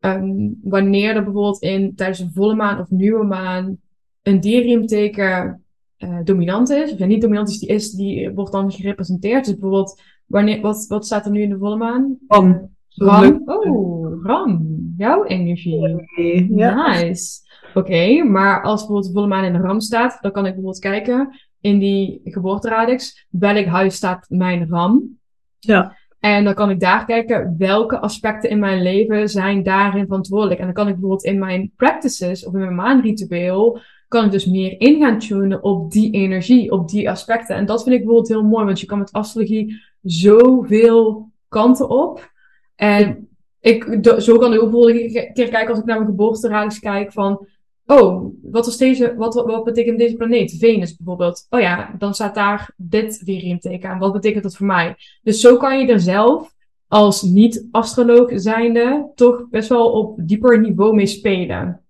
um, 0.00 0.58
wanneer 0.62 1.16
er 1.16 1.24
bijvoorbeeld 1.24 1.62
in, 1.62 1.94
tijdens 1.94 2.18
een 2.18 2.32
volle 2.32 2.54
maan 2.54 2.80
of 2.80 2.90
nieuwe 2.90 3.24
maan, 3.24 3.78
een 4.22 4.40
dierriemteken 4.40 5.62
uh, 5.98 6.18
dominant 6.24 6.70
is, 6.70 6.92
of 6.92 6.98
ja, 6.98 7.06
niet 7.06 7.20
dominant 7.20 7.48
is, 7.48 7.58
die 7.58 7.68
is, 7.68 7.90
die 7.90 8.30
wordt 8.30 8.52
dan 8.52 8.72
gerepresenteerd. 8.72 9.44
Dus 9.44 9.52
bijvoorbeeld, 9.52 10.02
wanneer, 10.26 10.60
wat, 10.60 10.86
wat 10.88 11.06
staat 11.06 11.24
er 11.24 11.30
nu 11.30 11.42
in 11.42 11.50
de 11.50 11.58
volle 11.58 11.76
maan? 11.76 12.18
Om. 12.26 12.73
Ram. 12.94 13.42
Oh, 13.44 14.24
Ram. 14.24 14.74
Jouw 14.96 15.24
energie. 15.24 15.98
Ja. 16.56 17.00
Nice. 17.00 17.42
Oké, 17.74 18.22
maar 18.22 18.62
als 18.62 18.80
bijvoorbeeld 18.80 19.06
de 19.06 19.12
volle 19.12 19.26
maan 19.26 19.44
in 19.44 19.52
de 19.52 19.58
Ram 19.58 19.80
staat, 19.80 20.18
dan 20.20 20.32
kan 20.32 20.46
ik 20.46 20.52
bijvoorbeeld 20.52 20.82
kijken 20.82 21.40
in 21.60 21.78
die 21.78 22.20
geboorteradix, 22.24 23.26
welk 23.30 23.64
huis 23.64 23.94
staat 23.94 24.26
mijn 24.28 24.68
Ram? 24.68 25.18
Ja. 25.58 25.96
En 26.20 26.44
dan 26.44 26.54
kan 26.54 26.70
ik 26.70 26.80
daar 26.80 27.04
kijken 27.04 27.54
welke 27.58 27.98
aspecten 27.98 28.50
in 28.50 28.58
mijn 28.58 28.82
leven 28.82 29.28
zijn 29.28 29.62
daarin 29.62 30.06
verantwoordelijk. 30.06 30.60
En 30.60 30.64
dan 30.64 30.74
kan 30.74 30.86
ik 30.86 30.92
bijvoorbeeld 30.92 31.24
in 31.24 31.38
mijn 31.38 31.72
practices 31.76 32.46
of 32.46 32.52
in 32.52 32.60
mijn 32.60 32.74
maanritueel, 32.74 33.78
kan 34.08 34.24
ik 34.24 34.30
dus 34.30 34.46
meer 34.46 34.80
in 34.80 35.00
gaan 35.00 35.18
tunen 35.18 35.62
op 35.62 35.92
die 35.92 36.12
energie, 36.12 36.70
op 36.70 36.88
die 36.88 37.10
aspecten. 37.10 37.56
En 37.56 37.66
dat 37.66 37.82
vind 37.82 37.94
ik 37.94 38.00
bijvoorbeeld 38.00 38.32
heel 38.32 38.44
mooi, 38.44 38.64
want 38.64 38.80
je 38.80 38.86
kan 38.86 38.98
met 38.98 39.12
astrologie 39.12 39.82
zoveel 40.02 41.30
kanten 41.48 41.88
op. 41.88 42.32
En 42.76 43.28
ik, 43.60 43.98
zo 44.18 44.38
kan 44.38 44.52
ik 44.52 44.62
ook 44.62 44.70
bijvoorbeeld 44.70 45.14
een 45.14 45.32
keer 45.32 45.48
kijken 45.48 45.68
als 45.68 45.78
ik 45.78 45.84
naar 45.84 45.96
mijn 45.96 46.10
geboorteradix 46.10 46.78
kijk 46.78 47.12
van, 47.12 47.46
oh, 47.86 48.34
wat, 48.42 48.66
is 48.66 48.76
deze, 48.76 49.14
wat, 49.16 49.34
wat, 49.34 49.64
betekent 49.64 49.98
deze 49.98 50.16
planeet? 50.16 50.56
Venus 50.58 50.96
bijvoorbeeld. 50.96 51.46
Oh 51.50 51.60
ja, 51.60 51.94
dan 51.98 52.14
staat 52.14 52.34
daar 52.34 52.72
dit 52.76 53.22
weer 53.24 53.42
in 53.42 53.58
teken 53.58 53.90
aan. 53.90 53.98
Wat 53.98 54.12
betekent 54.12 54.42
dat 54.42 54.56
voor 54.56 54.66
mij? 54.66 54.96
Dus 55.22 55.40
zo 55.40 55.56
kan 55.56 55.78
je 55.78 55.92
er 55.92 56.00
zelf 56.00 56.52
als 56.88 57.22
niet-astroloog 57.22 58.30
zijnde 58.34 59.10
toch 59.14 59.48
best 59.50 59.68
wel 59.68 59.90
op 59.90 60.18
dieper 60.22 60.60
niveau 60.60 60.94
mee 60.94 61.06
spelen. 61.06 61.80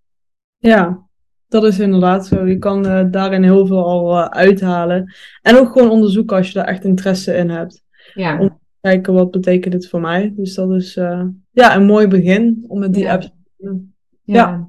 Ja, 0.58 1.06
dat 1.48 1.64
is 1.64 1.78
inderdaad 1.78 2.26
zo. 2.26 2.46
Je 2.46 2.58
kan 2.58 2.86
uh, 2.86 3.04
daarin 3.10 3.42
heel 3.42 3.66
veel 3.66 3.84
al 3.84 4.18
uh, 4.18 4.24
uithalen. 4.24 5.14
En 5.42 5.56
ook 5.56 5.72
gewoon 5.72 5.90
onderzoeken 5.90 6.36
als 6.36 6.46
je 6.46 6.54
daar 6.54 6.66
echt 6.68 6.84
interesse 6.84 7.34
in 7.34 7.50
hebt. 7.50 7.82
Ja 8.14 8.58
kijken 8.84 9.14
wat 9.14 9.30
betekent 9.30 9.74
het 9.74 9.88
voor 9.88 10.00
mij. 10.00 10.32
Dus 10.36 10.54
dat 10.54 10.70
is 10.70 10.96
uh, 10.96 11.22
ja, 11.50 11.76
een 11.76 11.86
mooi 11.86 12.08
begin 12.08 12.64
om 12.68 12.78
met 12.78 12.92
die 12.92 13.02
ja. 13.02 13.12
apps 13.12 13.26
te 13.26 13.64
doen. 13.64 13.94
Ja. 14.22 14.34
ja. 14.34 14.68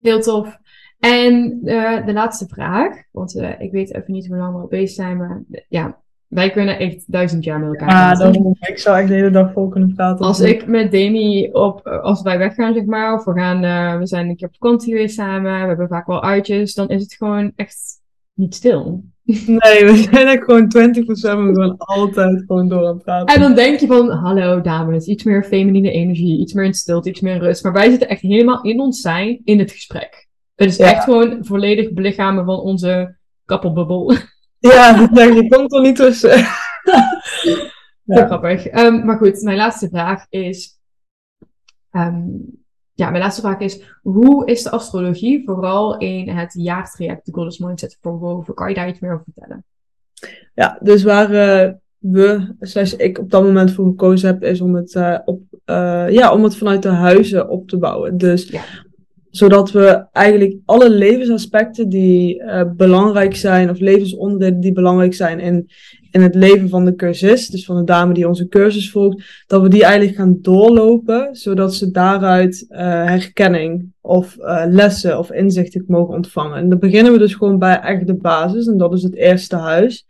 heel 0.00 0.20
tof. 0.20 0.58
En 0.98 1.60
uh, 1.64 2.06
de 2.06 2.12
laatste 2.12 2.46
vraag, 2.46 3.02
want 3.10 3.36
uh, 3.36 3.60
ik 3.60 3.72
weet 3.72 3.94
even 3.94 4.12
niet 4.12 4.26
hoe 4.26 4.36
lang 4.36 4.54
we 4.54 4.60
al 4.60 4.66
bezig 4.66 4.90
zijn, 4.90 5.16
maar 5.16 5.42
ja, 5.68 6.00
wij 6.26 6.50
kunnen 6.50 6.78
echt 6.78 7.12
duizend 7.12 7.44
jaar 7.44 7.58
met 7.58 7.68
elkaar 7.68 7.88
praten. 7.88 8.32
Ja, 8.32 8.68
ik 8.68 8.78
zou 8.78 8.98
echt 8.98 9.08
de 9.08 9.14
hele 9.14 9.30
dag 9.30 9.52
vol 9.52 9.68
kunnen 9.68 9.94
praten. 9.94 10.26
Als 10.26 10.40
ik 10.40 10.66
met 10.66 10.90
Demi 10.90 11.48
op, 11.52 11.86
als 11.86 12.22
wij 12.22 12.38
weggaan, 12.38 12.74
zeg 12.74 12.84
maar, 12.84 13.14
of 13.14 13.24
we 13.24 13.32
gaan, 13.32 13.60
we 13.98 14.06
zijn 14.06 14.28
een 14.28 14.36
keer 14.36 14.48
op 14.48 14.54
vakantie 14.54 14.92
geweest 14.92 15.14
samen, 15.14 15.60
we 15.60 15.66
hebben 15.66 15.88
vaak 15.88 16.06
wel 16.06 16.22
uitjes, 16.22 16.74
dan 16.74 16.88
is 16.88 17.02
het 17.02 17.14
gewoon 17.14 17.52
echt 17.56 17.76
niet 18.34 18.54
stil. 18.54 19.04
Nee, 19.24 19.84
we 19.84 20.08
zijn 20.10 20.26
er 20.26 20.42
gewoon 20.42 20.64
24-7 20.64 21.02
gewoon 21.20 21.76
altijd 21.76 22.44
gewoon 22.46 22.68
door 22.68 22.86
aan 22.86 22.94
het 22.94 23.02
praten. 23.04 23.34
En 23.34 23.40
dan 23.40 23.54
denk 23.54 23.80
je 23.80 23.86
van, 23.86 24.10
hallo 24.10 24.60
dames, 24.60 25.06
iets 25.06 25.24
meer 25.24 25.44
feminine 25.44 25.90
energie, 25.90 26.40
iets 26.40 26.52
meer 26.52 26.64
in 26.64 26.74
stilte, 26.74 27.08
iets 27.08 27.20
meer 27.20 27.38
rust. 27.38 27.62
Maar 27.62 27.72
wij 27.72 27.90
zitten 27.90 28.08
echt 28.08 28.20
helemaal 28.20 28.62
in 28.62 28.80
ons 28.80 29.00
zijn 29.00 29.40
in 29.44 29.58
het 29.58 29.70
gesprek. 29.70 30.28
Het 30.54 30.70
is 30.70 30.78
echt 30.78 31.04
gewoon 31.04 31.44
volledig 31.44 31.92
belichamen 31.92 32.44
van 32.44 32.60
onze 32.60 33.16
kappelbubbel. 33.44 34.12
Ja, 34.58 35.08
je 35.14 35.46
komt 35.48 35.74
er 35.74 35.80
niet 35.80 35.96
tussen. 35.96 36.36
ja. 38.04 38.26
grappig. 38.26 38.72
Um, 38.72 39.04
maar 39.04 39.16
goed, 39.16 39.42
mijn 39.42 39.56
laatste 39.56 39.88
vraag 39.88 40.26
is... 40.28 40.80
Um, 41.90 42.61
ja, 43.02 43.10
mijn 43.10 43.22
laatste 43.22 43.40
vraag 43.40 43.58
is: 43.58 43.82
hoe 44.02 44.46
is 44.46 44.62
de 44.62 44.70
astrologie 44.70 45.42
vooral 45.44 45.98
in 45.98 46.28
het 46.28 46.52
jaartraject, 46.52 47.26
de 47.26 47.32
Goddess 47.32 47.58
Mindset, 47.58 47.98
verwoven? 48.00 48.54
Kan 48.54 48.68
je 48.68 48.74
daar 48.74 48.88
iets 48.88 49.00
meer 49.00 49.12
over 49.12 49.24
vertellen? 49.32 49.64
Ja, 50.54 50.78
dus 50.80 51.02
waar 51.02 51.30
uh, 51.30 51.72
we, 51.98 52.54
slash 52.60 52.92
ik 52.92 53.18
op 53.18 53.30
dat 53.30 53.42
moment 53.42 53.72
voor 53.72 53.86
gekozen 53.86 54.28
heb, 54.28 54.42
is 54.42 54.60
om 54.60 54.74
het, 54.74 54.94
uh, 54.94 55.18
op, 55.24 55.40
uh, 55.66 56.10
ja, 56.10 56.32
om 56.32 56.44
het 56.44 56.56
vanuit 56.56 56.82
de 56.82 56.88
huizen 56.88 57.48
op 57.48 57.68
te 57.68 57.78
bouwen. 57.78 58.16
Dus 58.16 58.48
ja. 58.48 58.62
zodat 59.30 59.70
we 59.70 60.06
eigenlijk 60.12 60.56
alle 60.64 60.90
levensaspecten 60.90 61.88
die 61.88 62.44
belangrijk 62.76 63.36
zijn, 63.36 63.70
of 63.70 63.78
levensonderdelen 63.78 64.60
die 64.60 64.72
belangrijk 64.72 65.14
zijn 65.14 65.40
in, 65.40 65.70
in 66.12 66.22
het 66.22 66.34
leven 66.34 66.68
van 66.68 66.84
de 66.84 66.94
cursist, 66.94 67.50
dus 67.50 67.64
van 67.64 67.76
de 67.76 67.84
dame 67.84 68.14
die 68.14 68.28
onze 68.28 68.48
cursus 68.48 68.90
volgt, 68.90 69.44
dat 69.46 69.62
we 69.62 69.68
die 69.68 69.84
eigenlijk 69.84 70.16
gaan 70.16 70.38
doorlopen, 70.40 71.28
zodat 71.32 71.74
ze 71.74 71.90
daaruit 71.90 72.66
uh, 72.68 72.78
herkenning 72.78 73.92
of 74.00 74.36
uh, 74.38 74.64
lessen 74.68 75.18
of 75.18 75.30
inzichten 75.30 75.84
mogen 75.86 76.14
ontvangen. 76.14 76.56
En 76.56 76.68
dan 76.68 76.78
beginnen 76.78 77.12
we 77.12 77.18
dus 77.18 77.34
gewoon 77.34 77.58
bij 77.58 77.80
echt 77.80 78.06
de 78.06 78.14
basis, 78.14 78.66
en 78.66 78.76
dat 78.76 78.92
is 78.92 79.02
het 79.02 79.14
eerste 79.14 79.56
huis. 79.56 80.06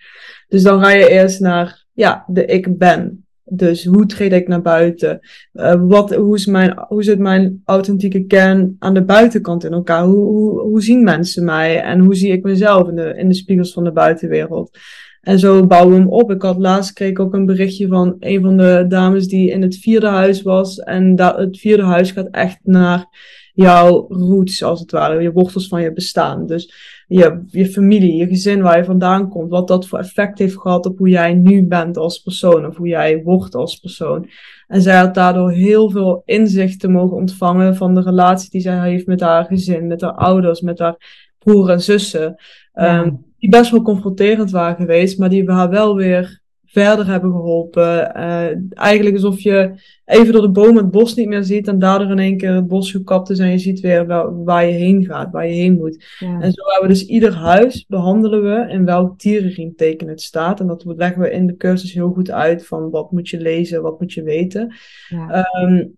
Dus 0.48 0.62
dan 0.62 0.82
ga 0.82 0.90
je 0.90 1.08
eerst 1.08 1.40
naar, 1.40 1.84
ja, 1.92 2.24
de 2.26 2.44
ik 2.44 2.78
ben. 2.78 3.24
Dus 3.44 3.84
hoe 3.84 4.06
treed 4.06 4.32
ik 4.32 4.48
naar 4.48 4.62
buiten? 4.62 5.20
Uh, 5.54 5.74
wat, 5.80 6.14
hoe, 6.14 6.36
is 6.36 6.46
mijn, 6.46 6.84
hoe 6.88 7.02
zit 7.02 7.18
mijn 7.18 7.62
authentieke 7.64 8.24
kern 8.24 8.76
aan 8.78 8.94
de 8.94 9.04
buitenkant 9.04 9.64
in 9.64 9.72
elkaar? 9.72 10.04
Hoe, 10.04 10.24
hoe, 10.24 10.60
hoe 10.60 10.82
zien 10.82 11.04
mensen 11.04 11.44
mij? 11.44 11.80
En 11.80 11.98
hoe 11.98 12.14
zie 12.14 12.32
ik 12.32 12.42
mezelf 12.42 12.88
in 12.88 12.96
de, 12.96 13.14
in 13.16 13.28
de 13.28 13.34
spiegels 13.34 13.72
van 13.72 13.84
de 13.84 13.92
buitenwereld? 13.92 14.78
En 15.22 15.38
zo 15.38 15.66
bouwen 15.66 15.94
we 15.94 16.00
hem 16.00 16.08
op. 16.08 16.30
Ik 16.30 16.42
had 16.42 16.58
laatst 16.58 16.92
kreeg 16.92 17.18
ook 17.18 17.34
een 17.34 17.46
berichtje 17.46 17.88
van 17.88 18.16
een 18.18 18.42
van 18.42 18.56
de 18.56 18.84
dames 18.88 19.28
die 19.28 19.50
in 19.50 19.62
het 19.62 19.76
vierde 19.76 20.06
huis 20.06 20.42
was. 20.42 20.78
En 20.78 21.16
dat, 21.16 21.36
het 21.36 21.58
vierde 21.58 21.82
huis 21.82 22.10
gaat 22.10 22.28
echt 22.30 22.58
naar 22.62 23.06
jouw 23.54 24.06
roots, 24.08 24.62
als 24.62 24.80
het 24.80 24.90
ware. 24.90 25.22
Je 25.22 25.32
wortels 25.32 25.68
van 25.68 25.82
je 25.82 25.92
bestaan. 25.92 26.46
Dus 26.46 26.74
je, 27.06 27.42
je 27.46 27.66
familie, 27.66 28.16
je 28.16 28.26
gezin 28.26 28.62
waar 28.62 28.76
je 28.76 28.84
vandaan 28.84 29.28
komt. 29.28 29.50
Wat 29.50 29.68
dat 29.68 29.86
voor 29.86 29.98
effect 29.98 30.38
heeft 30.38 30.58
gehad 30.58 30.86
op 30.86 30.98
hoe 30.98 31.08
jij 31.08 31.34
nu 31.34 31.66
bent 31.66 31.96
als 31.96 32.18
persoon. 32.18 32.66
Of 32.66 32.76
hoe 32.76 32.88
jij 32.88 33.22
wordt 33.22 33.54
als 33.54 33.76
persoon. 33.76 34.28
En 34.66 34.82
zij 34.82 34.96
had 34.96 35.14
daardoor 35.14 35.50
heel 35.50 35.90
veel 35.90 36.22
inzicht 36.24 36.80
te 36.80 36.88
mogen 36.88 37.16
ontvangen 37.16 37.76
van 37.76 37.94
de 37.94 38.02
relatie 38.02 38.50
die 38.50 38.60
zij 38.60 38.90
heeft 38.90 39.06
met 39.06 39.20
haar 39.20 39.44
gezin, 39.44 39.86
met 39.86 40.00
haar 40.00 40.14
ouders, 40.14 40.60
met 40.60 40.78
haar 40.78 40.96
broer 41.38 41.70
en 41.70 41.80
zussen. 41.80 42.34
Ehm, 42.72 43.10
die 43.42 43.50
best 43.50 43.70
wel 43.70 43.82
confronterend 43.82 44.50
waren 44.50 44.76
geweest, 44.76 45.18
maar 45.18 45.28
die 45.28 45.44
we 45.44 45.52
haar 45.52 45.70
wel 45.70 45.96
weer 45.96 46.40
verder 46.64 47.06
hebben 47.06 47.30
geholpen. 47.30 48.12
Uh, 48.16 48.46
eigenlijk 48.70 49.14
alsof 49.14 49.40
je 49.40 49.74
even 50.04 50.32
door 50.32 50.42
de 50.42 50.50
boom 50.50 50.76
het 50.76 50.90
bos 50.90 51.14
niet 51.14 51.28
meer 51.28 51.42
ziet 51.42 51.68
en 51.68 51.78
daardoor 51.78 52.10
in 52.10 52.18
één 52.18 52.36
keer 52.36 52.54
het 52.54 52.66
bos 52.66 52.90
gekapt 52.90 53.30
is 53.30 53.38
en 53.38 53.50
je 53.50 53.58
ziet 53.58 53.80
weer 53.80 54.06
waar, 54.06 54.44
waar 54.44 54.66
je 54.66 54.72
heen 54.72 55.04
gaat, 55.04 55.32
waar 55.32 55.46
je 55.46 55.54
heen 55.54 55.76
moet. 55.76 56.04
En 56.18 56.52
zo 56.52 56.62
hebben 56.64 56.88
we 56.88 56.88
dus 56.88 57.06
ieder 57.06 57.34
huis 57.34 57.84
behandelen 57.88 58.42
we 58.42 58.72
in 58.72 58.84
welk 58.84 59.18
teken 59.18 60.08
het 60.08 60.22
staat. 60.22 60.60
En 60.60 60.66
dat 60.66 60.84
leggen 60.86 61.22
we 61.22 61.30
in 61.30 61.46
de 61.46 61.56
cursus 61.56 61.92
heel 61.92 62.12
goed 62.12 62.30
uit 62.30 62.66
van 62.66 62.90
wat 62.90 63.12
moet 63.12 63.28
je 63.28 63.40
lezen, 63.40 63.82
wat 63.82 64.00
moet 64.00 64.12
je 64.12 64.22
weten. 64.22 64.74
Ja. 65.08 65.46
Um, 65.62 65.96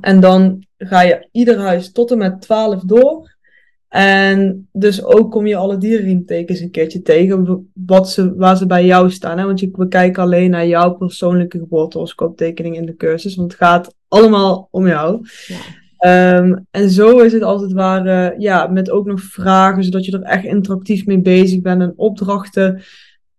en 0.00 0.20
dan 0.20 0.66
ga 0.78 1.00
je 1.00 1.28
ieder 1.32 1.58
huis 1.58 1.92
tot 1.92 2.10
en 2.10 2.18
met 2.18 2.40
12 2.40 2.82
door. 2.82 3.33
En 3.94 4.68
dus 4.72 5.04
ook 5.04 5.30
kom 5.30 5.46
je 5.46 5.56
alle 5.56 5.78
dierenriemtekens 5.78 6.60
een 6.60 6.70
keertje 6.70 7.02
tegen, 7.02 7.70
wat 7.72 8.10
ze, 8.10 8.34
waar 8.34 8.56
ze 8.56 8.66
bij 8.66 8.84
jou 8.84 9.10
staan. 9.10 9.38
Hè? 9.38 9.44
Want 9.44 9.60
je, 9.60 9.70
we 9.72 9.88
kijken 9.88 10.22
alleen 10.22 10.50
naar 10.50 10.66
jouw 10.66 10.90
persoonlijke 10.94 11.58
geboortehoroscooptekening 11.58 12.76
in 12.76 12.86
de 12.86 12.96
cursus, 12.96 13.36
want 13.36 13.52
het 13.52 13.60
gaat 13.60 13.94
allemaal 14.08 14.68
om 14.70 14.86
jou. 14.86 15.26
Ja. 15.46 15.56
Ehm, 15.98 16.56
en 16.70 16.90
zo 16.90 17.18
is 17.18 17.32
het 17.32 17.42
als 17.42 17.62
het 17.62 17.72
ware, 17.72 18.34
ja, 18.38 18.66
met 18.66 18.90
ook 18.90 19.06
nog 19.06 19.20
vragen, 19.20 19.84
zodat 19.84 20.04
je 20.04 20.12
er 20.12 20.22
echt 20.22 20.44
interactief 20.44 21.06
mee 21.06 21.20
bezig 21.20 21.60
bent. 21.60 21.82
En 21.82 21.92
opdrachten 21.96 22.82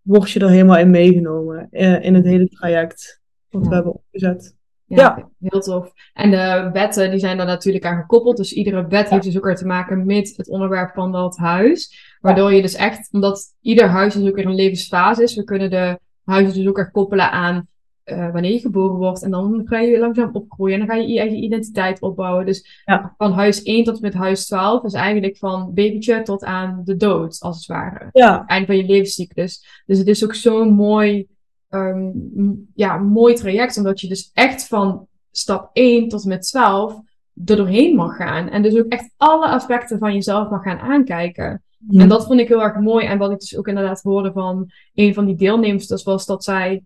word 0.01 0.31
je 0.31 0.39
er 0.39 0.49
helemaal 0.49 0.77
in 0.77 0.89
meegenomen 0.89 1.67
uh, 1.71 2.03
in 2.03 2.13
het 2.13 2.25
hele 2.25 2.47
traject 2.47 3.21
wat 3.49 3.67
we 3.67 3.73
hebben 3.73 3.93
opgezet. 3.93 4.55
Ja, 4.87 5.29
heel 5.39 5.61
tof. 5.61 5.91
En 6.13 6.31
de 6.31 6.69
wetten 6.73 7.11
die 7.11 7.19
zijn 7.19 7.37
daar 7.37 7.45
natuurlijk 7.45 7.85
aan 7.85 7.99
gekoppeld. 7.99 8.37
Dus 8.37 8.53
iedere 8.53 8.87
wet 8.87 9.09
heeft 9.09 9.23
dus 9.23 9.37
ook 9.37 9.43
weer 9.43 9.55
te 9.55 9.65
maken 9.65 10.05
met 10.05 10.33
het 10.37 10.49
onderwerp 10.49 10.93
van 10.93 11.11
dat 11.11 11.37
huis. 11.37 12.15
Waardoor 12.21 12.53
je 12.53 12.61
dus 12.61 12.75
echt, 12.75 13.09
omdat 13.11 13.43
ieder 13.61 13.87
huis 13.87 14.13
dus 14.13 14.29
ook 14.29 14.35
weer 14.35 14.45
een 14.45 14.55
levensfase 14.55 15.23
is, 15.23 15.35
we 15.35 15.43
kunnen 15.43 15.69
de 15.69 15.99
huizen 16.23 16.53
dus 16.53 16.67
ook 16.67 16.75
weer 16.75 16.91
koppelen 16.91 17.31
aan 17.31 17.67
uh, 18.05 18.31
wanneer 18.31 18.51
je 18.51 18.59
geboren 18.59 18.95
wordt. 18.95 19.23
En 19.23 19.31
dan 19.31 19.61
ga 19.65 19.79
je 19.79 19.99
langzaam 19.99 20.29
opgroeien 20.33 20.79
en 20.79 20.87
dan 20.87 20.95
ga 20.95 21.01
je 21.01 21.07
je 21.07 21.19
eigen 21.19 21.43
identiteit 21.43 22.01
opbouwen. 22.01 22.45
Dus 22.45 22.81
ja. 22.85 23.13
van 23.17 23.31
huis 23.31 23.63
1 23.63 23.83
tot 23.83 24.01
met 24.01 24.13
huis 24.13 24.45
12 24.45 24.83
is 24.83 24.93
eigenlijk 24.93 25.37
van 25.37 25.73
babytje 25.73 26.21
tot 26.21 26.43
aan 26.43 26.81
de 26.83 26.95
dood, 26.95 27.39
als 27.39 27.57
het 27.57 27.65
ware. 27.65 28.09
Ja. 28.11 28.43
Einde 28.45 28.65
van 28.65 28.77
je 28.77 28.85
levenscyclus. 28.85 29.83
Dus 29.85 29.97
het 29.97 30.07
is 30.07 30.23
ook 30.23 30.33
zo'n 30.33 30.73
mooi 30.73 31.27
um, 31.75 32.67
ja, 32.73 32.97
mooi 32.97 33.33
traject. 33.33 33.77
Omdat 33.77 34.01
je 34.01 34.07
dus 34.07 34.31
echt 34.33 34.67
van 34.67 35.07
stap 35.31 35.69
1 35.73 36.09
tot 36.09 36.23
en 36.23 36.29
met 36.29 36.47
12 36.47 37.01
er 37.45 37.55
doorheen 37.55 37.95
mag 37.95 38.15
gaan. 38.15 38.49
En 38.49 38.61
dus 38.61 38.77
ook 38.77 38.91
echt 38.91 39.13
alle 39.17 39.47
aspecten 39.47 39.97
van 39.97 40.13
jezelf 40.13 40.49
mag 40.49 40.63
gaan 40.63 40.79
aankijken. 40.79 41.63
En 41.89 42.09
dat 42.09 42.25
vond 42.25 42.39
ik 42.39 42.47
heel 42.47 42.61
erg 42.61 42.79
mooi. 42.79 43.05
En 43.05 43.17
wat 43.17 43.31
ik 43.31 43.39
dus 43.39 43.57
ook 43.57 43.67
inderdaad 43.67 44.01
hoorde 44.01 44.31
van 44.31 44.71
een 44.93 45.13
van 45.13 45.25
die 45.25 45.35
deelnemers, 45.35 46.03
was 46.03 46.25
dat 46.25 46.43
zij, 46.43 46.83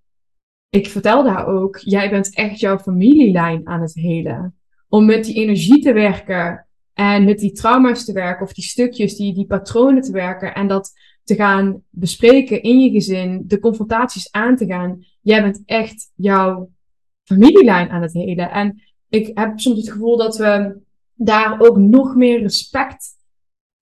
ik 0.70 0.88
vertelde 0.88 1.30
haar 1.30 1.48
ook, 1.48 1.78
jij 1.78 2.10
bent 2.10 2.36
echt 2.36 2.60
jouw 2.60 2.80
familielijn 2.80 3.68
aan 3.68 3.82
het 3.82 3.94
helen. 3.94 4.56
Om 4.90 5.06
met 5.06 5.24
die 5.24 5.36
energie 5.36 5.82
te 5.82 5.94
werken 5.94 6.68
en 6.94 7.26
met 7.26 7.40
die 7.40 7.52
trauma's 7.52 8.06
te 8.06 8.14
werken, 8.14 8.46
of 8.46 8.54
die 8.54 8.64
stukjes, 8.64 9.16
die, 9.16 9.34
die 9.34 9.46
patronen 9.46 10.02
te 10.02 10.12
werken. 10.12 10.54
En 10.54 10.68
dat 10.68 10.92
te 11.30 11.36
gaan 11.36 11.84
bespreken 11.90 12.62
in 12.62 12.80
je 12.80 12.90
gezin, 12.90 13.44
de 13.48 13.60
confrontaties 13.60 14.32
aan 14.32 14.56
te 14.56 14.66
gaan. 14.66 15.06
Jij 15.22 15.42
bent 15.42 15.62
echt 15.66 16.12
jouw 16.16 16.70
familielijn 17.24 17.90
aan 17.90 18.02
het 18.02 18.14
heden. 18.14 18.52
En 18.52 18.82
ik 19.10 19.32
heb 19.34 19.60
soms 19.60 19.78
het 19.78 19.92
gevoel 19.92 20.18
dat 20.18 20.38
we 20.38 20.78
daar 21.14 21.60
ook 21.60 21.78
nog 21.78 22.16
meer 22.16 22.42
respect 22.42 23.08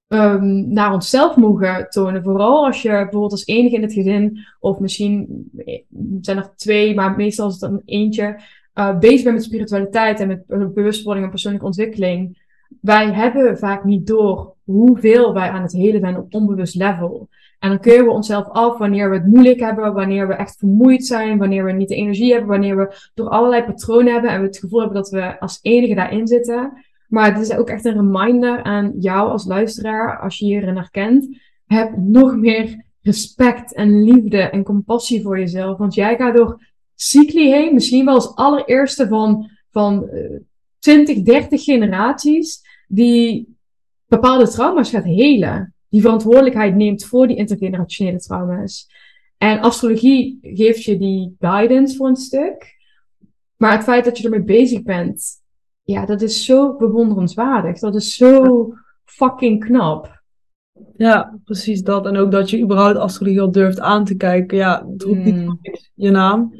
um, 0.07 0.73
naar 0.73 0.93
onszelf 0.93 1.35
mogen 1.35 1.89
tonen. 1.89 2.23
Vooral 2.23 2.65
als 2.65 2.81
je 2.81 2.89
bijvoorbeeld 2.89 3.31
als 3.31 3.45
enige 3.45 3.75
in 3.75 3.81
het 3.81 3.93
gezin, 3.93 4.39
of 4.59 4.79
misschien 4.79 5.49
zijn 6.21 6.37
er 6.37 6.55
twee, 6.55 6.95
maar 6.95 7.15
meestal 7.15 7.47
is 7.47 7.53
het 7.53 7.71
dan 7.71 7.81
eentje, 7.85 8.41
uh, 8.75 8.99
bezig 8.99 9.23
bent 9.23 9.35
met 9.35 9.43
spiritualiteit 9.43 10.19
en 10.19 10.27
met 10.27 10.73
bewustwording 10.73 11.25
en 11.25 11.31
persoonlijke 11.31 11.67
ontwikkeling. 11.67 12.45
Wij 12.81 13.13
hebben 13.13 13.57
vaak 13.57 13.83
niet 13.83 14.07
door 14.07 14.55
hoeveel 14.63 15.33
wij 15.33 15.49
aan 15.49 15.61
het 15.61 15.71
helen 15.71 15.99
zijn 15.99 16.17
op 16.17 16.33
onbewust 16.33 16.75
level. 16.75 17.29
En 17.59 17.69
dan 17.69 17.79
keuren 17.79 18.05
we 18.05 18.11
onszelf 18.11 18.47
af 18.47 18.77
wanneer 18.77 19.09
we 19.09 19.15
het 19.15 19.25
moeilijk 19.25 19.59
hebben, 19.59 19.93
wanneer 19.93 20.27
we 20.27 20.33
echt 20.33 20.57
vermoeid 20.57 21.05
zijn, 21.05 21.37
wanneer 21.37 21.65
we 21.65 21.71
niet 21.71 21.87
de 21.87 21.95
energie 21.95 22.31
hebben, 22.31 22.49
wanneer 22.49 22.77
we 22.77 23.09
door 23.13 23.29
allerlei 23.29 23.63
patronen 23.63 24.13
hebben 24.13 24.31
en 24.31 24.39
we 24.39 24.47
het 24.47 24.57
gevoel 24.57 24.79
hebben 24.79 24.97
dat 24.97 25.09
we 25.09 25.39
als 25.39 25.59
enige 25.61 25.95
daarin 25.95 26.27
zitten. 26.27 26.85
Maar 27.07 27.33
het 27.33 27.41
is 27.41 27.57
ook 27.57 27.69
echt 27.69 27.85
een 27.85 27.93
reminder 27.93 28.63
aan 28.63 28.93
jou 28.99 29.29
als 29.29 29.45
luisteraar, 29.45 30.19
als 30.19 30.37
je 30.37 30.45
hierin 30.45 30.75
herkent, 30.75 31.37
heb 31.65 31.97
nog 31.97 32.35
meer 32.35 32.85
respect 33.01 33.73
en 33.73 34.03
liefde 34.03 34.41
en 34.41 34.63
compassie 34.63 35.21
voor 35.21 35.39
jezelf. 35.39 35.77
Want 35.77 35.93
jij 35.93 36.15
gaat 36.15 36.35
door 36.35 36.61
cycli 36.95 37.49
heen, 37.49 37.73
misschien 37.73 38.05
wel 38.05 38.13
als 38.13 38.35
allereerste 38.35 39.07
van, 39.07 39.49
van 39.71 40.09
20, 40.79 41.17
eh, 41.17 41.23
30 41.23 41.63
generaties, 41.63 42.61
die 42.87 43.55
bepaalde 44.07 44.47
trauma's 44.47 44.89
gaat 44.89 45.03
helen 45.03 45.75
die 45.89 46.01
verantwoordelijkheid 46.01 46.75
neemt 46.75 47.05
voor 47.05 47.27
die 47.27 47.37
intergenerationele 47.37 48.19
trauma's. 48.19 48.87
En 49.37 49.59
astrologie 49.59 50.39
geeft 50.41 50.83
je 50.83 50.97
die 50.97 51.35
guidance 51.39 51.95
voor 51.95 52.07
een 52.07 52.15
stuk. 52.15 52.75
Maar 53.55 53.71
het 53.71 53.83
feit 53.83 54.05
dat 54.05 54.17
je 54.17 54.23
ermee 54.23 54.43
bezig 54.43 54.83
bent, 54.83 55.41
ja, 55.83 56.05
dat 56.05 56.21
is 56.21 56.45
zo 56.45 56.75
bewonderenswaardig. 56.75 57.79
Dat 57.79 57.95
is 57.95 58.15
zo 58.15 58.73
fucking 59.05 59.65
knap. 59.65 60.21
Ja, 60.97 61.39
precies 61.43 61.81
dat. 61.81 62.05
En 62.05 62.17
ook 62.17 62.31
dat 62.31 62.49
je 62.49 62.61
überhaupt 62.61 62.97
astrologie 62.97 63.41
al 63.41 63.51
durft 63.51 63.79
aan 63.79 64.05
te 64.05 64.15
kijken. 64.15 64.57
Ja, 64.57 64.87
het 64.91 65.03
roept 65.03 65.23
niet 65.23 65.35
mm. 65.35 65.59
je 65.93 66.09
naam. 66.09 66.53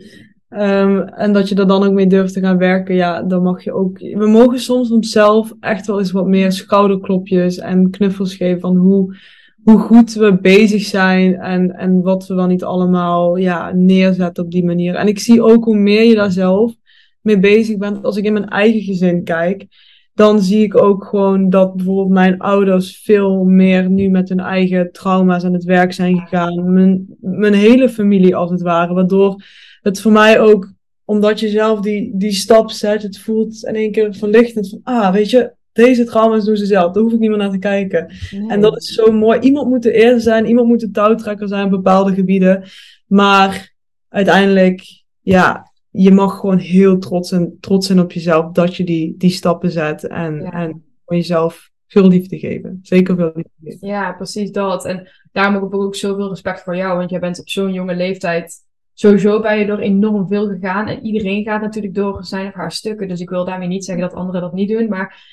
Um, 0.50 1.00
en 1.00 1.34
dat 1.34 1.50
je 1.50 1.56
er 1.56 1.68
dan 1.68 1.84
ook 1.84 1.94
mee 1.94 2.08
durft 2.08 2.34
te 2.34 2.40
gaan 2.40 2.58
werken, 2.58 2.96
ja, 2.96 3.24
dan 3.24 3.44
mag 3.44 3.64
je 3.64 3.74
ook. 3.74 4.00
We 4.00 4.28
mogen 4.28 4.60
soms 4.60 4.92
onszelf 4.92 5.54
echt 5.60 5.88
wel 5.88 6.00
eens 6.00 6.12
wat 6.12 6.28
meer 6.28 6.52
schouderklopjes 6.52 7.58
en 7.58 7.90
knuffels 7.90 8.36
geven 8.36 8.60
van 8.60 8.76
hoe, 8.76 9.16
hoe 9.64 9.80
goed 9.80 10.14
we 10.14 10.40
bezig 10.42 10.84
zijn 10.84 11.36
en, 11.36 11.72
en 11.76 12.02
wat 12.02 12.28
we 12.28 12.36
dan 12.36 12.48
niet 12.48 12.64
allemaal 12.64 13.38
ja, 13.38 13.72
neerzetten 13.74 14.44
op 14.44 14.52
die 14.52 14.66
manier. 14.66 14.96
En 14.96 15.08
ik 15.08 15.20
zie 15.20 15.44
ook 15.44 15.64
hoe 15.66 15.78
meer 15.78 16.04
je 16.04 16.16
daar 16.16 16.32
zelf 16.32 16.74
mee 17.22 17.40
bezig 17.40 17.78
bent. 17.78 18.04
Als 18.04 18.18
ik 18.18 18.26
in 18.26 18.34
mijn 18.34 18.50
eigen 18.50 18.82
gezin 18.82 19.24
kijk, 19.24 19.66
dan 20.14 20.42
zie 20.42 20.64
ik 20.64 20.78
ook 20.78 21.06
gewoon 21.06 21.50
dat 21.50 21.76
bijvoorbeeld 21.76 22.10
mijn 22.10 22.40
ouders 22.40 23.02
veel 23.04 23.44
meer 23.44 23.90
nu 23.90 24.10
met 24.10 24.30
hun 24.30 24.40
eigen 24.40 24.92
trauma's 24.92 25.44
aan 25.44 25.54
het 25.54 25.64
werk 25.64 25.94
zijn 25.94 26.20
gegaan. 26.20 26.74
Mijn, 26.74 27.06
mijn 27.20 27.54
hele 27.54 27.90
familie 27.90 28.36
als 28.36 28.52
het 28.52 28.62
ware, 28.62 28.94
waardoor 28.94 29.44
het 29.88 30.02
voor 30.02 30.12
mij 30.12 30.40
ook, 30.40 30.72
omdat 31.06 31.40
je 31.40 31.50
zelf 31.50 31.80
die, 31.80 32.12
die 32.14 32.32
stap 32.32 32.72
zet, 32.72 33.04
het 33.04 33.20
voelt 33.20 33.64
in 33.64 33.76
één 33.76 33.92
keer 33.92 34.16
verlichtend 34.16 34.70
van, 34.70 34.80
ah, 34.84 35.12
weet 35.12 35.30
je, 35.30 35.52
deze 35.72 36.04
trauma's 36.04 36.46
doen 36.46 36.58
ze 36.58 36.66
zelf, 36.66 36.94
daar 36.94 37.04
hoef 37.04 37.14
ik 37.14 37.20
niet 37.20 37.30
meer 37.30 37.38
naar 37.38 37.52
te 37.52 37.58
kijken. 37.58 38.12
En 38.48 38.62
dat 38.62 38.78
is 38.78 38.94
zo 38.94 39.12
mooi. 39.12 39.40
Iemand 39.40 39.68
moet 39.68 39.84
de 39.84 39.92
eerste 39.92 40.20
zijn, 40.20 40.46
iemand 40.46 40.68
moet 40.68 40.80
de 40.80 40.92
touwtrekker 40.92 41.48
zijn 41.48 41.64
in 41.64 41.70
bepaalde 41.70 42.14
gebieden. 42.14 42.64
Maar 43.08 43.74
uiteindelijk, 44.10 45.04
ja, 45.22 45.72
je 45.92 46.12
mag 46.12 46.40
gewoon 46.40 46.58
heel 46.58 46.98
trots, 46.98 47.32
en, 47.32 47.58
trots 47.60 47.88
zijn 47.88 48.00
op 48.00 48.12
jezelf 48.12 48.52
dat 48.52 48.76
je 48.76 48.84
die, 48.84 49.16
die 49.18 49.32
stappen 49.32 49.72
zet 49.72 50.08
en, 50.08 50.42
en 50.42 50.84
voor 51.06 51.16
jezelf 51.16 51.70
veel 51.88 52.08
liefde 52.08 52.40
geven. 52.40 52.80
Zeker 52.82 53.16
veel 53.16 53.32
liefde 53.36 53.52
geven. 53.64 53.88
Ja, 53.88 54.12
precies 54.12 54.52
dat. 54.52 54.86
En 54.86 55.08
daarom 55.32 55.54
heb 55.54 55.64
ik 55.64 55.74
ook 55.74 55.96
zoveel 55.96 56.30
respect 56.30 56.64
voor 56.64 56.76
jou, 56.76 56.98
want 56.98 57.10
jij 57.10 57.20
bent 57.20 57.40
op 57.40 57.50
zo'n 57.50 57.74
jonge 57.74 57.96
leeftijd 57.96 58.66
sowieso 59.00 59.42
ben 59.42 59.60
je 59.60 59.66
door 59.66 59.80
enorm 59.80 60.28
veel 60.28 60.48
gegaan. 60.48 60.88
En 60.88 61.06
iedereen 61.06 61.44
gaat 61.44 61.62
natuurlijk 61.62 61.94
door 61.94 62.26
zijn 62.26 62.48
of 62.48 62.54
haar 62.54 62.72
stukken. 62.72 63.08
Dus 63.08 63.20
ik 63.20 63.30
wil 63.30 63.46
daarmee 63.46 63.68
niet 63.68 63.86
zeggen 63.86 64.04
dat 64.04 64.14
anderen 64.14 64.42
dat 64.42 64.54
niet 64.54 64.70
doen. 64.70 64.90
Maar 64.90 65.26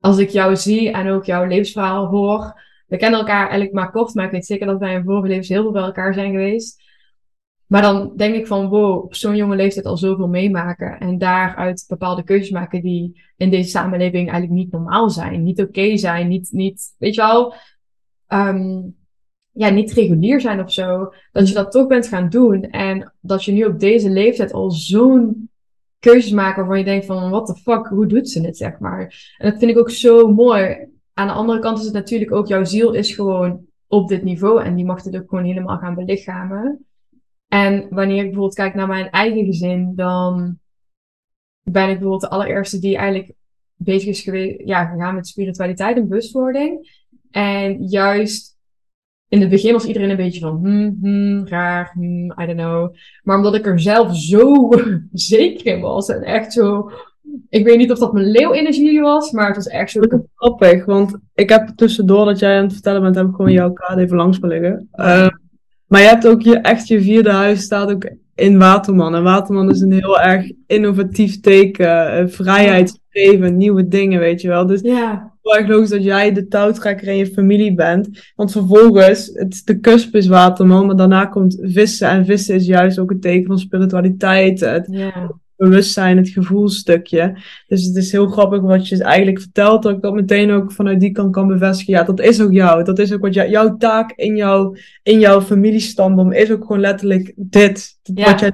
als 0.00 0.18
ik 0.18 0.28
jou 0.28 0.56
zie 0.56 0.90
en 0.90 1.08
ook 1.08 1.24
jouw 1.24 1.44
levensverhaal 1.44 2.06
hoor. 2.06 2.62
We 2.86 2.96
kennen 2.96 3.18
elkaar 3.18 3.40
eigenlijk 3.40 3.72
maar 3.72 3.90
kort, 3.90 4.14
maar 4.14 4.24
ik 4.24 4.30
weet 4.30 4.46
zeker 4.46 4.66
dat 4.66 4.78
wij 4.78 4.94
in 4.94 5.04
vorige 5.04 5.28
levens 5.28 5.48
heel 5.48 5.62
veel 5.62 5.72
bij 5.72 5.82
elkaar 5.82 6.14
zijn 6.14 6.30
geweest. 6.30 6.82
Maar 7.66 7.82
dan 7.82 8.16
denk 8.16 8.34
ik 8.34 8.46
van, 8.46 8.68
wow, 8.68 9.04
op 9.04 9.14
zo'n 9.14 9.36
jonge 9.36 9.56
leeftijd 9.56 9.86
al 9.86 9.96
zoveel 9.96 10.28
meemaken. 10.28 10.98
En 10.98 11.18
daaruit 11.18 11.84
bepaalde 11.88 12.22
keuzes 12.22 12.50
maken 12.50 12.82
die 12.82 13.22
in 13.36 13.50
deze 13.50 13.68
samenleving 13.68 14.30
eigenlijk 14.30 14.60
niet 14.60 14.72
normaal 14.72 15.10
zijn. 15.10 15.42
Niet 15.42 15.60
oké 15.60 15.96
zijn, 15.96 16.28
niet, 16.28 16.48
niet, 16.52 16.94
weet 16.98 17.14
je 17.14 17.20
wel. 17.20 17.54
Um, 18.28 18.96
ja, 19.54 19.68
niet 19.68 19.92
regulier 19.92 20.40
zijn 20.40 20.60
of 20.60 20.72
zo, 20.72 21.12
dat 21.32 21.48
je 21.48 21.54
dat 21.54 21.72
toch 21.72 21.86
bent 21.86 22.08
gaan 22.08 22.28
doen. 22.28 22.62
En 22.62 23.12
dat 23.20 23.44
je 23.44 23.52
nu 23.52 23.64
op 23.64 23.80
deze 23.80 24.10
leeftijd 24.10 24.52
al 24.52 24.70
zo'n 24.70 25.50
keuzes 25.98 26.32
maakt 26.32 26.56
waarvan 26.56 26.78
je 26.78 26.84
denkt 26.84 27.06
van, 27.06 27.30
what 27.30 27.46
the 27.46 27.54
fuck, 27.54 27.86
hoe 27.86 28.06
doet 28.06 28.30
ze 28.30 28.40
dit, 28.40 28.56
zeg 28.56 28.78
maar. 28.78 29.34
En 29.38 29.50
dat 29.50 29.58
vind 29.58 29.70
ik 29.70 29.78
ook 29.78 29.90
zo 29.90 30.32
mooi. 30.32 30.88
Aan 31.14 31.26
de 31.26 31.32
andere 31.32 31.58
kant 31.58 31.78
is 31.78 31.84
het 31.84 31.94
natuurlijk 31.94 32.32
ook, 32.32 32.46
jouw 32.46 32.64
ziel 32.64 32.92
is 32.92 33.14
gewoon 33.14 33.66
op 33.86 34.08
dit 34.08 34.22
niveau 34.22 34.62
en 34.62 34.74
die 34.74 34.84
mag 34.84 35.02
dit 35.02 35.16
ook 35.16 35.28
gewoon 35.28 35.44
helemaal 35.44 35.78
gaan 35.78 35.94
belichamen. 35.94 36.86
En 37.48 37.86
wanneer 37.90 38.16
ik 38.16 38.22
bijvoorbeeld 38.24 38.54
kijk 38.54 38.74
naar 38.74 38.86
mijn 38.86 39.10
eigen 39.10 39.44
gezin, 39.44 39.92
dan 39.94 40.58
ben 41.62 41.82
ik 41.82 41.94
bijvoorbeeld 41.98 42.20
de 42.20 42.28
allereerste 42.28 42.78
die 42.78 42.96
eigenlijk 42.96 43.32
bezig 43.74 44.08
is 44.08 44.20
geweest, 44.20 44.60
ja, 44.64 44.84
gegaan 44.84 45.14
met 45.14 45.26
spiritualiteit 45.26 45.96
en 45.96 46.08
bewustwording. 46.08 47.02
En 47.30 47.82
juist 47.82 48.53
in 49.34 49.40
het 49.40 49.50
begin 49.50 49.72
was 49.72 49.84
iedereen 49.84 50.10
een 50.10 50.16
beetje 50.16 50.40
van, 50.40 50.56
hmm, 50.62 50.98
hmm, 51.00 51.46
raar, 51.46 51.90
hmm, 51.94 52.34
I 52.40 52.46
don't 52.46 52.58
know. 52.58 52.94
Maar 53.22 53.36
omdat 53.36 53.54
ik 53.54 53.66
er 53.66 53.80
zelf 53.80 54.16
zo 54.16 54.70
zeker 55.12 55.66
in 55.66 55.80
was 55.80 56.08
en 56.08 56.22
echt 56.22 56.52
zo, 56.52 56.90
ik 57.48 57.64
weet 57.64 57.76
niet 57.76 57.92
of 57.92 57.98
dat 57.98 58.12
mijn 58.12 58.30
leeuwenergie 58.30 59.00
was, 59.00 59.30
maar 59.30 59.46
het 59.46 59.56
was 59.56 59.66
echt 59.66 59.90
zo. 59.90 60.00
Grappig, 60.34 60.84
want 60.84 61.18
ik 61.34 61.48
heb 61.48 61.68
tussendoor 61.76 62.24
dat 62.24 62.38
jij 62.38 62.56
aan 62.56 62.62
het 62.62 62.72
vertellen 62.72 63.02
bent, 63.02 63.14
heb 63.14 63.28
ik 63.28 63.34
gewoon 63.34 63.52
jouw 63.52 63.72
kaart 63.72 63.98
even 63.98 64.16
langs 64.16 64.38
liggen. 64.40 64.88
Uh, 64.94 65.28
maar 65.86 66.00
je 66.00 66.06
hebt 66.06 66.26
ook 66.26 66.42
je, 66.42 66.58
echt 66.58 66.88
je 66.88 67.00
vierde 67.00 67.30
huis 67.30 67.62
staat 67.62 67.90
ook 67.90 68.10
in 68.34 68.58
Waterman. 68.58 69.14
En 69.14 69.22
Waterman 69.22 69.70
is 69.70 69.80
een 69.80 69.92
heel 69.92 70.20
erg 70.20 70.52
innovatief 70.66 71.40
teken, 71.40 72.22
uh, 72.22 72.28
vrijheid 72.28 73.00
geven, 73.08 73.56
nieuwe 73.56 73.88
dingen, 73.88 74.20
weet 74.20 74.40
je 74.40 74.48
wel. 74.48 74.66
Dus 74.66 74.80
ja 74.80 75.33
heel 75.44 75.56
erg 75.56 75.68
logisch 75.68 75.88
dat 75.88 76.04
jij 76.04 76.32
de 76.32 76.48
touwtrekker 76.48 77.08
in 77.08 77.16
je 77.16 77.26
familie 77.26 77.74
bent. 77.74 78.32
Want 78.36 78.52
vervolgens, 78.52 79.30
het, 79.32 79.62
de 79.64 79.80
kusp 79.80 80.14
is 80.14 80.26
waterman, 80.26 80.86
maar 80.86 80.96
daarna 80.96 81.26
komt 81.26 81.58
vissen. 81.60 82.08
En 82.08 82.24
vissen 82.24 82.54
is 82.54 82.66
juist 82.66 82.98
ook 82.98 83.10
een 83.10 83.20
teken 83.20 83.46
van 83.46 83.58
spiritualiteit. 83.58 84.60
Het 84.60 84.88
bewustzijn, 85.56 86.16
het 86.16 86.28
gevoelstukje. 86.28 87.36
Dus 87.66 87.84
het 87.84 87.96
is 87.96 88.12
heel 88.12 88.26
grappig 88.26 88.60
wat 88.60 88.88
je 88.88 89.02
eigenlijk 89.02 89.40
vertelt. 89.40 89.82
Dat 89.82 89.96
ik 89.96 90.02
dat 90.02 90.14
meteen 90.14 90.50
ook 90.50 90.72
vanuit 90.72 91.00
die 91.00 91.12
kant 91.12 91.32
kan 91.32 91.48
bevestigen. 91.48 91.92
Ja, 91.92 92.02
dat 92.02 92.20
is 92.20 92.40
ook 92.40 92.52
jou. 92.52 92.84
Dat 92.84 92.98
is 92.98 93.12
ook 93.12 93.20
wat 93.20 93.34
jij, 93.34 93.50
jouw 93.50 93.76
taak 93.76 94.12
in, 94.12 94.36
jou, 94.36 94.78
in 95.02 95.18
jouw 95.18 95.40
familiestandom 95.40 96.32
is 96.32 96.50
ook 96.50 96.64
gewoon 96.64 96.80
letterlijk 96.80 97.32
dit. 97.36 97.98
Wat 98.02 98.40
jij 98.40 98.52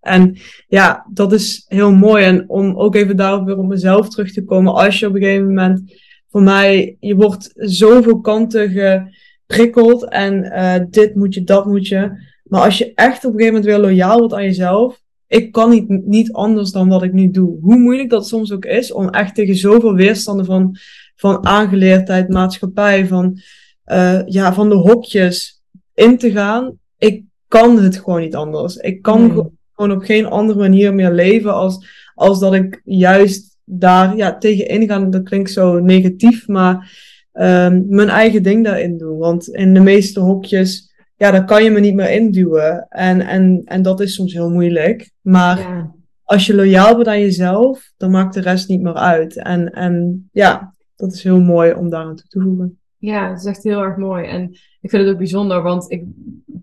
en 0.00 0.36
ja, 0.68 1.06
dat 1.12 1.32
is 1.32 1.64
heel 1.68 1.92
mooi. 1.92 2.24
En 2.24 2.48
om 2.48 2.76
ook 2.76 2.94
even 2.94 3.16
daarop 3.16 3.46
weer 3.46 3.58
op 3.58 3.66
mezelf 3.66 4.08
terug 4.08 4.32
te 4.32 4.44
komen. 4.44 4.74
Als 4.74 4.98
je 4.98 5.06
op 5.06 5.14
een 5.14 5.20
gegeven 5.20 5.46
moment 5.46 5.82
voor 6.34 6.42
mij, 6.42 6.96
je 7.00 7.14
wordt 7.14 7.52
zoveel 7.54 8.20
kanten 8.20 8.70
geprikkeld 8.70 10.08
en 10.08 10.44
uh, 10.44 10.74
dit 10.90 11.14
moet 11.14 11.34
je, 11.34 11.44
dat 11.44 11.66
moet 11.66 11.88
je. 11.88 12.10
Maar 12.44 12.62
als 12.62 12.78
je 12.78 12.94
echt 12.94 13.24
op 13.24 13.32
een 13.32 13.38
gegeven 13.38 13.54
moment 13.54 13.64
weer 13.64 13.78
loyaal 13.78 14.18
wordt 14.18 14.34
aan 14.34 14.42
jezelf, 14.42 15.00
ik 15.26 15.52
kan 15.52 15.70
niet, 15.70 15.88
niet 16.06 16.32
anders 16.32 16.70
dan 16.70 16.88
wat 16.88 17.02
ik 17.02 17.12
nu 17.12 17.30
doe. 17.30 17.58
Hoe 17.60 17.76
moeilijk 17.76 18.10
dat 18.10 18.28
soms 18.28 18.52
ook 18.52 18.64
is 18.64 18.92
om 18.92 19.08
echt 19.08 19.34
tegen 19.34 19.56
zoveel 19.56 19.94
weerstanden 19.94 20.46
van, 20.46 20.76
van 21.16 21.46
aangeleerdheid, 21.46 22.28
maatschappij, 22.28 23.06
van, 23.06 23.40
uh, 23.86 24.20
ja, 24.26 24.54
van 24.54 24.68
de 24.68 24.76
hokjes 24.76 25.62
in 25.94 26.18
te 26.18 26.30
gaan. 26.30 26.78
Ik 26.98 27.24
kan 27.48 27.78
het 27.78 27.96
gewoon 27.96 28.20
niet 28.20 28.34
anders. 28.34 28.76
Ik 28.76 29.02
kan 29.02 29.50
gewoon 29.72 29.96
op 29.96 30.02
geen 30.02 30.26
andere 30.26 30.58
manier 30.58 30.94
meer 30.94 31.12
leven 31.12 31.54
als, 31.54 31.86
als 32.14 32.40
dat 32.40 32.54
ik 32.54 32.80
juist 32.84 33.53
daar 33.64 34.16
ja, 34.16 34.38
tegen 34.38 34.68
ingaan, 34.68 35.10
dat 35.10 35.22
klinkt 35.22 35.50
zo 35.50 35.78
negatief, 35.78 36.48
maar 36.48 36.74
um, 37.32 37.86
mijn 37.88 38.08
eigen 38.08 38.42
ding 38.42 38.64
daarin 38.64 38.98
doen. 38.98 39.18
Want 39.18 39.48
in 39.48 39.74
de 39.74 39.80
meeste 39.80 40.20
hokjes, 40.20 40.94
ja, 41.16 41.30
daar 41.30 41.44
kan 41.44 41.64
je 41.64 41.70
me 41.70 41.80
niet 41.80 41.94
meer 41.94 42.10
induwen. 42.10 42.86
En, 42.88 43.20
en, 43.20 43.62
en 43.64 43.82
dat 43.82 44.00
is 44.00 44.14
soms 44.14 44.32
heel 44.32 44.50
moeilijk. 44.50 45.10
Maar 45.20 45.58
ja. 45.58 45.94
als 46.22 46.46
je 46.46 46.54
loyaal 46.54 46.94
bent 46.94 47.08
aan 47.08 47.20
jezelf, 47.20 47.92
dan 47.96 48.10
maakt 48.10 48.34
de 48.34 48.40
rest 48.40 48.68
niet 48.68 48.82
meer 48.82 48.94
uit. 48.94 49.36
En, 49.36 49.70
en 49.72 50.28
ja, 50.32 50.74
dat 50.96 51.12
is 51.12 51.22
heel 51.22 51.40
mooi 51.40 51.72
om 51.72 51.90
daar 51.90 52.04
aan 52.04 52.16
toe 52.16 52.26
te 52.28 52.40
voegen. 52.40 52.78
Ja, 52.98 53.28
dat 53.28 53.38
is 53.38 53.44
echt 53.44 53.62
heel 53.62 53.82
erg 53.82 53.96
mooi. 53.96 54.26
En 54.26 54.50
ik 54.80 54.90
vind 54.90 55.02
het 55.02 55.12
ook 55.12 55.18
bijzonder, 55.18 55.62
want 55.62 55.90
ik, 55.90 56.04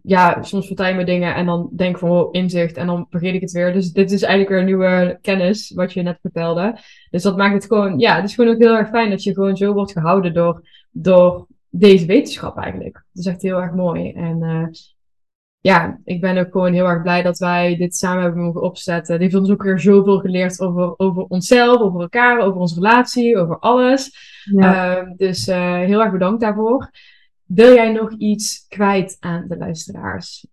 ja, 0.03 0.43
soms 0.43 0.67
vertel 0.67 0.85
je 0.85 0.93
me 0.93 1.03
dingen 1.03 1.35
en 1.35 1.45
dan 1.45 1.69
denk 1.75 1.93
ik 1.93 1.99
van, 1.99 2.09
oh, 2.09 2.29
inzicht 2.31 2.77
en 2.77 2.87
dan 2.87 3.05
vergeet 3.09 3.33
ik 3.33 3.41
het 3.41 3.51
weer. 3.51 3.73
Dus 3.73 3.91
dit 3.91 4.11
is 4.11 4.21
eigenlijk 4.21 4.49
weer 4.49 4.59
een 4.59 4.65
nieuwe 4.65 5.17
kennis, 5.21 5.71
wat 5.75 5.93
je 5.93 6.01
net 6.01 6.19
vertelde. 6.21 6.77
Dus 7.09 7.23
dat 7.23 7.37
maakt 7.37 7.53
het 7.53 7.65
gewoon, 7.65 7.99
ja, 7.99 8.15
het 8.15 8.25
is 8.25 8.35
gewoon 8.35 8.53
ook 8.53 8.61
heel 8.61 8.75
erg 8.75 8.89
fijn 8.89 9.09
dat 9.09 9.23
je 9.23 9.33
gewoon 9.33 9.57
zo 9.57 9.73
wordt 9.73 9.91
gehouden 9.91 10.33
door, 10.33 10.67
door 10.91 11.47
deze 11.69 12.05
wetenschap 12.05 12.57
eigenlijk. 12.57 12.93
Dat 12.93 13.25
is 13.25 13.31
echt 13.31 13.41
heel 13.41 13.61
erg 13.61 13.73
mooi. 13.73 14.11
En 14.11 14.41
uh, 14.41 14.65
ja, 15.59 15.99
ik 16.03 16.21
ben 16.21 16.37
ook 16.37 16.51
gewoon 16.51 16.73
heel 16.73 16.87
erg 16.87 17.01
blij 17.01 17.21
dat 17.21 17.37
wij 17.37 17.77
dit 17.77 17.95
samen 17.95 18.23
hebben 18.23 18.43
mogen 18.43 18.61
opzetten. 18.61 19.13
Het 19.13 19.21
heeft 19.21 19.35
ons 19.35 19.49
ook 19.49 19.63
weer 19.63 19.79
zoveel 19.79 20.19
geleerd 20.19 20.61
over, 20.61 20.93
over 20.97 21.23
onszelf, 21.23 21.81
over 21.81 22.01
elkaar, 22.01 22.39
over 22.39 22.59
onze 22.59 22.75
relatie, 22.75 23.37
over 23.37 23.59
alles. 23.59 24.11
Ja. 24.43 25.01
Uh, 25.01 25.11
dus 25.15 25.47
uh, 25.47 25.73
heel 25.73 26.01
erg 26.01 26.11
bedankt 26.11 26.41
daarvoor. 26.41 26.89
Wil 27.53 27.73
jij 27.73 27.91
nog 27.91 28.11
iets 28.17 28.65
kwijt 28.67 29.17
aan 29.19 29.45
de 29.47 29.57
luisteraars? 29.57 30.47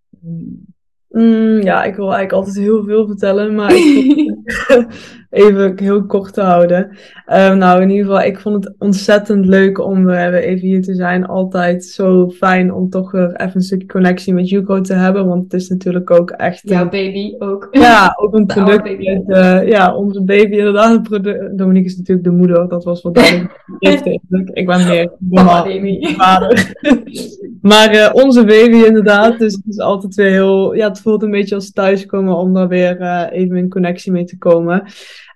Mm, 1.08 1.60
ja, 1.62 1.84
ik 1.84 1.94
wil 1.94 2.12
eigenlijk 2.12 2.32
altijd 2.32 2.56
heel 2.56 2.84
veel 2.84 3.06
vertellen, 3.06 3.54
maar 3.54 3.74
ik 3.74 4.34
even 5.30 5.78
heel 5.78 6.06
kort 6.06 6.32
te 6.32 6.40
houden. 6.40 6.90
Um, 7.32 7.58
nou, 7.58 7.82
in 7.82 7.90
ieder 7.90 8.06
geval, 8.06 8.22
ik 8.22 8.40
vond 8.40 8.64
het 8.64 8.74
ontzettend 8.78 9.46
leuk 9.46 9.78
om 9.78 10.04
weer 10.04 10.34
even 10.34 10.68
hier 10.68 10.82
te 10.82 10.94
zijn. 10.94 11.26
Altijd 11.26 11.84
zo 11.84 12.30
fijn 12.30 12.72
om 12.72 12.90
toch 12.90 13.10
weer 13.10 13.32
even 13.36 13.54
een 13.54 13.62
stukje 13.62 13.86
connectie 13.86 14.34
met 14.34 14.48
Yuko 14.48 14.80
te 14.80 14.94
hebben, 14.94 15.26
want 15.26 15.42
het 15.42 15.52
is 15.52 15.68
natuurlijk 15.68 16.10
ook 16.10 16.30
echt... 16.30 16.60
Jouw 16.62 16.88
baby 16.88 17.34
ook. 17.38 17.68
Ja, 17.70 18.12
ook 18.22 18.34
een 18.34 18.46
product. 18.46 18.88
Uh, 19.26 19.68
ja, 19.68 19.94
onze 19.94 20.22
baby 20.24 20.56
inderdaad 20.56 20.94
een 20.94 21.02
product. 21.02 21.58
Dominique 21.58 21.88
is 21.88 21.96
natuurlijk 21.96 22.26
de 22.26 22.32
moeder, 22.32 22.68
dat 22.68 22.84
was 22.84 23.02
wat 23.02 23.14
duidelijk. 23.14 23.64
ik 24.52 24.66
ben 24.66 24.86
meer 24.86 25.12
Mama, 25.18 25.62
baby. 25.62 26.14
vader. 26.14 26.72
maar 27.60 27.94
uh, 27.94 28.10
onze 28.12 28.44
baby 28.44 28.76
inderdaad, 28.86 29.38
dus 29.38 29.52
het 29.52 29.66
is 29.68 29.78
altijd 29.78 30.14
weer 30.14 30.30
heel... 30.30 30.74
Ja, 30.74 30.88
het 30.88 31.00
voelt 31.00 31.22
een 31.22 31.30
beetje 31.30 31.54
als 31.54 31.72
thuiskomen 31.72 32.36
om 32.36 32.54
daar 32.54 32.68
weer 32.68 33.00
uh, 33.00 33.24
even 33.30 33.56
in 33.56 33.68
connectie 33.68 34.12
mee 34.12 34.24
te 34.24 34.38
komen. 34.38 34.82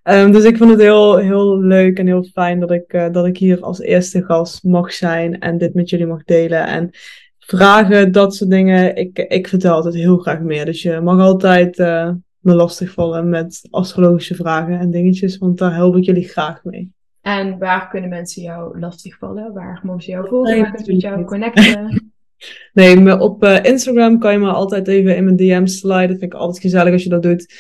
Um, 0.05 0.33
dus 0.33 0.45
ik 0.45 0.57
vond 0.57 0.71
het 0.71 0.81
heel, 0.81 1.17
heel 1.17 1.59
leuk 1.59 1.99
en 1.99 2.07
heel 2.07 2.23
fijn 2.23 2.61
dat 2.61 2.71
ik, 2.71 2.93
uh, 2.93 3.11
dat 3.13 3.27
ik 3.27 3.39
hier 3.39 3.61
als 3.61 3.81
eerste 3.81 4.25
gast 4.25 4.65
mag 4.65 4.93
zijn 4.93 5.39
en 5.39 5.59
dit 5.59 5.75
met 5.75 5.91
jullie 5.91 6.07
mag 6.07 6.25
delen. 6.25 6.67
En 6.67 6.91
vragen, 7.39 8.13
dat 8.13 8.35
soort 8.35 8.51
dingen. 8.51 8.97
Ik, 8.97 9.19
ik 9.19 9.49
vertel 9.49 9.75
altijd 9.75 9.95
heel 9.95 10.17
graag 10.17 10.41
meer. 10.41 10.65
Dus 10.65 10.83
je 10.83 11.01
mag 11.01 11.21
altijd 11.21 11.79
uh, 11.79 12.11
me 12.39 12.55
lastigvallen 12.55 13.29
met 13.29 13.67
astrologische 13.71 14.35
vragen 14.35 14.79
en 14.79 14.91
dingetjes, 14.91 15.39
want 15.39 15.59
daar 15.59 15.75
help 15.75 15.97
ik 15.97 16.05
jullie 16.05 16.29
graag 16.29 16.65
mee. 16.65 16.93
En 17.21 17.59
waar 17.59 17.89
kunnen 17.89 18.11
mensen 18.11 18.43
jou 18.43 18.79
lastigvallen? 18.79 19.53
Waar 19.53 19.81
mogen 19.83 20.03
ze 20.03 20.11
jou 20.11 20.29
volgen? 20.29 20.57
Waar 20.57 20.71
kunnen 20.71 20.85
ze 20.85 20.93
met 20.93 21.01
jou 21.01 21.25
connecten? 21.25 21.91
Nee, 22.73 23.21
op 23.21 23.45
uh, 23.45 23.65
Instagram 23.65 24.19
kan 24.19 24.33
je 24.33 24.39
me 24.39 24.51
altijd 24.51 24.89
even 24.89 25.17
in 25.17 25.25
mijn 25.25 25.37
DM's 25.37 25.79
sliden. 25.79 26.09
Dat 26.09 26.19
vind 26.19 26.33
ik 26.33 26.39
altijd 26.39 26.61
gezellig 26.61 26.93
als 26.93 27.03
je 27.03 27.09
dat 27.09 27.23
doet. 27.23 27.55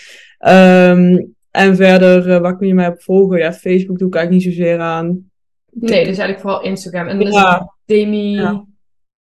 Um, 0.48 1.34
en 1.52 1.76
verder, 1.76 2.28
uh, 2.28 2.38
waar 2.38 2.56
kun 2.56 2.66
je 2.66 2.74
mij 2.74 2.88
op 2.88 3.02
volgen? 3.02 3.38
Ja, 3.38 3.52
Facebook 3.52 3.98
doe 3.98 4.08
ik 4.08 4.14
eigenlijk 4.14 4.44
niet 4.44 4.54
zozeer 4.54 4.78
aan. 4.78 5.30
Nee, 5.70 6.04
dus 6.04 6.18
eigenlijk 6.18 6.40
vooral 6.40 6.62
Instagram. 6.62 7.06
En 7.06 7.18
dan 7.18 7.28
is 7.28 7.60
Demi... 7.84 8.30
Ja. 8.30 8.66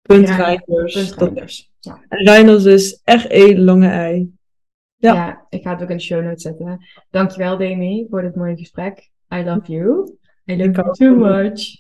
Punt 0.02 0.30
Reinders. 0.30 1.70
Ja. 1.80 2.00
En 2.08 2.26
Reinders 2.26 2.66
is 2.66 3.02
R-E 3.04 3.58
lange 3.58 4.14
I. 4.14 4.32
Ja. 4.98 5.14
ja, 5.14 5.46
ik 5.50 5.64
ga 5.64 5.74
het 5.74 5.82
ook 5.82 5.90
in 5.90 5.98
de 5.98 6.04
show 6.04 6.24
notes 6.24 6.42
zetten. 6.42 6.86
Dankjewel 7.10 7.58
Demi 7.58 8.08
voor 8.10 8.22
dit 8.22 8.36
mooie 8.36 8.58
gesprek. 8.58 9.10
I 9.36 9.44
love 9.44 9.72
you. 9.72 10.18
I 10.46 10.58
love 10.58 10.72
you 10.72 10.94
too 10.94 11.16
much. 11.16 11.80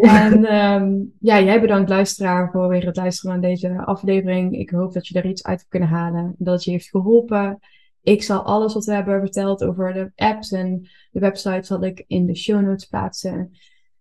En 0.00 0.54
um, 0.54 1.12
ja, 1.20 1.40
jij 1.40 1.60
bedankt 1.60 1.88
luisteraar 1.88 2.50
voor 2.50 2.68
weer 2.68 2.86
het 2.86 2.96
luisteren 2.96 3.34
aan 3.34 3.40
deze 3.40 3.84
aflevering. 3.84 4.58
Ik 4.58 4.70
hoop 4.70 4.92
dat 4.92 5.06
je 5.06 5.18
er 5.18 5.26
iets 5.26 5.44
uit 5.44 5.58
hebt 5.58 5.70
kunnen 5.70 5.88
halen. 5.88 6.34
Dat 6.38 6.54
het 6.54 6.64
je 6.64 6.70
heeft 6.70 6.88
geholpen. 6.88 7.58
Ik 8.02 8.22
zal 8.22 8.42
alles 8.42 8.74
wat 8.74 8.84
we 8.84 8.92
hebben 8.92 9.20
verteld 9.20 9.64
over 9.64 9.92
de 9.92 10.12
apps 10.14 10.52
en 10.52 10.88
de 11.10 11.20
website 11.20 11.66
zal 11.66 11.84
ik 11.84 12.04
in 12.06 12.26
de 12.26 12.36
show 12.36 12.60
notes 12.60 12.84
plaatsen. 12.84 13.50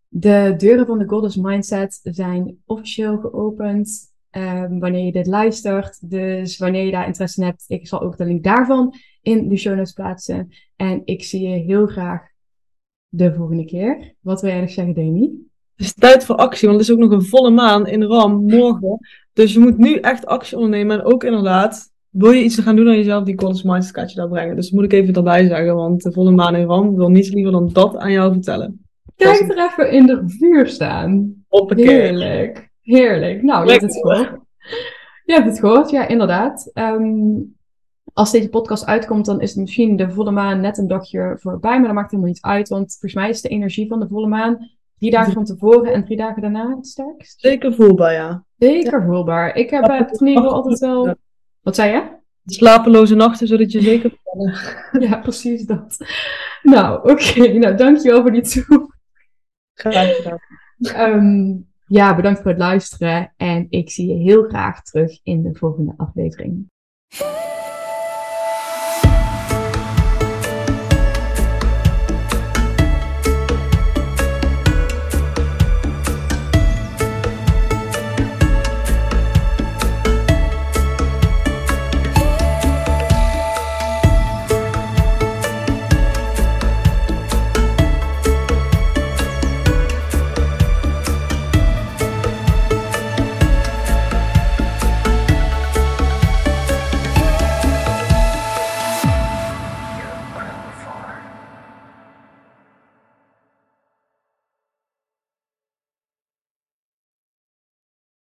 De 0.08 0.54
deuren 0.58 0.86
van 0.86 0.97
de 0.97 1.08
Goddess 1.08 1.36
Mindset 1.36 2.00
zijn 2.04 2.58
officieel 2.66 3.18
geopend 3.18 4.10
um, 4.32 4.80
wanneer 4.80 5.06
je 5.06 5.12
dit 5.12 5.28
luistert. 5.28 6.10
Dus 6.10 6.58
wanneer 6.58 6.86
je 6.86 6.91
daar 6.91 7.08
interesse 7.08 7.41
in 7.41 7.47
hebt, 7.47 7.66
ik 7.68 7.88
zal 7.88 8.02
ook 8.02 8.18
de 8.18 8.26
link 8.26 8.43
daarvan 8.43 8.93
in 9.22 9.50
de 9.50 9.58
show 9.58 9.76
notes 9.76 9.93
plaatsen. 9.93 10.50
En 10.76 11.02
ik 11.06 11.24
zie 11.24 11.47
je 11.47 11.58
heel 11.58 11.88
graag 11.88 12.28
de 13.08 13.34
volgende 13.34 13.66
keer. 13.66 14.16
Wat 14.20 14.41
wil 14.41 14.50
jij 14.52 14.60
nog 14.60 14.70
zeggen, 14.70 14.93
Demi? 14.93 15.47
Het 15.76 15.88
is 15.88 15.93
tijd 15.93 16.26
voor 16.26 16.36
actie, 16.36 16.68
want 16.68 16.80
het 16.80 16.89
is 16.89 16.95
ook 16.95 17.02
nog 17.02 17.12
een 17.12 17.26
volle 17.26 17.50
maan 17.50 17.88
in 17.88 18.04
Ram 18.04 18.45
morgen. 18.45 18.97
Dus 19.34 19.54
je 19.54 19.60
moet 19.60 19.78
nu 19.78 19.95
echt 19.95 20.26
actie 20.26 20.58
ondernemen. 20.58 21.00
En 21.00 21.06
ook 21.06 21.24
inderdaad, 21.24 21.91
wil 22.10 22.32
je 22.32 22.43
iets 22.43 22.60
gaan 22.60 22.76
doen 22.76 22.88
aan 22.88 22.95
jezelf, 22.95 23.24
die 23.24 23.39
Goddess 23.39 23.64
Mindset 23.64 23.93
kaartje 23.93 24.16
daar 24.16 24.30
brengen. 24.30 24.55
Dus 24.55 24.70
dat 24.70 24.80
moet 24.80 24.93
ik 24.93 24.99
even 24.99 25.14
erbij 25.14 25.47
zeggen, 25.47 25.76
want 25.76 26.03
de 26.03 26.12
volle 26.12 26.32
maan 26.32 26.55
in 26.55 26.66
Ram 26.66 26.95
wil 26.95 27.10
niets 27.10 27.32
liever 27.32 27.51
dan 27.51 27.70
dat 27.74 27.97
aan 27.97 28.12
jou 28.12 28.34
vertellen. 28.34 28.86
Kijk 29.16 29.39
er 29.39 29.57
even 29.57 29.91
in 29.91 30.05
de 30.05 30.24
vuur 30.26 30.68
staan. 30.68 31.34
Hoppakee. 31.47 31.88
Heerlijk. 31.88 32.70
Heerlijk. 32.82 33.43
Nou, 33.43 33.66
je 33.66 33.72
hebt 33.72 33.84
het 33.84 33.99
voor. 34.01 34.47
Je 35.26 35.34
hebt 35.34 35.45
het 35.45 35.60
gehoord, 35.60 35.89
ja, 35.89 36.07
inderdaad. 36.07 36.70
Ehm, 36.74 37.41
als 38.14 38.32
deze 38.32 38.49
podcast 38.49 38.86
uitkomt, 38.86 39.26
dan 39.26 39.41
is 39.41 39.49
het 39.49 39.60
misschien 39.60 39.95
de 39.95 40.12
volle 40.12 40.32
maan 40.32 40.62
net 40.62 40.78
een 40.78 40.88
dagje 40.88 41.38
voorbij, 41.39 41.78
maar 41.78 41.86
dat 41.86 41.93
maakt 41.93 42.12
helemaal 42.12 42.32
niet 42.32 42.41
uit, 42.41 42.70
want 42.70 42.91
volgens 42.91 43.14
mij 43.14 43.30
is 43.30 43.41
de 43.41 43.49
energie 43.49 43.88
van 43.88 43.99
de 43.99 44.07
volle 44.07 44.28
maan 44.28 44.70
drie 44.97 45.12
dagen 45.12 45.34
van 45.34 45.45
tevoren 45.45 45.93
en 45.93 46.05
drie 46.05 46.18
dagen 46.18 46.41
daarna 46.41 46.76
het 46.76 46.88
sterkst. 46.88 47.39
Zeker 47.39 47.74
voelbaar, 47.74 48.14
ja. 48.14 48.43
Zeker 48.57 49.03
voelbaar. 49.03 49.55
Ik 49.55 49.70
heb 49.70 49.88
het 49.88 50.22
in 50.22 50.28
ieder 50.28 50.43
geval 50.43 50.57
altijd 50.57 50.80
wel... 50.80 51.16
Wat 51.62 51.76
zei 51.76 51.91
je? 51.91 52.18
Slapeloze 52.45 53.16
nachten, 53.16 53.47
zodat 53.47 53.72
je 53.72 53.82
zeker... 53.82 54.18
ja, 55.10 55.18
precies 55.18 55.66
dat. 55.66 55.97
Nou, 56.62 57.12
oké. 57.12 57.47
Nou, 57.47 57.76
dankjewel 57.76 58.22
voor 58.22 58.32
die 58.32 58.41
toe. 58.41 58.93
Graag 59.74 60.16
gedaan. 60.16 60.39
Ehm, 60.80 61.57
ja, 61.88 62.16
bedankt 62.16 62.41
voor 62.41 62.51
het 62.51 62.60
luisteren. 62.60 63.34
En 63.38 63.68
ik 63.70 63.89
zie 63.89 64.07
je 64.07 64.24
heel 64.24 64.43
graag 64.43 64.84
terug 64.84 65.20
in 65.24 65.43
de 65.43 65.53
volgende 65.53 65.93
aflevering. 65.97 66.70